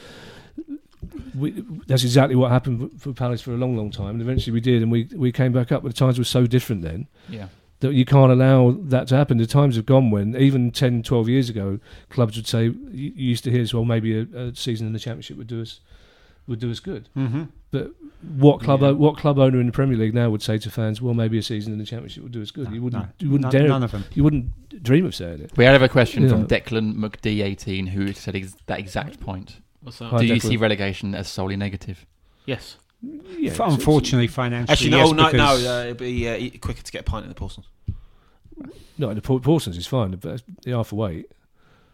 [1.34, 1.50] We,
[1.86, 4.82] that's exactly what happened for Palace for a long, long time, and eventually we did,
[4.82, 5.82] and we we came back up.
[5.82, 7.48] But the times were so different then Yeah.
[7.88, 9.38] That you can't allow that to happen.
[9.38, 11.78] The times have gone when even 10, 12 years ago,
[12.10, 14.92] clubs would say you, you used to hear as well maybe a, a season in
[14.92, 15.80] the Championship would do us
[16.46, 17.08] would do us good.
[17.16, 17.44] Mm-hmm.
[18.38, 18.90] What club Yeah.
[18.90, 21.42] what club owner in the Premier League now would say to fans, well, maybe a
[21.42, 22.70] season in the Championship would do us good?
[22.70, 24.04] you wouldn't No, you wouldn't none, dare none of them.
[24.14, 25.52] you wouldn't dream of saying it.
[25.56, 26.28] We have a question Yeah.
[26.30, 29.60] from Declan McD18 who said ex- that exact point.
[29.82, 30.06] What's that?
[30.06, 30.42] Hi, Do you Declan.
[30.48, 32.06] see relegation as solely negative?
[32.46, 32.76] Yes.
[33.38, 35.30] Yeah, F- it's- Unfortunately, financially, Actually, no, yes, no, no.
[35.30, 37.66] because- Uh, it'd be uh, e- quicker to get a pint in the Paulsons.
[38.98, 41.30] no, the Paul- Paulsons is fine, but the half a weight.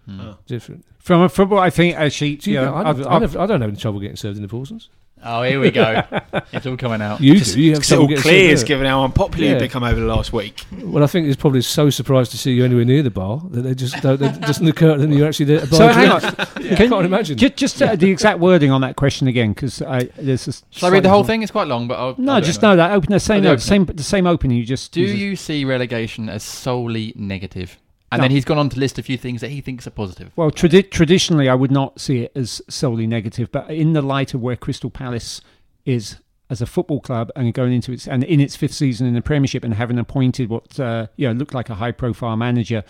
[0.08, 0.36] Oh.
[0.46, 0.84] different.
[0.98, 3.16] From a football, I think actually, Do you you know, know, I, I've- don't, I,
[3.16, 4.88] I've- I don't have any trouble getting served in the Paulsons.
[5.22, 6.02] Oh, here we go.
[6.52, 7.20] it's all coming out.
[7.20, 7.60] You Just, do.
[7.60, 9.50] You have it's all trouble clear is given how unpopular Yeah.
[9.52, 10.64] you've become over the last week.
[10.82, 13.62] Well, I think it's probably so surprised to see you anywhere near the bar that
[13.62, 15.66] they just don't, they just occur and you're actually there.
[15.66, 16.24] So hang on,
[16.56, 17.36] I can't imagine.
[17.36, 20.88] just, just uh, the exact wording on that question again, because I there's a Shall
[20.88, 21.42] I read the whole slightly- thing?
[21.42, 22.14] It's quite long, but I'll.
[22.16, 23.60] No, I'll just know that open the same Oh, the opening.
[23.60, 24.56] same the same opening.
[24.56, 27.78] You just Do just- you see relegation as solely negative?
[28.12, 28.24] And No.
[28.24, 30.32] then he's gone on to list a few things that he thinks are positive.
[30.34, 34.34] Well, tradi- traditionally, I would not see it as solely negative, but in the light
[34.34, 35.40] of where Crystal Palace
[35.84, 36.16] is
[36.48, 39.22] as a football club and going into its and in its fifth season in the
[39.22, 42.82] Premiership and having appointed what uh, you know looked like a high profile manager,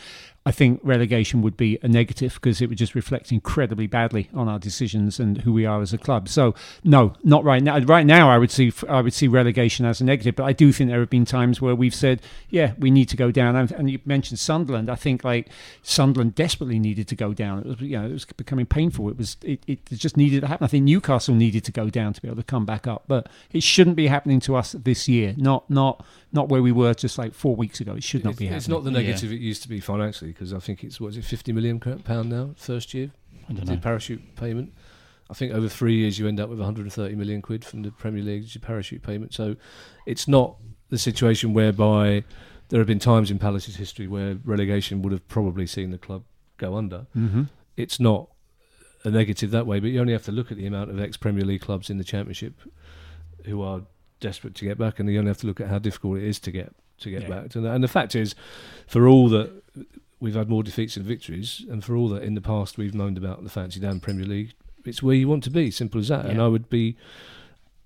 [0.47, 4.49] I think relegation would be a negative because it would just reflect incredibly badly on
[4.49, 6.30] our decisions and who we are as a club.
[6.30, 7.78] So no, not right now.
[7.80, 10.72] Right now, I would see I would see relegation as a negative, but I do
[10.72, 13.55] think there have been times where we've said, yeah, we need to go down.
[13.55, 14.88] And, and you mentioned Sunderland.
[14.88, 15.49] I think like
[15.82, 17.59] Sunderland desperately needed to go down.
[17.59, 19.11] It was you know it was becoming painful.
[19.11, 20.64] It was it, it just needed to happen.
[20.64, 23.28] I think Newcastle needed to go down to be able to come back up, but
[23.53, 25.34] it shouldn't be happening to us this year.
[25.36, 27.94] Not not not where we were just like four weeks ago.
[27.94, 28.58] It should not it's, be happening.
[28.58, 31.16] It's not the negative it used to be financially because I think it's what is
[31.16, 33.10] it, fifty million pound now first year.
[33.48, 33.80] I don't The know.
[33.80, 34.72] parachute payment.
[35.28, 38.22] I think over three years you end up with 130 million quid from the Premier
[38.22, 39.32] League as your parachute payment.
[39.32, 39.54] So
[40.04, 40.56] it's not
[40.88, 42.24] the situation whereby
[42.68, 46.24] there have been times in Palace's history where relegation would have probably seen the club
[46.58, 47.06] go under.
[47.16, 47.44] Mm-hmm.
[47.76, 48.28] It's not
[49.04, 51.16] a negative that way, but you only have to look at the amount of ex
[51.16, 52.54] Premier League clubs in the Championship
[53.46, 53.82] who are
[54.20, 56.38] desperate to get back, and you only have to look at how difficult it is
[56.40, 57.28] to get to get Yeah.
[57.28, 57.54] back.
[57.54, 58.34] And, and the fact is,
[58.86, 59.50] for all that
[60.20, 63.16] we've had more defeats than victories, and for all that in the past we've moaned
[63.16, 64.52] about the fancy down Premier League,
[64.84, 65.70] it's where you want to be.
[65.70, 66.26] Simple as that.
[66.26, 66.96] And I would be,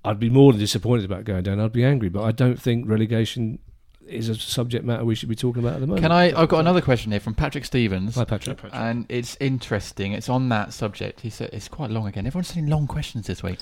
[0.04, 1.60] I'd be more than disappointed about going down.
[1.60, 3.60] I'd be angry, but I don't think relegation
[4.06, 6.02] is a subject matter we should be talking about at the moment.
[6.02, 6.38] Can I?
[6.38, 8.16] I've got another question here from Patrick Stevens.
[8.16, 8.58] Hi, Patrick.
[8.72, 10.12] And it's interesting.
[10.12, 11.20] It's on that subject.
[11.20, 12.26] He said it's quite long again.
[12.26, 13.58] Everyone's sending long questions this week.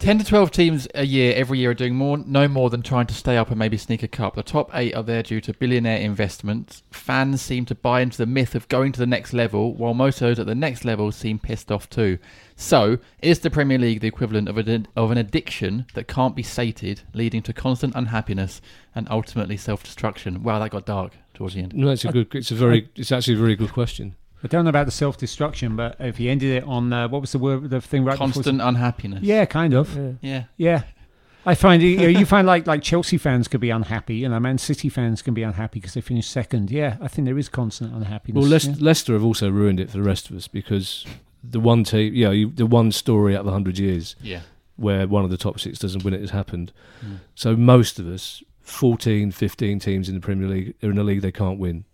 [0.00, 3.06] Ten to twelve teams a year, every year, are doing more, no more than trying
[3.08, 4.34] to stay up and maybe sneak a cup.
[4.34, 6.82] The top eight are there due to billionaire investments.
[6.90, 10.22] Fans seem to buy into the myth of going to the next level, while most
[10.22, 12.18] of those at the next level seem pissed off too.
[12.56, 16.42] So, is the Premier League the equivalent of, a, of an addiction that can't be
[16.42, 18.62] sated, leading to constant unhappiness
[18.94, 20.42] and ultimately self-destruction?
[20.42, 21.74] Wow, that got dark towards the end.
[21.74, 22.34] No, it's a good.
[22.34, 22.88] It's a very.
[22.96, 24.16] It's actually a very good question.
[24.42, 27.20] I don't know about the self destruction, but if he ended it on uh, what
[27.20, 28.32] was the word, the thing right before?
[28.32, 29.22] Constant unhappiness.
[29.22, 29.96] Yeah, kind of.
[30.22, 30.44] Yeah.
[30.56, 30.82] Yeah.
[31.46, 34.38] I find you, know, you find like like Chelsea fans could be unhappy, you know,
[34.40, 36.70] Man City fans can be unhappy because they finished second.
[36.70, 38.40] Yeah, I think there is constant unhappiness.
[38.40, 38.76] Well, Leicester, yeah.
[38.84, 41.06] Leicester have also ruined it for the rest of us because
[41.42, 44.40] the one team, you know, you, the one story out of hundred years Yeah.
[44.76, 46.72] where one of the top six doesn't win it has happened.
[47.04, 47.20] Mm.
[47.34, 51.22] So most of us, 14, 15 teams in the Premier League, are in a league
[51.22, 51.84] they can't win.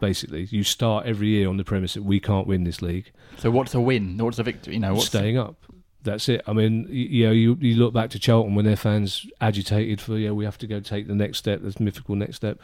[0.00, 3.10] Basically, you start every year on the premise that we can't win this league.
[3.38, 4.16] So what's a win?
[4.18, 4.74] What's a victory?
[4.74, 5.56] You know, what's staying up.
[6.04, 6.42] That's it.
[6.46, 10.00] I mean, y- you know, you, you look back to Charlton when their fans agitated
[10.00, 12.60] for, yeah, we have to go take the next step, this mythical next step.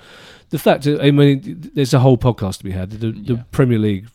[0.51, 2.91] The fact, that, I mean, there's a whole podcast to be had.
[2.93, 3.43] The, the Yeah.
[3.51, 4.09] Premier League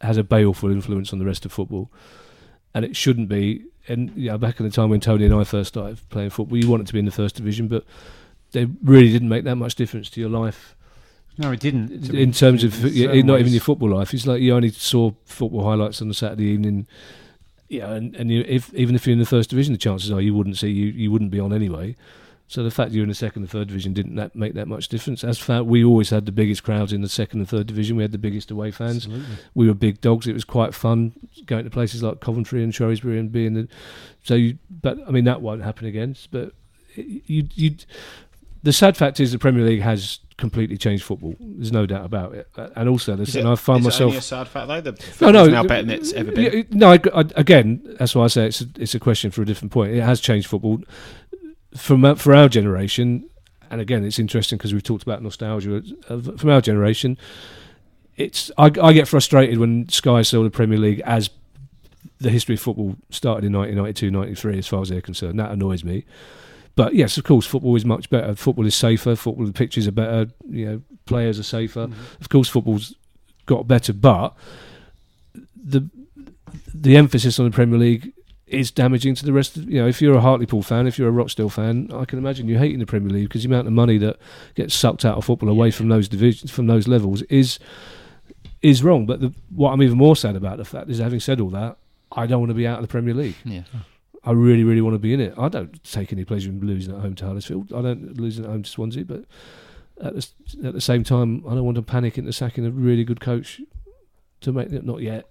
[0.00, 1.90] has a baleful influence on the rest of football,
[2.74, 3.64] and it shouldn't be.
[3.86, 6.68] And yeah, back in the time when Tony and I first started playing football, you
[6.68, 7.84] wanted to be in the first division, but
[8.50, 10.74] they really didn't make that much difference to your life
[11.38, 12.10] no, it didn't.
[12.10, 14.12] in terms of in yeah, not even your football life.
[14.12, 16.86] It's like you only saw football highlights on a Saturday evening.
[17.68, 20.20] Yeah, and, and you, if even if you're in the first division, the chances are
[20.20, 21.96] you wouldn't see you you wouldn't be on anyway.
[22.48, 24.88] So the fact you're in the second and third division didn't that make that much
[24.88, 25.22] difference.
[25.22, 27.94] As fact, we always had the biggest crowds in the second and third division.
[27.94, 29.04] We had the biggest away fans.
[29.04, 29.36] Absolutely.
[29.54, 30.26] We were big dogs.
[30.26, 31.12] It was quite fun
[31.44, 33.68] going to places like Coventry and Shrewsbury and being the.
[34.24, 36.16] So, you, but I mean that won't happen again.
[36.30, 36.52] But
[36.96, 37.76] you you.
[38.68, 41.34] The sad fact is the Premier League has completely changed football.
[41.40, 42.48] There's no doubt about it.
[42.54, 44.14] Uh, And also, Is listen, it- I find myself.
[44.14, 44.92] a sad fact though.
[45.22, 46.66] No, no, now better than it's ever been.
[46.72, 49.46] No, I, I, again, that's why I say it's a, it's a question for a
[49.46, 49.94] different point.
[49.94, 50.80] It has changed football
[51.74, 53.24] from for our generation,
[53.70, 55.82] and again, it's interesting because we've talked about nostalgia.
[56.10, 57.16] Uh, From our generation,
[58.18, 61.30] it's I, I get frustrated when Sky saw the Premier League as
[62.18, 65.40] the history of football started in 1992, 93, as far as they're concerned.
[65.40, 66.04] That annoys me.
[66.78, 68.36] But yes, of course, football is much better.
[68.36, 69.16] Football is safer.
[69.16, 70.28] Football, the pitches are better.
[70.48, 71.88] You know, players are safer.
[71.88, 72.20] Mm-hmm.
[72.20, 72.94] Of course, football's
[73.46, 74.32] got better, but
[75.56, 75.90] the
[76.72, 78.12] the emphasis on the Premier League
[78.46, 81.08] is damaging to the rest of you know if you're a Hartlepool fan if you're
[81.08, 83.72] a Rochdale fan I can imagine you hating the Premier League because the amount of
[83.72, 84.16] money that
[84.54, 87.58] gets sucked out of football away from those divisions from those levels is
[88.62, 91.40] is wrong but the, what I'm even more sad about the fact is having said
[91.40, 91.76] all that
[92.12, 93.64] I don't want to be out of the Premier League Yeah.
[94.28, 96.94] I really really want to be in it I don't take any pleasure in losing
[96.94, 99.24] at home to Huddersfield I don't losing at home to Swansea but
[100.00, 100.32] at the, s-
[100.64, 103.60] at the same time I don't want to panic into sacking a really good coach
[104.42, 105.26] to make it not yet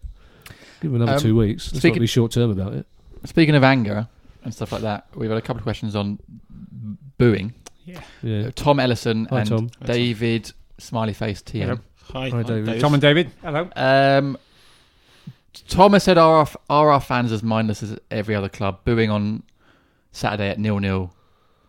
[0.81, 2.85] give him another Um, two weeks let's speaking- not be short term about it
[3.25, 4.07] Speaking of anger
[4.43, 6.19] and stuff like that, we've had a couple of questions on
[7.17, 7.53] booing.
[7.85, 9.69] yeah Tom Ellison Hi, and Tom.
[9.83, 11.61] David Smiley Face TM.
[11.61, 11.79] Hello.
[12.13, 12.79] Hi, Hi, David.
[12.79, 13.69] Tom and David, hello.
[13.75, 14.37] Um,
[15.67, 18.79] Tom has said, are our, are our fans as mindless as every other club?
[18.85, 19.43] Booing on
[20.11, 21.13] Saturday at nil nil,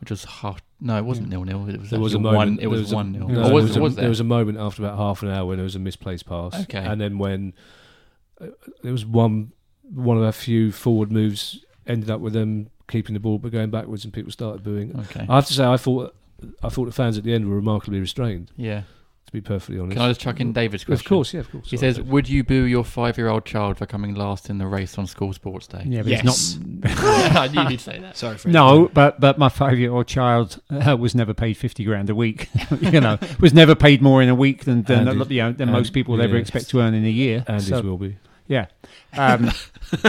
[0.00, 0.60] which was half.
[0.80, 1.68] No, it wasn't nil nil.
[1.68, 2.36] It was, There was a moment.
[2.36, 3.28] One, it there was a- one nil.
[3.28, 4.08] no, Or there was, was a, was there there?
[4.10, 6.54] was a moment after about half an hour when there was a misplaced pass.
[6.62, 6.78] Okay.
[6.78, 7.52] And then when
[8.40, 8.46] uh,
[8.82, 13.20] there was one one of our few forward moves ended up with them keeping the
[13.20, 14.94] ball but going backwards, and people started booing.
[15.00, 15.26] Okay.
[15.28, 16.14] I have to say, I thought
[16.62, 18.50] I thought the fans at the end were remarkably restrained.
[18.56, 18.82] yeah.
[19.28, 21.04] To be perfectly honest, Can I just chuck in David's question?
[21.04, 21.70] Of course, yeah, of course.
[21.70, 22.08] He Sorry, says, Dave.
[22.08, 25.66] "Would you boo your five-year-old child for coming last in the race on school sports
[25.66, 26.22] day?" Yeah, but Yes.
[26.24, 26.58] it's
[26.96, 27.36] not.
[27.36, 28.16] I knew you'd say that.
[28.16, 32.14] Sorry for No, but but my five-year-old child uh, was never paid fifty grand a
[32.14, 32.48] week.
[32.80, 35.68] you know, was never paid more in a week than than, And you know, than
[35.68, 37.44] and- most people would ever expect to earn in a year.
[37.46, 38.16] Andy's So- will be.
[38.48, 38.66] Yeah.
[39.16, 39.50] Um,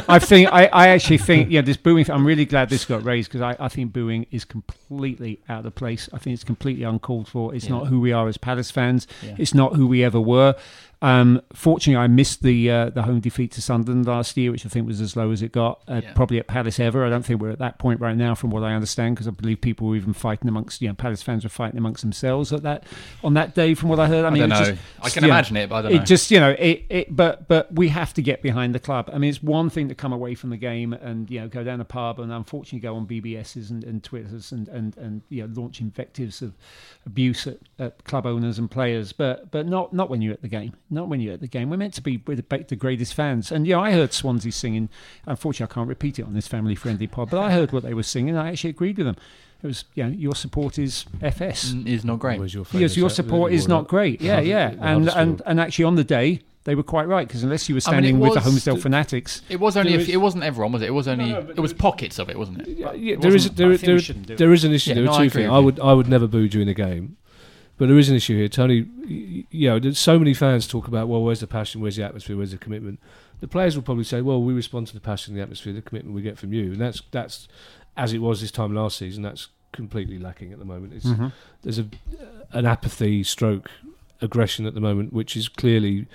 [0.07, 3.29] I think I, I actually think yeah this booing I'm really glad this got raised
[3.29, 7.27] because I, I think booing is completely out of place I think it's completely uncalled
[7.27, 7.71] for it's Yeah.
[7.71, 9.35] not who we are as Palace fans Yeah.
[9.37, 10.55] it's not who we ever were
[11.01, 14.69] um, fortunately I missed the uh, the home defeat to Sunderland last year which I
[14.69, 16.13] think was as low as it got uh, Yeah.
[16.13, 18.63] probably at Palace ever I don't think we're at that point right now from what
[18.63, 21.49] I understand because I believe people were even fighting amongst you know Palace fans were
[21.49, 22.83] fighting amongst themselves at that
[23.23, 24.65] on that day from what I heard I I, mean don't know.
[24.65, 26.01] just- I can imagine it, but I don't know.
[26.01, 29.09] it just you know it, it but but we have to get behind the club
[29.13, 31.63] i mean it's one thing to come away from the game and you know go
[31.63, 35.47] down a pub and unfortunately go on bbs's and, and twitters and, and and you
[35.47, 36.53] know launch invectives of
[37.09, 40.47] abuse at, at club owners and players but but not not when you're at the
[40.47, 41.69] game not when you're at the game.
[41.69, 43.51] We're meant to be with the, the greatest fans.
[43.51, 44.89] And yeah i heard swansea singing.
[45.25, 47.93] Unfortunately i can't repeat it on this family friendly pod but i heard what they
[47.93, 48.37] were singing.
[48.37, 49.17] I actually agreed with them.
[49.63, 52.39] It was you know your support is fs is not great.
[52.39, 54.21] Where's your Yes, your support is not great.
[54.21, 57.69] Yeah, yeah, and and and actually on the day they were quite right because unless
[57.69, 59.93] you were I mean, it standing with the was- Holmesdale fanatics, It was only.
[59.93, 60.87] Is- few, it wasn't everyone, was it?
[60.87, 61.31] It was only.
[61.31, 62.77] no, but it was pockets of it, wasn't it?
[62.99, 64.37] Yeah, there is there, I think we there, shouldn't do it.
[64.37, 64.89] there is an issue.
[64.91, 65.49] Yeah, there no, are two things.
[65.51, 67.17] I would I would never boo during a game,
[67.77, 68.47] but there is an issue here.
[68.49, 72.03] Tony, you know, there's so many fans talk about well, where's the passion, where's the
[72.03, 72.99] atmosphere, where's the commitment.
[73.39, 76.13] The players will probably say, well, we respond to the passion, the atmosphere, the commitment
[76.13, 77.47] we get from you, and that's that's
[77.95, 79.23] as it was this time last season.
[79.23, 80.93] That's completely lacking at the moment.
[80.93, 81.27] It's, Mm-hmm.
[81.61, 81.85] There's a
[82.51, 83.69] an apathy, stroke
[84.21, 86.05] aggression at the moment, which is clearly.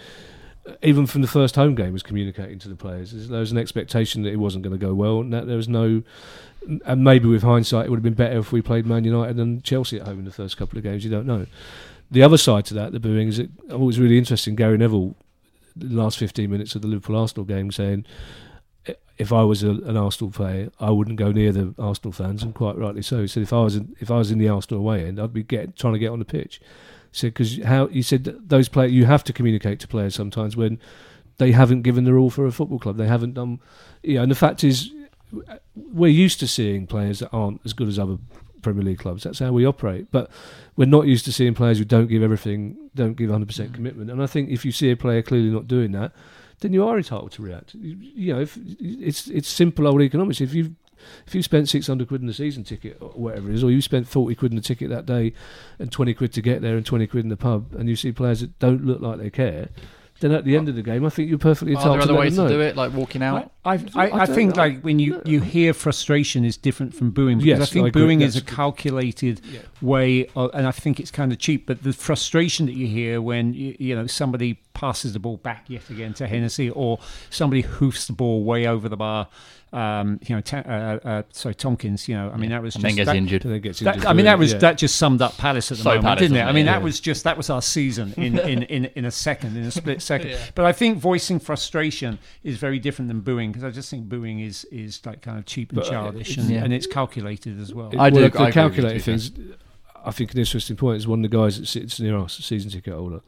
[0.82, 3.28] Even from the first home game, was communicating to the players.
[3.28, 5.68] There was an expectation that it wasn't going to go well, and that there was
[5.68, 6.02] no
[6.84, 9.62] and maybe with hindsight, it would have been better if we played Man United and
[9.62, 11.04] Chelsea at home in the first couple of games.
[11.04, 11.46] You don't know.
[12.10, 14.54] The other side to that, the booing, is it oh, it was really interesting.
[14.54, 15.14] Gary Neville,
[15.76, 18.06] the last 15 minutes of the Liverpool Arsenal game, saying,
[19.16, 22.54] if I was a, an Arsenal player, I wouldn't go near the Arsenal fans, and
[22.54, 23.20] quite rightly so.
[23.20, 25.32] He said, if I was in, if I was in the Arsenal away end, I'd
[25.32, 26.60] be get, trying to get on the pitch.
[27.14, 30.56] Said, because how he said that those players, you have to communicate to players sometimes
[30.56, 30.80] when
[31.38, 32.96] they haven't given their all for a football club.
[32.96, 33.60] They haven't done,
[34.02, 34.90] you know, and the fact is,
[35.76, 38.18] we're used to seeing players that aren't as good as other
[38.62, 39.22] Premier League clubs.
[39.22, 40.10] That's how we operate.
[40.10, 40.28] But
[40.76, 44.10] we're not used to seeing players who don't give everything, don't give 100% commitment.
[44.10, 46.12] And I think if you see a player clearly not doing that,
[46.60, 47.74] then you are entitled to react.
[47.74, 50.40] You, you know, if it's it's simple old economics.
[50.40, 50.74] If you
[51.26, 53.80] if you spent 600 quid in a season ticket or whatever it is, or you
[53.80, 55.32] spent 40 quid in a ticket that day
[55.78, 58.12] and 20 quid to get there and 20 quid in the pub, and you see
[58.12, 59.68] players that don't look like they care,
[60.20, 62.12] then at the end of the game, I think you're perfectly Are there entitled to
[62.14, 62.48] other ways to know.
[62.48, 63.50] do it, like walking out?
[63.64, 64.62] I, I, I, I don't think know.
[64.62, 67.88] like when you, you hear frustration is different from booing because Yes, I think I
[67.88, 68.02] agree.
[68.02, 69.60] booing is a calculated Yeah.
[69.82, 71.66] way, of, and I think it's kind of cheap.
[71.66, 75.64] But the frustration that you hear when you, you know somebody passes the ball back
[75.68, 79.26] yet again to Hennessy, or somebody hoofs the ball way over the bar,
[79.74, 82.82] um, you know, ta- uh, uh, sorry Tomkins, you know, I mean that was and
[82.84, 83.44] just then gets that, injured.
[83.44, 84.58] And then gets That, injured I mean, that was yeah.
[84.60, 86.42] that just summed up Palace at the So moment, Palace, didn't it?
[86.44, 86.72] I mean, Yeah.
[86.72, 89.70] that was just that was our season in in, in, in a second, in a
[89.72, 90.28] split second.
[90.30, 90.38] Yeah.
[90.54, 94.40] But I think voicing frustration is very different than booing because I just think booing
[94.40, 96.64] is is like kind of cheap and But, uh, childish, it's- and, Yeah.
[96.64, 97.88] and it's calculated as well.
[97.88, 99.32] I do- well, I the agree calculated things.
[100.06, 102.42] I think an interesting point is one of the guys that sits near us, a
[102.42, 103.20] season ticket holder.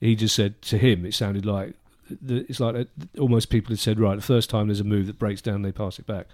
[0.00, 1.74] He just said to him, it sounded like
[2.20, 2.84] the, it's like uh,
[3.18, 5.72] almost people had said, right, the first time there's a move that breaks down, they
[5.72, 6.26] pass it back.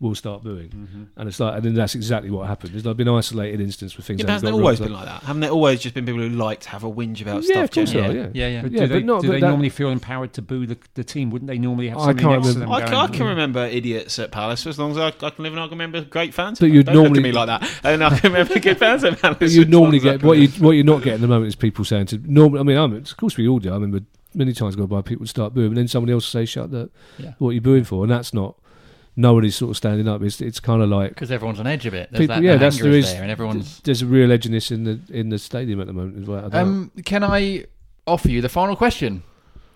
[0.00, 1.02] We'll start booing, Mm-hmm.
[1.16, 2.72] and it's like, and then that's exactly what happened.
[2.72, 4.18] There's like been isolated instance where things.
[4.18, 4.86] Yeah, but haven't hasn't got it always right.
[4.86, 5.22] been like that?
[5.22, 7.64] Haven't there always just been people who like to have a whinge about Yeah, stuff?
[7.66, 8.18] of course generally?
[8.18, 8.62] are, yeah, yeah.
[8.62, 10.66] But Yeah, do but they, not- do but they that- normally feel empowered to boo
[10.66, 11.30] the, the team?
[11.30, 13.26] Wouldn't they normally have I can't next to them remember- I, going, can, I can
[13.26, 16.00] remember idiots at Palace as long as I, I can live and I can remember
[16.00, 16.58] great fans.
[16.58, 19.04] But you'd Don't look at normally- me like that, and I can remember good fans
[19.04, 19.54] at Palace.
[19.54, 21.28] You as normally long as I get what you what you're not getting at the
[21.28, 22.58] moment is people saying to normally.
[22.58, 23.70] I mean, I'm, of course we all do.
[23.70, 24.00] I remember
[24.34, 26.72] many times go by people would start booing, and then somebody else would say, "Shut
[26.74, 26.90] up!
[27.18, 27.32] Yeah.
[27.38, 28.56] What are you booing for?" And that's not
[29.16, 30.22] nobody's sort of standing up.
[30.22, 32.08] It's it's kind of like Because everyone's on edge of it.
[32.10, 33.80] There's People- that, yeah, the that's- there is is- there, and everyone's.
[33.80, 36.48] there's a real edginess in the in the stadium at the moment as well.
[36.52, 36.58] I.
[36.60, 37.66] Um, can I
[38.06, 39.22] offer you the final question?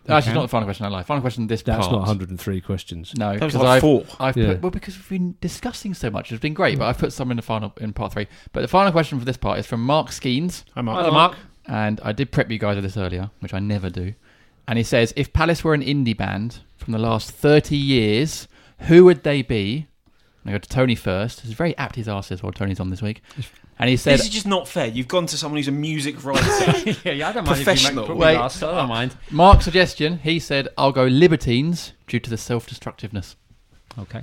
[0.09, 0.35] You Actually, can.
[0.37, 0.87] not the final question.
[0.87, 1.03] I lie.
[1.03, 1.49] Final question.
[1.49, 1.91] This that's part.
[1.91, 3.13] not 103 questions.
[3.19, 4.05] No, That was because like I've, four.
[4.21, 4.47] I've Yeah.
[4.53, 6.31] put well because we've been discussing so much.
[6.31, 8.29] It's been great, but I've put some in the final in part three.
[8.53, 11.35] But the final question for this part is from Mark Skeens, I'm Hello, Mark.
[11.67, 14.15] and I did prep you guys with this earlier, which I never do.
[14.69, 18.49] And he says, if Palace were an indie band from the last thirty years,
[18.81, 19.87] who would they be?
[20.43, 21.45] And I go to Tony first.
[21.45, 23.23] It's very apt his arse is while Tony's on this week.
[23.79, 24.87] And he said, This is just not fair.
[24.87, 26.45] You've gone to someone who's a music writer.
[27.05, 28.09] yeah, yeah, I don't mind if you Professional.
[28.09, 28.37] make, Wait.
[28.37, 28.63] last.
[28.63, 29.17] I don't uh, mind.
[29.31, 30.19] Mark's suggestion.
[30.19, 33.37] He said, I'll go Libertines due to the self-destructiveness.
[33.99, 34.23] Okay.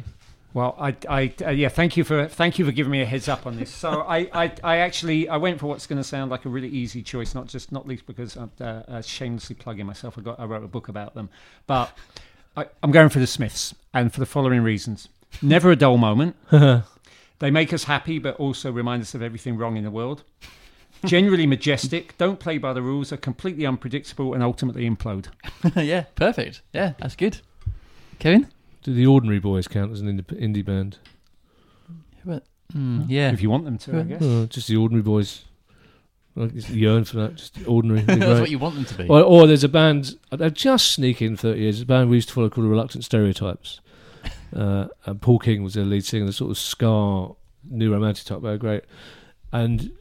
[0.54, 3.28] Well, I, I, uh, yeah, thank you for thank you for giving me a heads
[3.28, 3.72] up on this.
[3.72, 6.70] So I, I, I actually I went for what's going to sound like a really
[6.70, 10.18] easy choice, not just not least because I'm uh, uh, shamelessly plugging myself.
[10.18, 11.30] I got I wrote a book about them,
[11.66, 11.98] but
[12.56, 15.10] I, I'm going for the Smiths, and for the following reasons:
[15.42, 16.36] never a dull moment.
[16.52, 20.24] they make us happy, but also remind us of everything wrong in the world.
[21.06, 25.26] Generally majestic, don't play by the rules, are completely unpredictable, and ultimately implode.
[25.76, 26.62] yeah, perfect.
[26.72, 27.42] Yeah, that's good.
[28.20, 28.48] Kevin?
[28.84, 30.98] Do the Ordinary Boys count as an indie, indie band?
[32.76, 33.32] Mm, yeah.
[33.32, 34.22] If you want them to, I guess.
[34.22, 35.46] Oh, just the Ordinary Boys.
[36.36, 37.36] I just yearn for that.
[37.36, 38.02] Just ordinary.
[38.02, 39.08] That's what you want them to be.
[39.08, 42.30] Or, or there's a band, they'll just sneak in 30 years, a band we used
[42.30, 43.80] to follow called the Reluctant Stereotypes.
[44.56, 47.36] Uh, and Paul King was their lead singer, the sort of scar,
[47.68, 48.84] new romantic type, very great.
[49.52, 49.92] And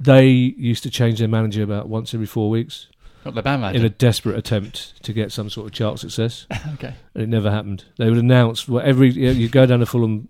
[0.00, 2.88] they used to change their manager about once every four weeks
[3.24, 6.46] Not the band in a desperate attempt to get some sort of chart success.
[6.74, 6.94] okay.
[7.14, 7.84] And it never happened.
[7.96, 10.28] They would announce, well, every, you, know, you go down to Fulham,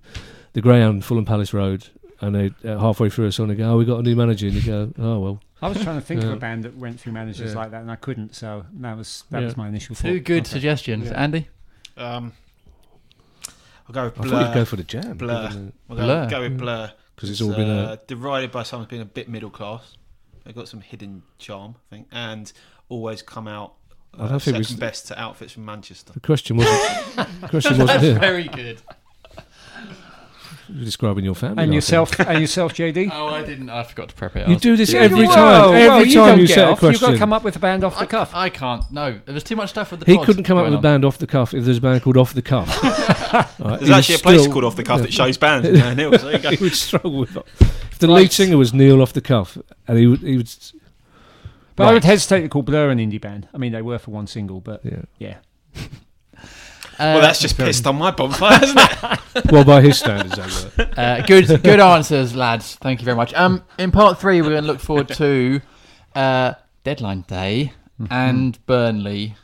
[0.53, 1.89] the Greyhound, Fulham Palace Road,
[2.21, 4.47] and they uh, halfway through a song, they go, oh, we got a new manager.
[4.47, 5.41] And you go, oh, well.
[5.61, 7.59] I was trying to think of a band that went through managers Yeah.
[7.59, 8.35] like that, and I couldn't.
[8.35, 9.47] So that was that Yeah.
[9.47, 10.25] was my initial Two thought.
[10.25, 10.51] good Okay.
[10.51, 11.07] suggestions.
[11.09, 11.23] Yeah.
[11.23, 11.49] Andy?
[11.97, 12.33] Um,
[13.89, 15.17] I'll go with I thought you'd go for the jam.
[15.17, 15.49] Blur.
[15.49, 16.25] given I'll Blur.
[16.25, 16.93] go, go with Blur.
[17.17, 18.07] Because it's all been uh, a.
[18.07, 19.97] derided by someone who's been a bit middle class.
[20.45, 22.53] They've got some hidden charm, I think, and
[22.89, 23.75] always come out
[24.19, 26.13] I uh, don't think we second s- best to outfits from Manchester.
[26.13, 27.17] The question wasn't.
[27.41, 28.19] the question wasn't here.
[28.19, 28.81] very good.
[30.69, 31.63] You're describing your family.
[31.63, 33.11] And yourself, and yourself, JD.
[33.13, 33.69] Oh, I didn't.
[33.69, 34.49] I forgot to prep it.
[34.49, 35.37] You do this Yeah, every you time.
[35.37, 36.83] Well, every well, you time don't you get set a off.
[36.83, 38.31] You've got to come up with a band off the cuff.
[38.35, 38.91] I can't.
[38.91, 40.79] No, there was too much stuff with the he pod couldn't come up going with
[40.79, 42.69] a band off the cuff if there's a band called Off the Cuff.
[43.35, 45.75] Right, There's he actually a place still- called Off the Cuff that shows bands in
[45.75, 46.51] Van Hill, so there you go.
[46.51, 47.45] he would struggle with that.
[47.91, 48.15] If the Right.
[48.23, 49.59] lead singer was Neil Off the Cuff,
[49.89, 50.49] and he would, he would,
[51.77, 53.49] But I would hesitate to call Blur an indie band.
[53.53, 55.03] I mean, they were for one single, but yeah.
[55.19, 55.37] yeah.
[55.77, 55.81] Uh,
[56.99, 59.21] Well, that's just pissed on my bonfire, hasn't it?
[59.53, 60.91] Well, by his standards, they were.
[60.97, 62.77] Uh, good, good answers, lads.
[62.77, 63.35] Thank you very much.
[63.35, 65.61] Um, in part three, we're going to look forward to
[66.15, 68.13] uh, deadline day Mm-hmm.
[68.13, 69.37] and Burnley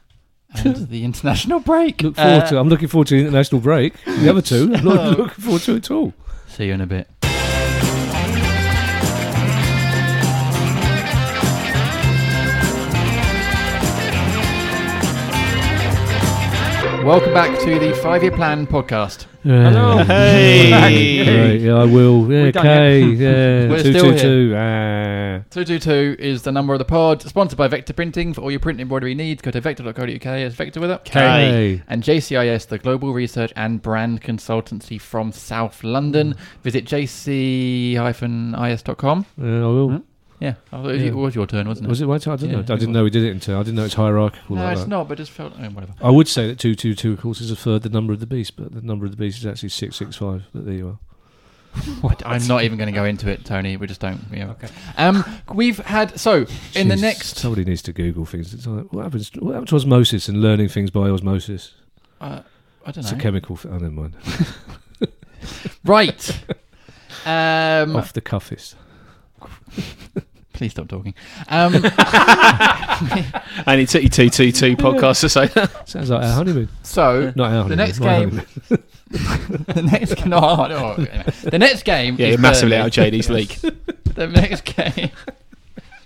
[0.54, 2.02] and the international break.
[2.02, 2.58] Look forward Uh, to.
[2.58, 3.94] I'm looking forward to the international break.
[4.04, 6.14] The other two, I'm not looking forward to at all.
[6.48, 7.08] See you in a bit.
[17.04, 19.24] Welcome back to the Five Year Plan podcast.
[19.42, 20.04] Hello.
[20.04, 20.70] Hey.
[20.70, 22.30] Right, yeah, I will.
[22.30, 23.00] Yeah, We've done okay.
[23.00, 24.54] Yeah, We're two, still two, two.
[24.54, 25.40] Ah.
[25.50, 28.34] 222 is the number of the pod, sponsored by Vector Printing.
[28.34, 30.26] For all your print embroidery needs, go to vector.co.uk.
[30.26, 31.08] It's Vector with it.
[31.08, 31.82] Hey.
[31.88, 36.34] And JCIS, the global research and brand consultancy from South London.
[36.62, 37.96] Visit jc-is.com.
[39.38, 39.88] Yeah, I will.
[39.88, 39.96] Hmm?
[40.40, 41.08] Yeah, I thought it was- Yeah.
[41.08, 41.90] it was your turn, wasn't it?
[41.90, 42.32] Was it my time?
[42.32, 42.60] I didn't Yeah, know.
[42.60, 42.94] I it didn't was.
[42.94, 43.58] know we did it until.
[43.58, 44.88] I didn't know it's hierarchical No, like it's that.
[44.88, 45.92] not, but just felt oh, whatever.
[46.00, 48.56] I would say that 222, of course, is a third the number of the beast,
[48.56, 50.44] but the number of the beast is actually 665.
[50.54, 50.98] But there you are.
[52.26, 53.76] I'm not even going to go into it, Tony.
[53.76, 54.32] We just don't.
[54.32, 54.48] Know.
[54.62, 54.68] Okay.
[54.96, 57.36] Um, we've had so in the Jeez, next.
[57.36, 58.52] Somebody needs to Google things.
[58.54, 61.74] It's like, what, happens, what happened to osmosis and learning things by osmosis?
[62.20, 62.40] Uh,
[62.84, 63.00] I don't know.
[63.02, 63.54] It's a chemical.
[63.56, 64.14] F- oh, never mind.
[65.84, 66.42] Right.
[67.26, 68.76] Um, Off the cuffist.
[70.60, 71.14] Please stop talking.
[71.48, 71.72] Um,
[73.66, 75.88] And it took you 222 podcasts to say that.
[75.88, 76.68] Sounds like our honeymoon.
[76.82, 77.68] so Not our honeymoon.
[77.70, 78.30] the next my game.
[78.30, 78.84] honeymoon.
[79.74, 81.24] the next no, no, anyway.
[81.44, 82.16] the next game.
[82.18, 82.82] Yeah, is you're massively Burnley.
[82.84, 83.48] out of JD's league.
[84.04, 85.10] The next game.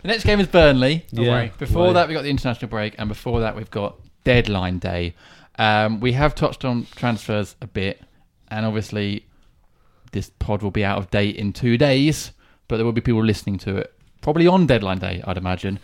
[0.03, 1.05] The next game is Burnley.
[1.11, 1.49] Yeah.
[1.59, 1.93] Before Way.
[1.95, 5.15] that, we've got the international break, and before that, we've got deadline day.
[5.59, 8.03] Um, we have touched on transfers a bit,
[8.53, 9.27] and obviously,
[10.13, 12.31] this pod will be out of date in two days,
[12.69, 13.94] but there will be people listening to it
[14.25, 15.79] probably on deadline day, I'd imagine.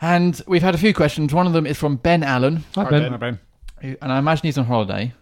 [0.00, 1.32] And we've had a few questions.
[1.32, 3.10] One of them is from Ben Allen, Hi, Hi, Ben.
[3.10, 3.20] Ben.
[3.20, 3.38] Ben.
[3.80, 5.12] who- and I imagine he's on holiday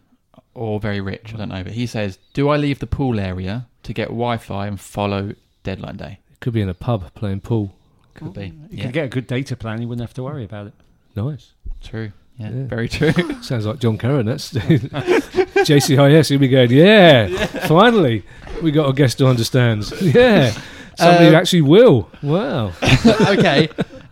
[0.54, 1.32] or very rich.
[1.34, 4.66] I don't know, but he says, "Do I leave the pool area to get Wi-Fi
[4.66, 7.74] and follow deadline day?" Could be in a pub playing pool.
[8.14, 8.46] Could be.
[8.46, 8.84] You Yeah.
[8.84, 9.82] could get a good data plan.
[9.82, 10.72] You wouldn't have to worry about it.
[11.14, 11.52] Nice.
[11.82, 12.12] True.
[12.38, 12.64] Yeah, Yeah.
[12.66, 13.12] very true.
[13.42, 14.26] Sounds like John Curran.
[14.26, 16.28] That's JCIS.
[16.30, 17.28] He'll be going, yeah,
[17.66, 18.22] finally,
[18.62, 19.92] we got a guest who understands.
[20.02, 20.52] Yeah,
[20.96, 22.10] somebody Um, who actually will.
[22.22, 22.72] Wow.
[23.28, 23.68] okay.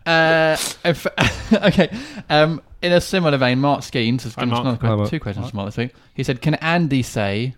[0.07, 1.07] Uh, if,
[1.53, 1.89] okay.
[2.29, 4.63] Um, in a similar vein, Mark Skeens has Hi, done Mark.
[4.63, 5.09] another que- Hi, Mark.
[5.11, 5.95] two questions from Mark this week.
[6.15, 7.55] He said, "Can Andy say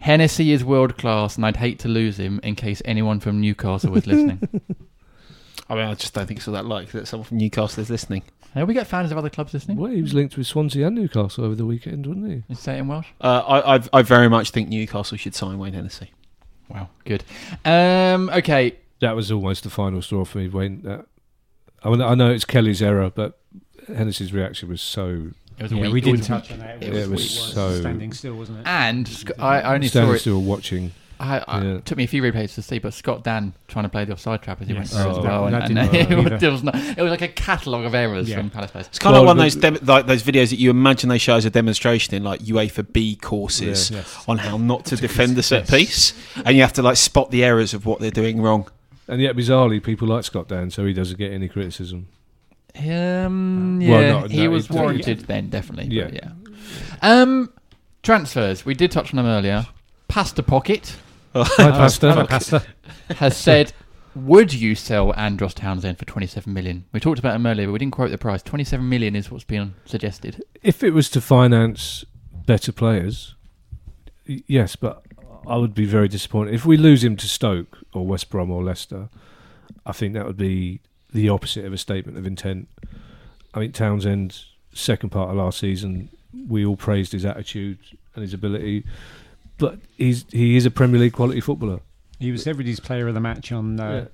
[0.00, 3.90] Hennessy is world class, and I'd hate to lose him in case anyone from Newcastle
[3.90, 4.48] was listening."
[5.70, 7.90] I mean, I just don't think it's all that likely that someone from Newcastle is
[7.90, 8.22] listening.
[8.54, 9.76] Have we got fans of other clubs listening?
[9.76, 12.52] Well, he was linked with Swansea and Newcastle over the weekend, wasn't he?
[12.52, 13.08] Is say it in Welsh.
[13.20, 16.12] Uh, I, I, I very much think Newcastle should sign Wayne Hennessy.
[16.68, 17.24] Wow, good.
[17.64, 20.48] Um, okay, That was almost the final straw for me.
[20.48, 21.06] When that,
[21.82, 23.38] I mean, I know it's Kelly's error, but
[23.86, 25.92] Hennessy's reaction was so It was Yeah, week.
[25.92, 26.82] we didn't was touch on that.
[26.82, 28.66] It Yeah, it was it so- standing still, wasn't it?
[28.66, 30.18] And I I only Standing saw it.
[30.20, 30.92] still watching.
[31.20, 31.74] I, I, Yeah.
[31.76, 34.12] It took me a few replays to see, but Scott Dann trying to play the
[34.12, 34.92] offside trap as he Yes.
[34.94, 37.28] went through Oh, as well, that and, and it, was not, it was like a
[37.28, 38.36] catalogue of errors Yeah.
[38.36, 38.86] from Palace players.
[38.88, 41.34] It's kind of one of those dem- like those videos that you imagine they show
[41.36, 43.98] as a demonstration in like UEFA B courses Yeah.
[43.98, 44.24] Yes.
[44.28, 46.12] on how not to defend the set piece,
[46.44, 48.68] and you have to like spot the errors of what they're doing wrong.
[49.08, 52.08] And yet, bizarrely, people like Scott Dann, so he doesn't get any criticism.
[52.78, 55.94] Um, Well, yeah, he no, was it's- warranted then, definitely.
[55.94, 56.04] Yeah.
[56.04, 56.30] but yeah.
[57.02, 57.50] Um,
[58.02, 58.64] transfers.
[58.64, 59.66] We did touch on them earlier.
[60.08, 60.96] Pasta Pocket
[61.34, 62.62] Oh, Hello, Pastor.
[63.16, 63.72] has said,
[64.14, 67.78] "Would you sell Andros Townsend for 27 million?" We talked about him earlier, but we
[67.78, 68.42] didn't quote the price.
[68.42, 70.42] 27 million is what's been suggested.
[70.62, 72.04] If it was to finance
[72.46, 73.34] better players,
[74.28, 75.02] y- yes, but
[75.46, 78.62] I would be very disappointed if we lose him to Stoke or West Brom or
[78.64, 79.08] Leicester.
[79.86, 80.80] I think that would be
[81.12, 82.68] the opposite of a statement of intent.
[83.54, 84.44] I mean, Townsend,
[84.74, 86.10] second part of last season,
[86.48, 87.78] we all praised his attitude
[88.14, 88.84] and his ability,
[89.58, 91.80] but he's he is a Premier League quality footballer.
[92.18, 94.04] He was everybody's player of the match on uh, Yeah.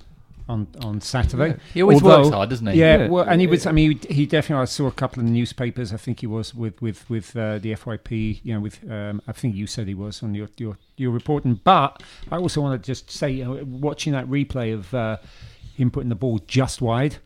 [0.47, 1.57] on on Saturday.
[1.73, 2.79] He always Although- works hard, doesn't he?
[2.79, 3.07] Yeah, Yeah.
[3.07, 3.65] well, and he was.
[3.65, 4.61] I mean, he, he definitely.
[4.61, 5.91] I saw a couple of newspapers.
[5.93, 8.41] I think he was with with with uh, the FYP.
[8.43, 11.59] You know, with um, I think you said he was on your your your reporting.
[11.63, 15.17] But I also want to just say, you know, watching that replay of uh,
[15.75, 17.17] him putting the ball just wide.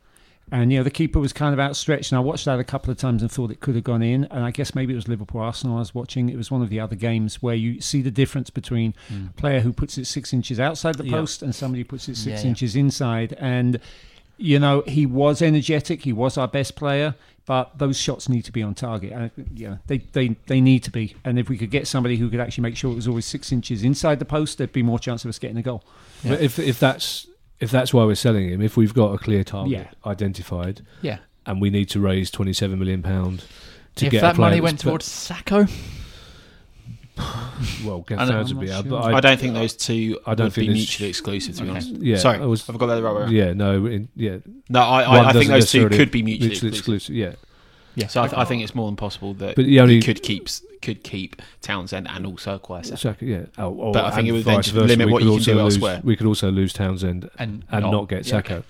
[0.52, 2.92] And you know the keeper was kind of outstretched, and I watched that a couple
[2.92, 4.26] of times and thought it could have gone in.
[4.26, 6.30] And I guess maybe it was Liverpool Arsenal I was watching.
[6.30, 9.28] It was one of the other games where you see the difference between hmm.
[9.28, 11.18] a player who puts it six inches outside the Yeah.
[11.18, 12.50] post and somebody who puts it six Yeah, yeah.
[12.50, 13.34] inches inside.
[13.40, 13.80] And
[14.40, 16.04] you know, he was energetic.
[16.04, 17.14] He was our best player,
[17.46, 19.12] but those shots need to be on target.
[19.12, 21.16] And yeah, they, they they need to be.
[21.26, 23.52] And if we could get somebody who could actually make sure it was always six
[23.52, 25.84] inches inside the post, there'd be more chance of us getting a goal.
[26.24, 26.32] Yeah.
[26.32, 27.28] But if if that's
[27.60, 30.10] if that's why we're selling him, if we've got a clear target Yeah.
[30.10, 31.18] identified, yeah.
[31.45, 33.44] and we need to raise twenty seven million pound
[33.95, 35.69] to if get that a money went be- towards Sakho,
[37.18, 38.91] well, I don't- Gaffnow's I'm would be out, sure.
[38.91, 41.56] but I, don't think those two I don't would think be mutually exclusive.
[41.56, 41.72] To be Okay.
[41.80, 43.22] honest, yeah, sorry, I was, have got that the right way?
[43.23, 43.31] around?
[43.34, 44.38] yeah, no, in, yeah,
[44.69, 47.14] No, I, I, I think those two could be mutually, mutually exclusive.
[47.14, 47.15] exclusive.
[47.15, 47.34] Yeah,
[48.00, 48.08] yeah.
[48.08, 50.22] So I, th- I think it's more than possible that but the only he could
[50.24, 50.48] keep
[50.82, 53.16] could keep Townsend and also acquire Sakho.
[53.22, 54.88] Yeah, oh, or- But I think and it would then vice just versa.
[54.88, 56.02] limit We what could you can also do lose, elsewhere.
[56.04, 58.62] We could also lose Townsend and and not, get okay.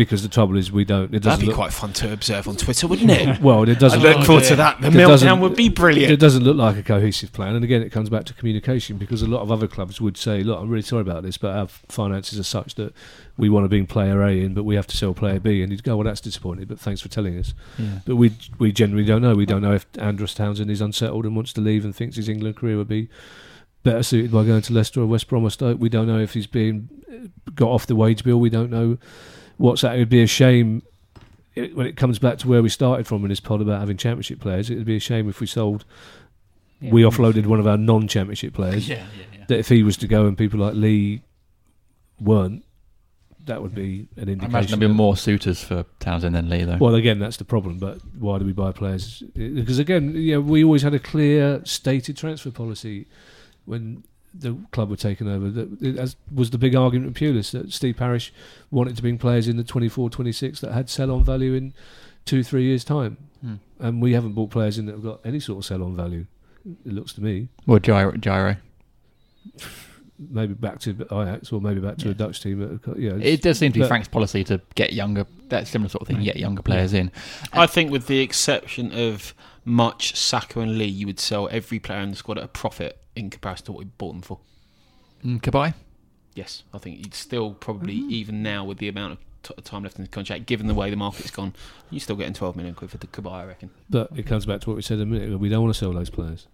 [0.00, 1.14] Because the trouble is we don't.
[1.14, 3.38] It That'd be look quite fun to observe on Twitter, wouldn't it?
[3.42, 3.68] well.
[3.68, 4.00] It doesn't.
[4.00, 4.80] look Oh, forward to that.
[4.80, 6.10] The meltdown would be brilliant.
[6.10, 9.20] It doesn't look like a cohesive plan, and again, it comes back to communication because
[9.20, 11.66] a lot of other clubs would say, "Look, I'm really sorry about this, but our
[11.66, 12.94] finances are such that
[13.36, 15.70] we want to bring player A in, but we have to sell player B." And
[15.70, 17.98] you'd go, "Well, that's disappointing, but thanks for telling us." Yeah.
[18.06, 19.34] But we we generally don't know.
[19.34, 22.30] We don't know if Andros Townsend is unsettled and wants to leave and thinks his
[22.30, 23.10] England career would be
[23.82, 25.78] better suited by going to Leicester or West Brom or Stoke.
[25.78, 28.40] We don't know if he's being uh, got off the wage bill.
[28.40, 28.96] We don't know
[29.60, 29.94] what's that.
[29.94, 30.82] It would be a shame
[31.54, 33.96] it, when it comes back to where we started from in this pod about having
[33.96, 34.70] championship players.
[34.70, 35.84] It would be a shame if we sold.
[36.80, 36.92] Yeah.
[36.92, 38.88] we offloaded one of our non-championship players.
[38.88, 39.44] Yeah, yeah, yeah.
[39.48, 41.22] That if he was to go and people like Lee
[42.18, 42.64] weren't,
[43.44, 44.50] that would be an I indication.
[44.50, 46.78] imagine there'd be more suitors for Townsend than Lee, though.
[46.78, 47.78] well, again, that's the problem.
[47.78, 49.22] But why do we buy players?
[49.34, 53.06] Because again, yeah, we always had a clear, stated transfer policy
[53.66, 55.50] when the club were taken over.
[55.50, 58.32] That it- as was the big argument in Pulis that Steve Parish
[58.70, 61.72] wanted to bring players in the 24, 26 that had sell-on value in
[62.24, 63.54] two, three years' time, Hmm.
[63.80, 66.26] and we haven't bought players in that have got any sort of sell-on value.
[66.86, 68.12] It looks to me Or gyro.
[68.16, 68.56] gyro.
[70.18, 72.10] maybe back to Ajax or maybe back to Yeah.
[72.10, 72.60] a Dutch team.
[72.60, 75.66] That, have got- yeah, It does seem to be Frank's policy to get younger, that
[75.66, 77.10] similar sort of thing, get younger players in.
[77.54, 79.34] I think, with the exception of
[79.64, 82.99] Mutch, Sakho, and Lee, you would sell every player in the squad at a profit
[83.20, 84.38] in comparison to what we bought them for.
[85.24, 85.74] Mm, Cabaye?
[86.34, 88.10] Yes, I think you'd still probably, Mm-hmm.
[88.10, 89.18] even now with the amount of
[89.56, 91.54] t- time left in the contract, given the way the market's gone,
[91.90, 93.70] you're still getting 12 million quid for the Cabaye, I reckon.
[93.88, 95.36] but it comes back to what we said a minute ago.
[95.36, 96.46] We don't want to sell those players.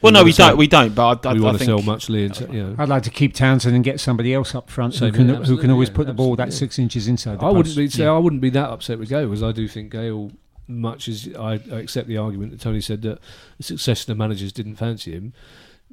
[0.00, 0.58] Well, no, we sell- don't.
[0.58, 0.94] We don't.
[0.94, 2.74] But I, I, we I want to sell Muchley and you know.
[2.78, 5.70] I'd like to keep Townsend and get somebody else up front who can, who can
[5.70, 6.66] always yeah, put the ball that absolutely.
[6.66, 8.10] six inches inside the I wouldn't be say Yeah.
[8.12, 10.32] I wouldn't be that upset with Gayle because I do think Gayle,
[10.66, 13.20] much as I, I accept the argument that Tony said that
[13.58, 15.34] the succession of managers didn't fancy him,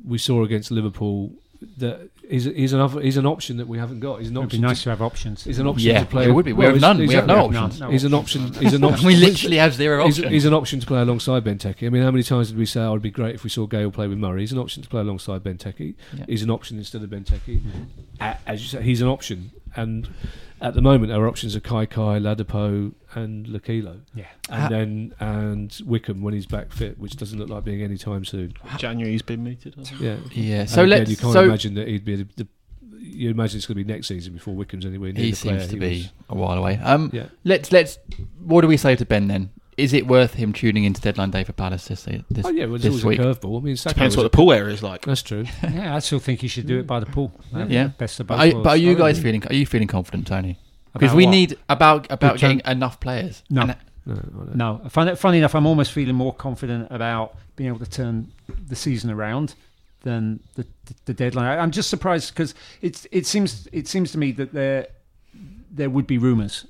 [0.06, 1.32] we saw against Liverpool
[1.78, 4.20] that he's he's an other, he's an option that we haven't got.
[4.20, 5.44] He's an It'd be nice to, to have options.
[5.44, 6.26] he's an option Yeah, to play.
[6.26, 6.54] it would be.
[6.54, 6.98] We well, have he's- none.
[7.06, 7.80] We have no options.
[7.82, 8.54] No He's an option.
[8.62, 9.06] He's an option.
[9.06, 10.32] we literally have zero He's, options.
[10.34, 11.86] he's an option to play alongside Benteke.
[11.86, 13.68] I mean, how many times did we say, "Oh, it'd be great if we saw
[13.68, 14.42] Gayle play with Murray"?
[14.42, 15.96] He's an option to play alongside Benteke.
[16.18, 16.26] Yeah.
[16.30, 17.60] He's an option instead of Benteke.
[17.62, 17.84] Mm-hmm.
[18.22, 20.08] A- As you say, he's an option, and
[20.61, 24.26] at the moment our options are Kaikai, Ladapo, and Lokilo, Yeah.
[24.49, 27.98] and Ha- then and Wickham when he's back fit, which doesn't look like being any
[27.98, 28.53] time soon.
[28.77, 29.76] January's been mooted.
[29.80, 30.02] I think.
[30.02, 30.18] Yeah.
[30.31, 30.60] yeah.
[30.61, 31.11] And So again, let's.
[31.11, 32.27] you can't so imagine that he'd be the.
[32.36, 32.48] the
[33.02, 35.60] you imagine it's going to be next season before Wickham's anywhere near he the player
[35.60, 36.11] seems to he be was.
[36.30, 36.77] a while away.
[36.84, 37.27] Um, Yeah.
[37.45, 37.98] let's let's.
[38.44, 39.52] What do we say to Ben then?
[39.80, 42.76] Is it worth him tuning into deadline day for Palace this this, oh yeah, well,
[42.76, 43.20] it's this always week?
[43.20, 43.62] a curveball.
[43.62, 45.02] I mean, Sakho Depends was what the pool area is like.
[45.06, 45.46] That's true.
[45.64, 47.32] Yeah, I still think he should do it by the pool.
[47.54, 47.88] Uh, Yeah.
[47.98, 48.64] best of both But are, worlds.
[48.66, 49.48] but are you guys really- feeling?
[49.48, 50.58] Are you feeling confident, Tony?
[50.94, 51.32] Because About we what?
[51.32, 53.44] need about about Good turn- getting enough players.
[53.50, 53.62] No.
[53.62, 53.76] And-
[54.06, 58.32] No, No, funny, funny enough, I'm almost feeling more confident about being able to turn
[58.68, 59.54] the season around
[60.02, 61.46] than the the, the deadline.
[61.46, 64.88] I, I'm just surprised because it's it seems it seems to me that there
[65.72, 66.66] there would be rumours.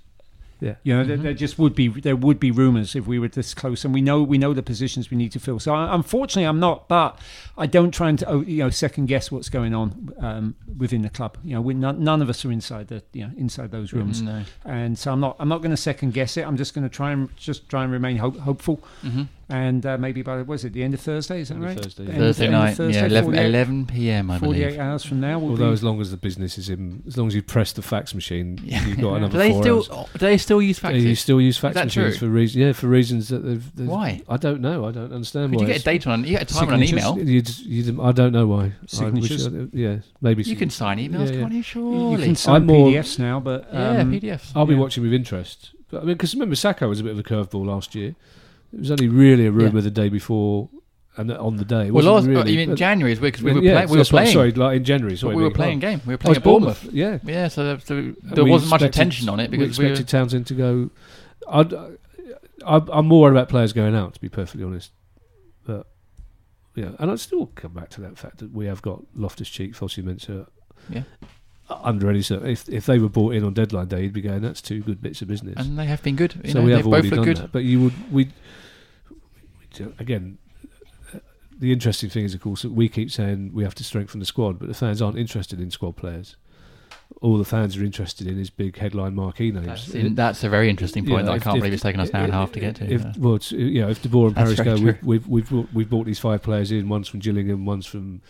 [0.61, 0.75] Yeah.
[0.83, 3.53] You know, there, there just would be there would be rumours if we were this
[3.53, 5.59] close, and we know we know the positions we need to fill.
[5.59, 7.17] So I, unfortunately, I'm not, but
[7.57, 11.09] I don't try and oh, you know second guess what's going on um, within the
[11.09, 11.37] club.
[11.43, 14.43] You know, we none, of us are inside the you know inside those rooms, No.
[14.65, 16.45] and so I'm not I'm not going to second guess it.
[16.45, 19.97] I'm just going to try and just try and remain hope, hopeful, hmm and uh,
[19.97, 21.41] maybe by was it the end of Thursday?
[21.41, 21.77] Is that End right?
[21.81, 22.15] Thursday, yeah.
[22.15, 24.31] Thursday end of night, Thursday, yeah, 11, 48 11 p.m.
[24.31, 24.79] I 48 believe.
[24.79, 25.39] hours from now.
[25.39, 27.71] Will Although be, as long as the business is in, as long as you press
[27.73, 28.85] the fax machine, Yeah.
[28.85, 29.85] you've got another Do they four still?
[29.97, 30.07] hours.
[30.13, 32.27] Do they still use Yeah, you still use fax machines true?
[32.27, 32.55] for reasons.
[32.55, 33.75] Yeah, for reasons that they've.
[33.75, 34.21] they've Why?
[34.29, 34.85] I don't know.
[34.85, 35.67] I don't understand Could why.
[35.67, 36.23] you get a date on?
[36.23, 37.17] You get a time on an email.
[37.17, 38.61] You just, you didn't- I don't know why.
[38.63, 39.47] I wish Signatures?
[39.47, 40.43] I- yeah, maybe.
[40.43, 41.41] You can sign emails, Yeah, yeah.
[41.41, 41.61] can't you?
[41.63, 42.11] Sure.
[42.17, 44.51] You can sign I'm more- PDFs now, but yeah, um, PDFs.
[44.55, 45.71] I'll be watching with interest.
[45.91, 48.13] I mean, because remember, Sakho was a bit of a curveball last year.
[48.73, 49.81] It was only really a rumor Yeah.
[49.83, 50.69] the day before
[51.17, 51.91] and on the day.
[51.91, 54.05] Well, last, uh, really, even but- January is because we were, yeah, play, we were
[54.05, 54.31] playing.
[54.33, 55.17] Sorry, like in January.
[55.17, 56.01] Sorry, we were playing game.
[56.05, 56.87] We were playing at Bournemouth.
[56.91, 59.85] Yeah, Yeah, so, there- so there we wasn't much attention on it we because we,
[59.87, 60.89] expected Townsend to go.
[61.49, 64.91] I'd, I, I'm more worried about players going out, to be perfectly honest.
[65.65, 65.87] But
[66.75, 69.73] yeah, and I'd still come back to that fact that we have got Loftus Cheek,
[69.73, 70.47] Fosu-Mensah.
[70.89, 71.03] Yeah.
[71.69, 74.41] Under any if if they were bought in on deadline day, you'd be going.
[74.41, 75.55] That's two good bits of business.
[75.57, 76.39] and they have been good.
[76.43, 77.37] You so know, we they've have both already done good.
[77.37, 77.51] that.
[77.51, 78.29] But you would we,
[79.99, 80.37] again.
[81.59, 84.25] The interesting thing is, of course, that we keep saying we have to strengthen the
[84.25, 86.37] squad, but the fans aren't interested in squad players.
[87.21, 89.91] All the fans are interested in is big headline marquee names.
[89.91, 92.09] That's, that's a very interesting point Yeah, that I can't if- believe it's taken us
[92.11, 92.85] an hour and a half to get to.
[92.85, 93.13] If, yeah.
[93.17, 95.73] well, it's, you know, if De Boer and That's Parish go, we've, we've we've brought,
[95.73, 96.87] we've brought these five players in.
[96.87, 98.21] One's from Gillingham, one's from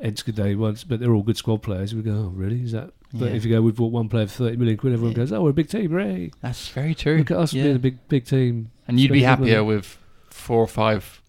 [0.00, 1.94] Enschede, once, but they're all good squad players.
[1.94, 2.62] We go, oh, really?
[2.62, 2.90] Is that?
[3.12, 3.36] But Yeah.
[3.36, 4.92] if you go, we've bought one player for thirty million quid.
[4.92, 5.16] Everyone Yeah.
[5.18, 6.32] goes, oh, we're a big team, hooray!
[6.42, 7.18] That's very true.
[7.18, 7.64] Look at us Yeah.
[7.64, 8.70] being a big big team.
[8.88, 9.76] And you'd be happier money.
[9.76, 9.98] with
[10.30, 11.22] four or five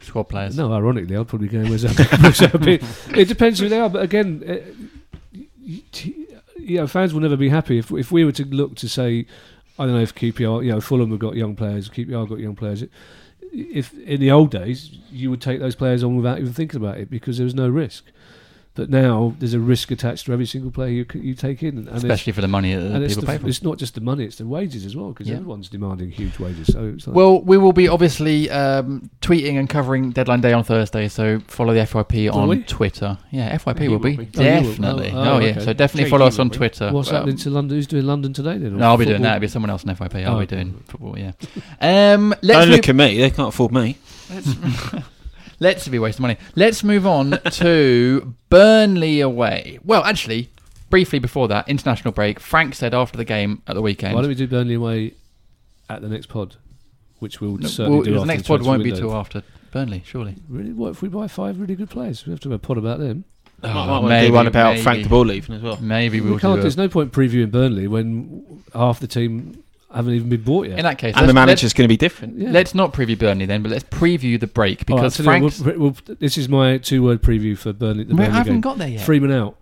[0.00, 0.56] squad players.
[0.56, 2.18] No, ironically, I'd probably go, where's that?
[2.22, 2.82] where's that bit?
[3.16, 4.56] It depends who they are, but again, uh,
[5.34, 6.14] y- y-
[6.58, 9.26] you know, fans will never be happy if if we were to look to say,
[9.78, 12.54] I don't know if QPR, you know, Fulham have got young players, QPR got young
[12.56, 12.84] players.
[13.56, 16.98] If in the old days you would take those players on without even thinking about
[16.98, 18.04] it because there was no risk,
[18.76, 21.88] but now there's a risk attached to every single player you you take in, and
[21.88, 23.48] especially for the money that and it's, people the, pay for.
[23.48, 25.36] it's not just the money; it's the wages as well because Yeah.
[25.36, 26.68] everyone's demanding huge wages.
[26.72, 30.62] So it's like, Well, we will be obviously um, tweeting and covering deadline day on
[30.62, 32.62] Thursday, so follow the FYP on we?
[32.62, 33.18] Twitter.
[33.30, 34.28] Yeah, FYP He will will be be.
[34.38, 34.62] Oh, you will?
[34.70, 35.10] definitely.
[35.12, 35.60] Oh, Oh, oh, yeah, okay.
[35.64, 36.56] so definitely JG follow us on be.
[36.56, 36.92] Twitter.
[36.92, 37.76] what's Um, happening to London?
[37.76, 38.58] Who's doing London today?
[38.58, 39.36] Then or No, I'll be doing that.
[39.36, 40.24] It'll be someone else in FYP.
[40.26, 40.40] I'll Oh.
[40.40, 41.18] be doing football.
[41.18, 41.32] Yeah.
[41.80, 43.18] Um, let's Don't look at me.
[43.18, 43.96] They can't afford me.
[45.58, 46.36] Let's be wasting money.
[46.54, 49.78] Let's move on to Burnley away.
[49.84, 50.50] Well, actually,
[50.90, 52.40] briefly before that, international break.
[52.40, 54.14] Frank said after the game at the weekend.
[54.14, 55.14] Why don't we do Burnley away
[55.88, 56.56] at the next pod,
[57.20, 59.08] which we'll No, certainly well, do the after next the pod won't be window.
[59.08, 59.42] till after
[59.72, 60.36] Burnley, surely.
[60.48, 60.72] Really?
[60.72, 62.26] What if we buy five really good players?
[62.26, 63.24] We have to have a pod about them.
[63.62, 65.78] might, oh, might want to do one about Frank de Boer leaving as well.
[65.80, 66.56] Maybe we we'll can't.
[66.56, 66.78] do There's it.
[66.80, 69.62] no point previewing Burnley when half the team
[69.94, 70.78] haven't even been bought yet.
[70.78, 72.36] In that case, And the let's, manager's going to be different.
[72.38, 72.44] Yeah.
[72.46, 75.60] let's, let's not preview Burnley then, but let's preview the break because so then Frank's.
[75.60, 78.04] we'll- we'll- this is my two-word preview for Burnley.
[78.04, 78.60] The we Burnley haven't game.
[78.60, 79.04] got there yet.
[79.06, 79.56] Freedman out.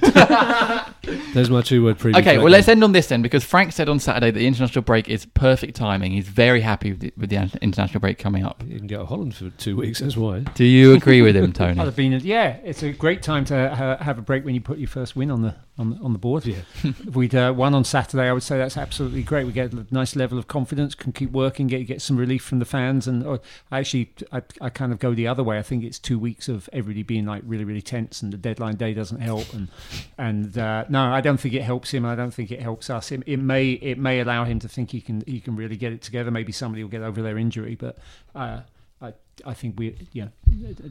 [1.34, 2.18] There's my two-word preview.
[2.18, 4.82] Okay, well, let's end on this then, because Frank said on Saturday that the international
[4.82, 6.12] break is perfect timing.
[6.12, 8.62] He's very happy with the, with the international break coming up.
[8.66, 10.00] You can go to Holland for two weeks.
[10.00, 10.40] That's why.
[10.40, 11.78] Do you agree with him, I'd Tony?
[11.80, 14.78] have been, yeah, it's a great time to ha- have a break when you put
[14.78, 16.44] your first win on the on, the- on the board.
[16.44, 16.56] Yeah.
[16.84, 19.46] if we'd uh, won on Saturday, I would say that's absolutely great.
[19.46, 22.58] We get a nice level of confidence, can keep working, get get some relief from
[22.58, 23.26] the fans, and
[23.70, 25.58] I actually I, I kind of go the other way.
[25.58, 28.76] I think it's two weeks of everybody being like really really tense, and the deadline
[28.76, 29.54] day doesn't help.
[29.54, 29.68] And
[30.18, 32.04] and uh, no, I don't think it helps him.
[32.04, 33.10] I don't think it helps us.
[33.12, 35.92] It, it may it may allow him to think he can he can really get
[35.92, 36.30] it together.
[36.30, 37.98] Maybe somebody will get over their injury, but.
[38.34, 38.60] Uh,
[39.02, 39.14] I,
[39.46, 40.30] I think we, know,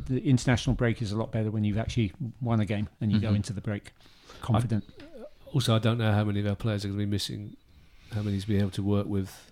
[0.08, 2.12] the international break is a lot better when you've actually
[2.42, 3.36] won a game and you go Mhm.
[3.36, 3.92] into the break
[4.42, 4.84] confident.
[5.54, 7.56] Also, I don't know how many of our players are going to be missing.
[8.12, 9.49] How many's be able to work with?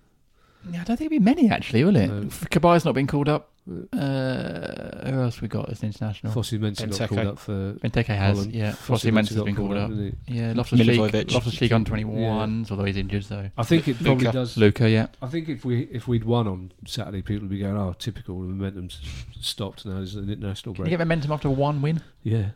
[0.71, 2.07] Yeah, I don't think it'd be many actually, will it?
[2.07, 2.21] No.
[2.25, 3.49] Cabaye's not been called up.
[3.93, 6.31] Uh, who else we got as international?
[6.33, 7.07] Fosu-Mensah got Benteke.
[7.09, 7.73] called up for.
[7.73, 8.53] Benteke has, Holland.
[8.53, 8.71] yeah.
[8.71, 9.89] Fossey Fosu-Mensah's got been called up.
[9.89, 10.39] didn't he?
[10.39, 11.33] Yeah, Loftus Cheek, Milivojević.
[11.33, 13.49] Loftus Cheek on 21s, although he's injured, so.
[13.57, 14.31] I think it probably Luka.
[14.31, 14.57] does.
[14.57, 15.07] Luka, yeah.
[15.21, 18.39] I think if we if we'd won on Saturday, people would be going, "Oh, typical."
[18.41, 19.01] The momentum's
[19.39, 19.95] stopped now.
[19.95, 20.91] There's an international Can break.
[20.91, 22.01] you get momentum after one win?
[22.23, 22.49] yeah.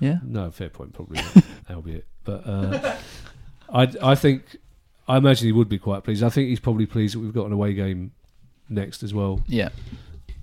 [0.00, 0.18] Yeah.
[0.24, 1.20] No, fair point, probably.
[1.22, 2.96] not, albeit, but uh,
[3.72, 4.56] I I think
[5.06, 6.22] I imagine he would be quite pleased.
[6.22, 8.12] I think he's probably pleased that we've got an away game
[8.68, 9.68] next as well, Yeah.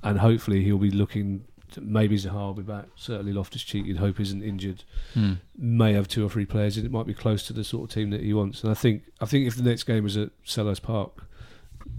[0.04, 1.46] and hopefully he'll be looking.
[1.72, 2.88] To, maybe Zaha will be back.
[2.96, 3.86] Certainly Loftus Cheek.
[3.86, 4.84] You'd hope isn't injured.
[5.14, 5.34] Hmm.
[5.58, 7.94] May have two or three players, and it might be close to the sort of
[7.94, 8.62] team that he wants.
[8.64, 11.24] And I think I think if the next game was at Selhurst Park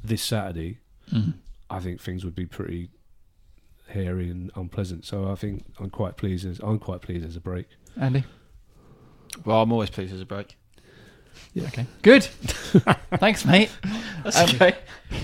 [0.04, 0.78] this Saturday,
[1.10, 1.34] Mm.
[1.70, 2.90] I think things would be pretty
[3.88, 5.04] hairy and unpleasant.
[5.04, 6.46] So I think I'm quite pleased.
[6.46, 7.66] As, I'm quite pleased as a break.
[8.00, 8.24] Andy.
[9.44, 10.56] Well, I'm always pleased as a break.
[11.58, 11.86] Okay.
[12.02, 12.24] Good.
[13.18, 13.70] Thanks, mate.
[14.24, 14.76] That's Um, okay.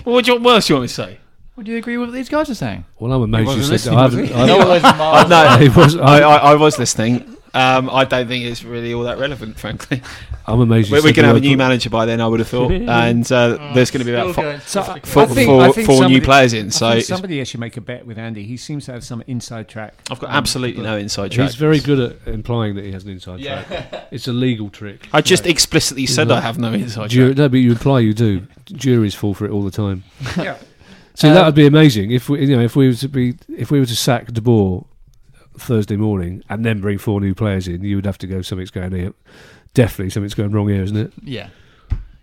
[0.05, 1.19] Well, what, do you, what else do you want me to say?
[1.57, 2.85] Would you agree with what these guys are saying?
[2.99, 3.97] Well, I'm amazed you said that.
[3.99, 4.69] I listening, haven't.
[4.69, 5.09] was I he?
[5.09, 7.37] haven't- was no, It was, I, I, I, I was listening.
[7.55, 10.03] Um, I don't think it's really all that relevant, frankly.
[10.47, 10.91] I'm amazed.
[10.91, 12.71] We're, we're going to have a new word- manager by then, I would have thought,
[12.73, 16.09] and uh, there's going to be about four, So I- four, think- four- I four
[16.09, 16.67] new players in.
[16.67, 18.45] I So think somebody should make a bet with Andy.
[18.45, 19.95] He seems to have some inside track.
[20.11, 21.47] I've got Um, absolutely no inside track.
[21.49, 23.63] He's very good at implying that he has an inside Yeah.
[23.65, 24.09] track.
[24.11, 25.07] It's a legal trick.
[25.13, 27.39] I just explicitly said not- I have no inside Ju- track.
[27.39, 28.47] no, but you imply you do.
[28.67, 30.05] Juries fall for it all the time.
[30.37, 30.57] Yeah.
[31.15, 33.35] So Um, that would be amazing if we, you know, if we were to be,
[33.57, 34.85] if we were to sack De Boer
[35.59, 38.43] Thursday morning and then bring four new players in, you would have to go.
[38.43, 39.13] Something's going here.
[39.75, 41.13] Definitely, something's going wrong here, isn't it?
[41.23, 41.49] Yeah.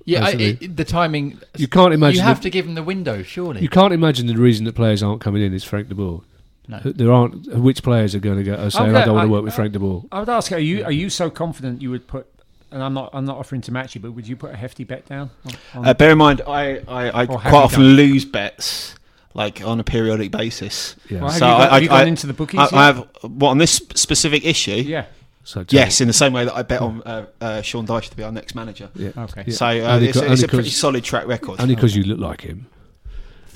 [0.08, 1.40] Yeah, I, it, the timing.
[1.58, 2.18] You can't imagine.
[2.18, 3.62] You have that- to give them the window, surely.
[3.62, 6.22] You can't imagine the reason that players aren't coming in is Frank De Boer.
[6.68, 6.80] No.
[6.84, 7.48] There aren't.
[7.56, 8.56] Which players are going to go?
[8.56, 10.04] Oh, say, I'm I don't want to work with Frank De Boer.
[10.12, 12.28] I would ask: Are you are you so confident you would put?
[12.72, 14.84] And I'm not I'm not offering to match you, but would you put a hefty
[14.84, 15.30] bet down?
[15.46, 17.96] On, on Uh, bear in mind, I, I, I quite often done?
[17.96, 18.96] lose bets,
[19.36, 20.96] like on a periodic basis.
[21.10, 21.20] Yeah.
[21.20, 22.60] well, have so you, got, I- I- gone into the bookies?
[22.60, 22.74] I, yet?
[22.74, 24.72] I have what on this specific issue.
[24.72, 25.06] Yeah.
[25.44, 28.18] So Yes, in the same way that I bet on uh, uh, Sean Dyche to
[28.18, 28.90] be our next manager.
[28.96, 29.12] Yeah.
[29.16, 29.44] Okay.
[29.46, 29.54] Yeah.
[29.54, 31.62] So uh, it's, co- it's a pretty solid track record.
[31.62, 32.66] Only because you look like him,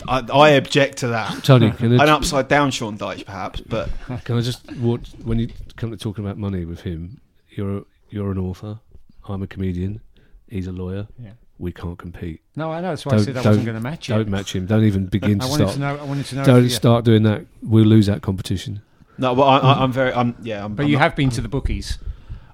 [0.08, 1.44] I, I object to that.
[1.44, 1.72] Tony.
[1.72, 3.90] Can An upside down Sean Dyche, perhaps, but
[4.24, 7.22] can I just what, when you come to talking about money with him?
[7.50, 7.82] You're a,
[8.12, 8.80] you're an author.
[9.28, 10.02] I'm a comedian.
[10.48, 11.08] He's a lawyer.
[11.18, 11.32] Yeah.
[11.60, 12.42] We can't compete.
[12.56, 12.90] No, I know.
[12.90, 14.16] That's why I Don't- said I don't- wasn't going to match you.
[14.16, 14.66] Don't match him.
[14.66, 15.74] Don't even begin I to wanted start.
[15.74, 15.98] to know.
[15.98, 16.44] I wanted to know.
[16.46, 17.46] Don't if you- start doing that.
[17.62, 18.82] We'll lose that competition.
[19.18, 19.36] no.
[19.36, 20.14] but I, I, I'm very.
[20.14, 20.64] I'm yeah.
[20.66, 22.00] I'm, But I'm you not- have been to the bookies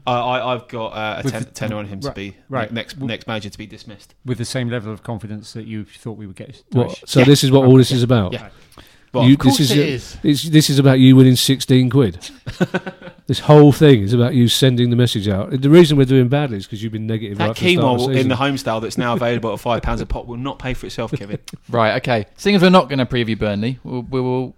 [0.08, 2.72] I, I, I've got uh, a With ten, the- tenner on him to be right.
[2.72, 4.14] next W- next manager to be dismissed.
[4.26, 6.64] with the same level of confidence that you thought we would get.
[6.72, 7.26] What, so Yeah.
[7.26, 8.36] this is what all this is about.
[9.24, 9.28] Yeah.
[9.30, 10.18] You- of course this is it a- is.
[10.24, 12.30] It's, this is about you winning 16 quid.
[13.28, 15.50] this whole thing is about you sending the message out.
[15.62, 18.02] The reason we're doing badly is because you've been negative that right from the start
[18.02, 20.60] of quinoa the home style that's now available at five pounds a pot will not
[20.60, 21.40] pay for itself, Kevin.
[21.70, 22.26] Right, okay.
[22.38, 24.56] Seeing as we're not going to preview Burnley, we'll, we will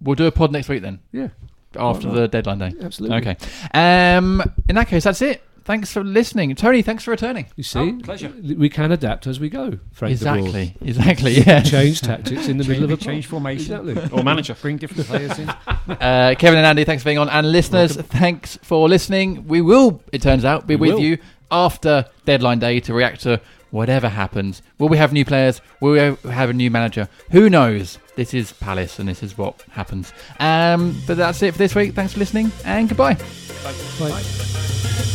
[0.00, 1.28] we'll do a pod next week then, Yeah,
[1.76, 2.72] after the deadline day.
[2.82, 3.18] absolutely.
[3.18, 3.36] Okay.
[3.74, 5.42] Um, in that case, that's it.
[5.64, 6.54] Thanks for listening.
[6.54, 7.46] Tony, thanks for returning.
[7.56, 8.32] You see, Oh, pleasure.
[8.56, 9.78] we can adapt as we go.
[9.92, 10.36] Frank de Boer.
[10.38, 10.76] exactly.
[10.80, 11.62] Exactly, yeah.
[11.64, 13.88] Change tactics in the middle of a Change, change formation.
[13.88, 14.18] Exactly.
[14.18, 14.54] or manager.
[14.60, 15.52] Bring different players in.
[15.90, 17.28] Uh, Kevin and Andy, thanks for being on.
[17.28, 19.48] And listeners, thanks for listening.
[19.48, 21.02] We will, it turns out, be We with will.
[21.04, 21.18] you
[21.50, 24.62] after deadline day to react to whatever happens.
[24.78, 25.60] Will we have new players?
[25.80, 27.08] Will we have a new manager?
[27.32, 27.98] Who knows?
[28.14, 30.12] This is Palace and this is what happens.
[30.38, 31.94] Um, but that's it for this week.
[31.94, 33.14] Thanks for listening and goodbye.
[33.14, 33.22] Bye.
[33.72, 35.09] Sports Social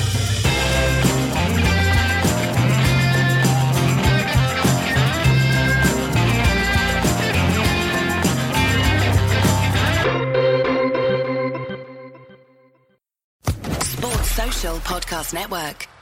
[14.80, 15.95] Podcast Network.